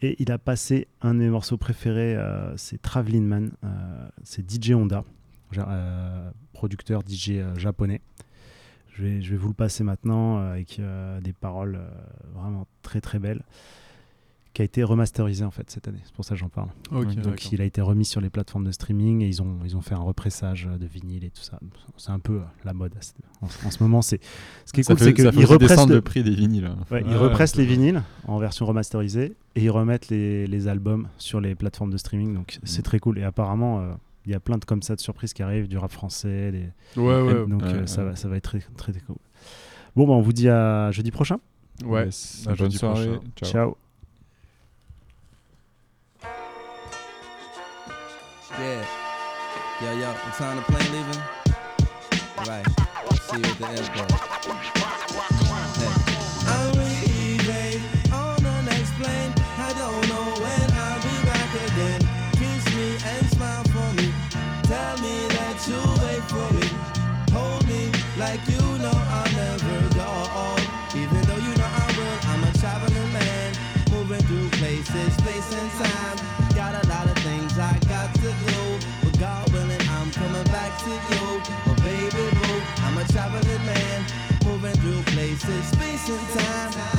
Et 0.00 0.14
il 0.20 0.30
a 0.30 0.38
passé 0.38 0.86
un 1.02 1.14
de 1.14 1.18
mes 1.18 1.28
morceaux 1.28 1.56
préférés, 1.56 2.14
euh, 2.14 2.56
c'est 2.56 2.80
Traveling 2.80 3.24
Man. 3.24 3.50
c'est 4.22 4.48
DJ 4.48 4.72
Honda, 4.72 5.04
producteur 6.52 7.02
DJ 7.06 7.40
japonais. 7.56 8.00
Je 8.92 9.02
vais, 9.02 9.22
je 9.22 9.30
vais 9.32 9.36
vous 9.36 9.48
le 9.48 9.54
passer 9.54 9.82
maintenant 9.82 10.38
avec 10.38 10.80
des 11.22 11.32
paroles 11.32 11.80
vraiment 12.32 12.66
très 12.82 13.00
très 13.00 13.18
belles, 13.18 13.42
qui 14.54 14.62
a 14.62 14.64
été 14.64 14.82
remasterisé 14.84 15.44
en 15.44 15.50
fait 15.50 15.68
cette 15.70 15.88
année. 15.88 15.98
C'est 16.04 16.14
pour 16.14 16.24
ça 16.24 16.34
que 16.36 16.40
j'en 16.40 16.48
parle. 16.48 16.68
Donc 16.90 17.52
il 17.52 17.60
a 17.60 17.64
été 17.64 17.80
remis 17.80 18.04
sur 18.06 18.20
les 18.20 18.30
plateformes 18.30 18.64
de 18.64 18.70
streaming 18.70 19.20
et 19.20 19.26
ils 19.26 19.42
ont, 19.42 19.58
ils 19.64 19.76
ont 19.76 19.80
fait 19.82 19.94
un 19.96 19.98
repressage 20.00 20.68
de 20.80 20.86
vinyle 20.86 21.24
et 21.24 21.30
tout 21.30 21.42
ça. 21.42 21.58
C'est 21.96 22.12
un 22.12 22.20
peu 22.20 22.34
euh, 22.36 22.40
la 22.64 22.72
mode 22.72 22.92
à 22.94 23.44
en, 23.44 23.48
en 23.66 23.70
ce 23.70 23.82
moment. 23.82 24.00
C'est 24.00 24.20
ce 24.64 24.72
qui 24.72 24.80
est 24.80 24.84
Ça 24.84 24.94
cool, 24.94 25.04
c'est 25.04 25.12
qu'ils 25.12 25.26
repressent 25.44 25.88
le, 25.88 25.96
le 25.96 26.00
prix 26.00 26.22
des 26.22 26.34
vinyles. 26.34 26.70
Ouais, 26.90 27.02
ils 27.04 27.08
Ouais, 27.08 27.16
repressent 27.16 27.56
les 27.56 27.66
vinyles 27.66 28.02
en 28.28 28.38
version 28.38 28.64
remasterisée 28.64 29.34
et 29.56 29.64
ils 29.64 29.70
remettent 29.70 30.08
les, 30.08 30.46
les 30.46 30.68
albums 30.68 31.08
sur 31.18 31.40
les 31.40 31.54
plateformes 31.56 31.90
de 31.90 31.96
streaming. 31.98 32.32
Donc 32.34 32.58
c'est 32.62 32.82
très 32.82 33.00
cool. 33.00 33.18
Et 33.18 33.24
apparemment, 33.24 33.80
euh, 33.80 33.92
il 34.24 34.30
y 34.30 34.34
a 34.36 34.40
plein 34.40 34.56
de 34.56 34.64
comme 34.64 34.82
ça 34.82 34.94
de 34.94 35.00
surprises 35.00 35.32
qui 35.34 35.42
arrivent, 35.42 35.66
du 35.66 35.78
rap 35.78 35.90
français. 35.90 36.52
des- 36.52 36.70
Ouais, 37.00 37.20
ouais. 37.22 37.46
donc 37.48 37.60
ouais, 37.62 37.68
euh, 37.74 37.86
ça, 37.86 38.04
va, 38.04 38.14
ça 38.16 38.28
va 38.28 38.36
être 38.36 38.44
très, 38.44 38.60
très, 38.76 38.92
très 38.92 39.00
cool. 39.02 39.16
Bon, 39.96 40.06
bah, 40.06 40.12
on 40.14 40.20
vous 40.22 40.32
dit 40.32 40.48
à 40.48 40.92
jeudi 40.92 41.10
prochain. 41.10 41.38
Ouais. 41.84 42.04
Yes. 42.04 42.44
À 42.46 42.50
Bonne 42.50 42.56
jeudi 42.58 42.76
soirée. 42.78 43.06
prochain. 43.06 43.20
Ciao. 43.42 43.50
Ciao. 43.50 43.76
Yeah. 48.56 48.86
Yo, 49.82 49.92
yo, 49.98 50.12
what 50.12 50.34
time 50.34 50.56
to 50.56 50.62
plane 50.70 50.92
leaving? 50.92 51.22
Right. 52.46 52.64
See 53.20 53.38
you 53.38 53.44
at 53.44 53.58
the 53.58 53.66
airport. 53.66 54.93
Space 85.44 86.08
and 86.08 86.28
time. 86.30 86.93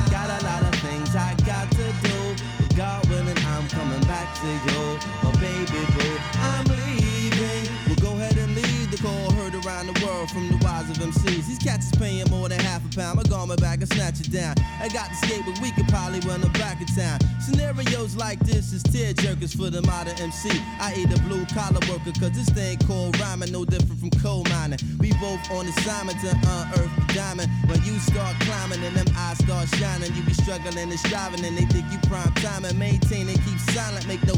These 11.26 11.58
cats 11.58 11.86
is 11.86 11.98
paying 11.98 12.28
more 12.30 12.48
than 12.48 12.60
half 12.60 12.84
a 12.84 12.96
pound. 12.96 13.16
My 13.16 13.22
garment 13.24 13.60
back 13.60 13.80
and 13.80 13.88
snatch 13.88 14.20
it 14.20 14.30
down. 14.30 14.54
I 14.80 14.88
got 14.88 15.10
the 15.10 15.26
skate, 15.26 15.42
but 15.44 15.60
we 15.60 15.72
could 15.72 15.88
probably 15.88 16.20
run 16.20 16.40
them 16.40 16.52
back 16.52 16.80
in 16.80 16.86
town. 16.86 17.18
Scenarios 17.40 18.14
like 18.16 18.38
this 18.40 18.72
is 18.72 18.82
tear 18.82 19.12
jerkers 19.12 19.56
for 19.56 19.70
the 19.70 19.82
modern 19.82 20.16
MC. 20.20 20.50
I 20.80 20.94
eat 20.96 21.12
a 21.12 21.20
blue 21.22 21.44
collar 21.46 21.80
worker, 21.90 22.12
cause 22.18 22.32
this 22.32 22.48
thing 22.50 22.78
called 22.86 23.18
rhyming 23.20 23.52
no 23.52 23.64
different 23.64 23.98
from 23.98 24.10
coal 24.22 24.44
mining. 24.50 24.78
We 24.98 25.12
both 25.14 25.42
on 25.50 25.66
assignment 25.66 26.20
to 26.20 26.30
unearth 26.30 26.94
the 26.96 27.14
diamond. 27.14 27.50
When 27.66 27.82
you 27.82 27.98
start 27.98 28.38
climbing 28.40 28.82
and 28.84 28.96
them 28.96 29.06
eyes 29.16 29.38
start 29.38 29.68
shining, 29.76 30.14
you 30.14 30.22
be 30.22 30.32
struggling 30.32 30.78
and 30.78 30.98
striving, 30.98 31.44
and 31.44 31.56
they 31.56 31.66
think 31.66 31.90
you 31.90 31.98
prime 32.08 32.32
time 32.34 32.64
and 32.64 32.78
maintain 32.78 33.28
and 33.28 33.38
keep 33.44 33.58
silent. 33.74 34.06
Make 34.06 34.24
no 34.26 34.34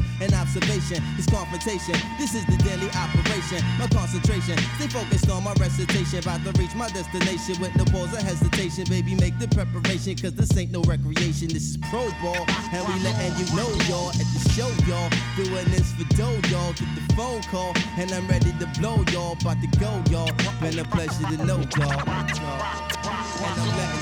observation. 0.59 1.03
Confrontation. 1.31 1.95
This 2.19 2.35
is 2.35 2.45
the 2.47 2.57
daily 2.59 2.89
operation. 2.91 3.63
My 3.79 3.87
concentration. 3.89 4.57
Stay 4.77 4.89
focused 4.89 5.31
on 5.31 5.45
my 5.45 5.53
recitation. 5.55 6.19
About 6.21 6.43
to 6.45 6.53
reach 6.61 6.75
my 6.75 6.89
destination 6.89 7.61
with 7.61 7.75
no 7.77 7.85
pause 7.85 8.13
or 8.15 8.23
hesitation. 8.23 8.85
Baby, 8.89 9.15
make 9.15 9.39
the 9.39 9.47
preparation. 9.49 10.17
Cause 10.17 10.35
this 10.35 10.57
ain't 10.57 10.73
no 10.73 10.83
recreation. 10.83 11.49
This 11.49 11.71
is 11.71 11.77
pro 11.91 12.11
ball. 12.23 12.45
And 12.73 12.87
we 12.89 12.95
letting 13.05 13.37
you 13.39 13.47
know, 13.55 13.69
y'all, 13.89 14.11
at 14.11 14.27
the 14.35 14.41
show, 14.57 14.69
y'all. 14.89 15.11
Doing 15.37 15.69
this 15.71 15.93
for 15.93 16.09
dough, 16.17 16.41
y'all. 16.49 16.73
Get 16.73 16.89
the 16.97 17.15
phone 17.15 17.43
call. 17.43 17.73
And 17.97 18.11
I'm 18.13 18.27
ready 18.27 18.53
to 18.59 18.67
blow, 18.81 19.05
y'all. 19.13 19.37
About 19.41 19.61
to 19.61 19.69
go, 19.79 20.03
y'all. 20.11 20.33
Been 20.61 20.79
a 20.79 20.85
pleasure 20.85 21.29
to 21.29 21.45
know, 21.45 21.61
y'all. 21.77 22.03
And 22.09 23.61
I'm 23.61 23.69
letting 23.77 23.98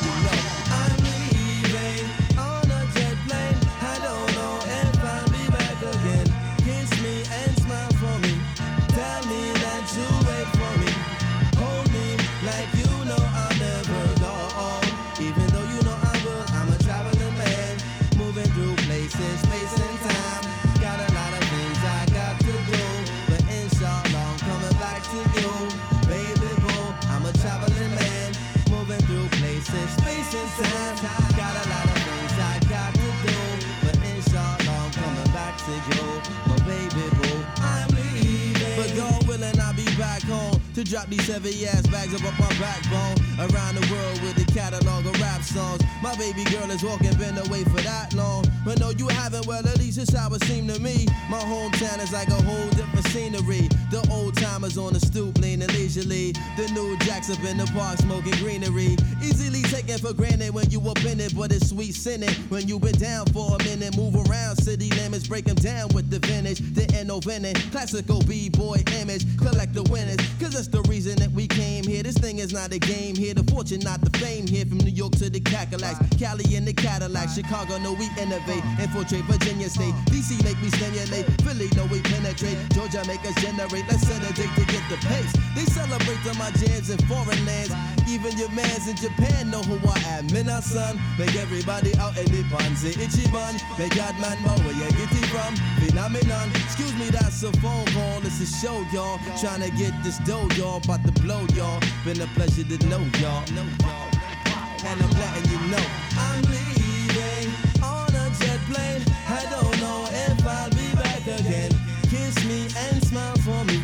to 40.77 40.85
drop 40.85 41.09
these 41.09 41.27
heavy 41.27 41.67
ass 41.67 41.87
bags 41.87 42.13
up 42.13 42.23
up 42.23 42.39
my 42.39 42.53
backbone. 42.61 43.17
Around 43.49 43.77
the 43.77 43.89
world 43.91 44.21
with 44.21 44.36
catalog 44.57 45.05
of 45.05 45.21
rap 45.21 45.43
songs. 45.43 45.83
My 46.03 46.17
baby 46.17 46.43
girl 46.45 46.71
is 46.71 46.83
walking, 46.83 47.13
been 47.19 47.37
away 47.37 47.63
for 47.65 47.83
that 47.83 48.15
long. 48.15 48.47
But 48.65 48.81
no, 48.81 48.89
you 48.89 49.07
haven't, 49.07 49.47
well, 49.47 49.61
at 49.67 49.79
least 49.79 49.99
it's 49.99 50.15
how 50.15 50.33
it 50.33 50.43
seemed 50.45 50.73
to 50.73 50.81
me. 50.81 51.07
My 51.29 51.41
hometown 51.41 52.03
is 52.03 52.11
like 52.11 52.29
a 52.29 52.43
whole 52.43 52.71
different 52.71 53.07
scenery. 53.09 53.69
The 53.91 54.01
old 54.11 54.35
timers 54.35 54.79
on 54.79 54.95
the 54.95 55.01
stoop, 55.01 55.37
leaning 55.39 55.69
leisurely. 55.69 56.33
The 56.57 56.71
new 56.73 56.97
jacks 57.01 57.29
up 57.29 57.45
in 57.45 57.59
the 57.59 57.67
park, 57.67 57.99
smoking 57.99 58.33
greenery. 58.37 58.97
Easily 59.23 59.61
taken 59.63 59.99
for 59.99 60.15
granted 60.15 60.55
when 60.55 60.71
you 60.71 60.81
up 60.89 61.05
in 61.05 61.21
it, 61.21 61.37
but 61.37 61.53
it's 61.53 61.69
sweet 61.69 61.95
sinning. 61.95 62.35
When 62.49 62.67
you 62.67 62.79
been 62.79 62.99
down 62.99 63.27
for 63.27 63.57
a 63.57 63.59
minute, 63.65 63.95
move 63.95 64.15
around 64.27 64.57
city 64.57 64.89
limits, 64.91 65.29
break 65.29 65.45
them 65.45 65.57
down 65.57 65.89
with 65.95 66.09
the 66.09 66.19
vintage. 66.27 66.61
The 66.75 66.87
no 67.07 67.21
winning, 67.25 67.55
classical 67.71 68.21
B-boy 68.23 68.83
image, 69.01 69.25
collect 69.39 69.75
the 69.75 69.83
winners. 69.85 70.17
Cause 70.41 70.55
that's 70.55 70.69
the 70.69 70.83
reason 70.83 71.17
that 71.17 71.31
we 71.31 71.47
came 71.47 71.85
here. 71.85 72.03
This 72.03 72.19
thing 72.19 72.39
is 72.39 72.53
not 72.53 72.73
a 72.73 72.79
game 72.79 73.15
here. 73.15 73.35
The 73.35 73.45
fortune, 73.45 73.81
not 73.81 74.01
the 74.01 74.11
fame 74.19 74.46
here. 74.47 74.65
From 74.67 74.79
New 74.79 74.91
York 74.91 75.13
to 75.17 75.31
the 75.31 75.41
Cadillacs, 75.41 75.99
Cali 76.19 76.55
in 76.55 76.65
the 76.65 76.73
Cadillac, 76.73 77.29
Chicago, 77.31 77.79
no, 77.79 77.93
we 77.93 78.09
innovate. 78.19 78.63
Infiltrate 78.81 79.25
Virginia 79.25 79.69
State, 79.69 79.95
DC 80.11 80.43
make 80.45 80.61
me 80.63 80.71
stimulate. 80.71 81.27
Philly, 81.43 81.69
no, 81.77 81.87
we 81.87 82.01
penetrate. 82.03 82.57
Georgia 82.71 83.03
make 83.07 83.21
us 83.25 83.35
generate. 83.43 83.85
Let's 83.89 84.07
set 84.07 84.23
a 84.23 84.33
date 84.35 84.55
to 84.57 84.65
get 84.67 84.83
the 84.89 84.97
pace. 85.07 85.33
They 85.55 85.65
celebrate 85.71 86.21
on 86.27 86.39
my 86.39 86.51
jams 86.53 86.91
in 86.91 86.99
foreign 87.07 87.45
lands. 87.47 87.73
Even 88.09 88.37
your 88.39 88.51
mans 88.51 88.89
in 88.89 88.97
Japan 88.97 89.51
know 89.51 89.63
who 89.63 89.77
I 89.89 89.99
am. 90.19 90.27
Mina 90.29 90.63
son, 90.63 91.01
make 91.19 91.35
everybody 91.37 91.95
out 91.97 92.17
in 92.17 92.27
the 92.27 92.43
pansy. 92.51 92.91
Itchy 93.01 93.31
bun, 93.31 93.55
make 93.79 93.95
God 93.95 94.15
man 94.21 94.39
know 94.43 94.57
where 94.65 94.75
you 94.75 94.89
get 94.91 95.11
it 95.11 95.27
from. 95.33 95.57
Phenomenon, 95.83 96.51
excuse 96.65 96.95
me, 96.95 97.11
that's 97.11 97.43
a 97.43 97.53
phone 97.59 97.87
call. 97.87 98.21
It's 98.25 98.41
a 98.41 98.47
show, 98.47 98.85
y'all. 98.93 99.19
Trying 99.41 99.63
to 99.63 99.71
get 99.77 99.93
this 100.03 100.19
dough, 100.21 100.49
y'all. 100.57 100.81
About 100.85 101.05
to 101.05 101.13
blow, 101.23 101.47
y'all. 101.55 101.81
Been 102.05 102.21
a 102.21 102.27
pleasure 102.35 102.65
to 102.65 102.87
know 102.87 103.05
y'all. 103.21 104.06
And 104.89 105.03
I'm 105.03 105.11
letting 105.11 105.51
you 105.51 105.61
know 105.73 105.87
I'm 106.17 106.43
leaving 106.55 107.49
on 107.83 108.09
a 108.15 108.27
jet 108.39 108.61
plane. 108.71 109.03
I 109.29 109.43
don't 109.51 109.77
know 109.81 110.07
if 110.11 110.47
I'll 110.47 110.71
be 110.71 110.89
back 110.95 111.23
again. 111.27 111.73
Kiss 112.11 112.35
me 112.45 112.69
and 112.85 113.05
smile 113.05 113.37
for 113.47 113.65
me. 113.65 113.83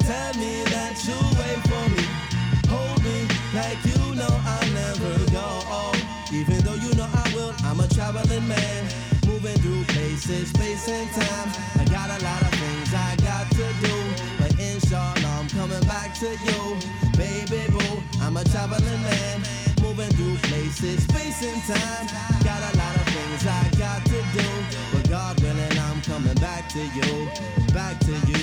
Tell 0.00 0.34
me 0.34 0.62
that 0.74 0.94
you 1.06 1.18
wait 1.40 1.60
for 1.70 1.84
me. 1.94 2.04
Hold 2.68 3.02
me 3.02 3.18
like 3.54 3.80
you 3.84 4.14
know 4.14 4.34
I'll 4.54 4.70
never 4.72 5.32
go. 5.32 5.62
Even 6.32 6.58
though 6.64 6.74
you 6.74 6.94
know 6.94 7.08
I 7.12 7.30
will, 7.34 7.54
I'm 7.62 7.80
a 7.80 7.88
traveling 7.88 8.48
man. 8.48 8.84
Moving 9.26 9.56
through 9.58 9.84
places, 9.84 10.48
space 10.48 10.88
and 10.88 11.10
time. 11.12 11.48
I 11.78 11.84
got 11.84 12.08
a 12.08 12.18
lot 12.24 12.42
of 12.42 12.54
things 12.56 12.88
I 12.94 13.16
got 13.20 13.50
to 13.50 13.66
do. 13.84 13.96
But 14.38 14.58
inshallah, 14.58 15.28
I'm 15.38 15.48
coming 15.48 15.84
back 15.86 16.14
to 16.20 16.30
you. 16.30 16.76
Baby 17.16 17.70
boo, 17.70 18.02
I'm 18.22 18.36
a 18.38 18.44
traveling 18.44 19.02
man 19.02 19.11
basic 20.80 21.00
space 21.00 21.42
and 21.42 21.62
time. 21.64 22.06
Got 22.44 22.74
a 22.74 22.78
lot 22.78 22.96
of 22.96 23.06
things 23.08 23.46
I 23.46 23.70
got 23.78 24.04
to 24.06 24.22
do, 24.32 24.48
but 24.92 25.08
God 25.08 25.40
willing, 25.42 25.78
I'm 25.78 26.00
coming 26.02 26.34
back 26.34 26.68
to 26.70 26.80
you, 26.80 27.28
back 27.74 27.98
to 28.00 28.12
you. 28.30 28.41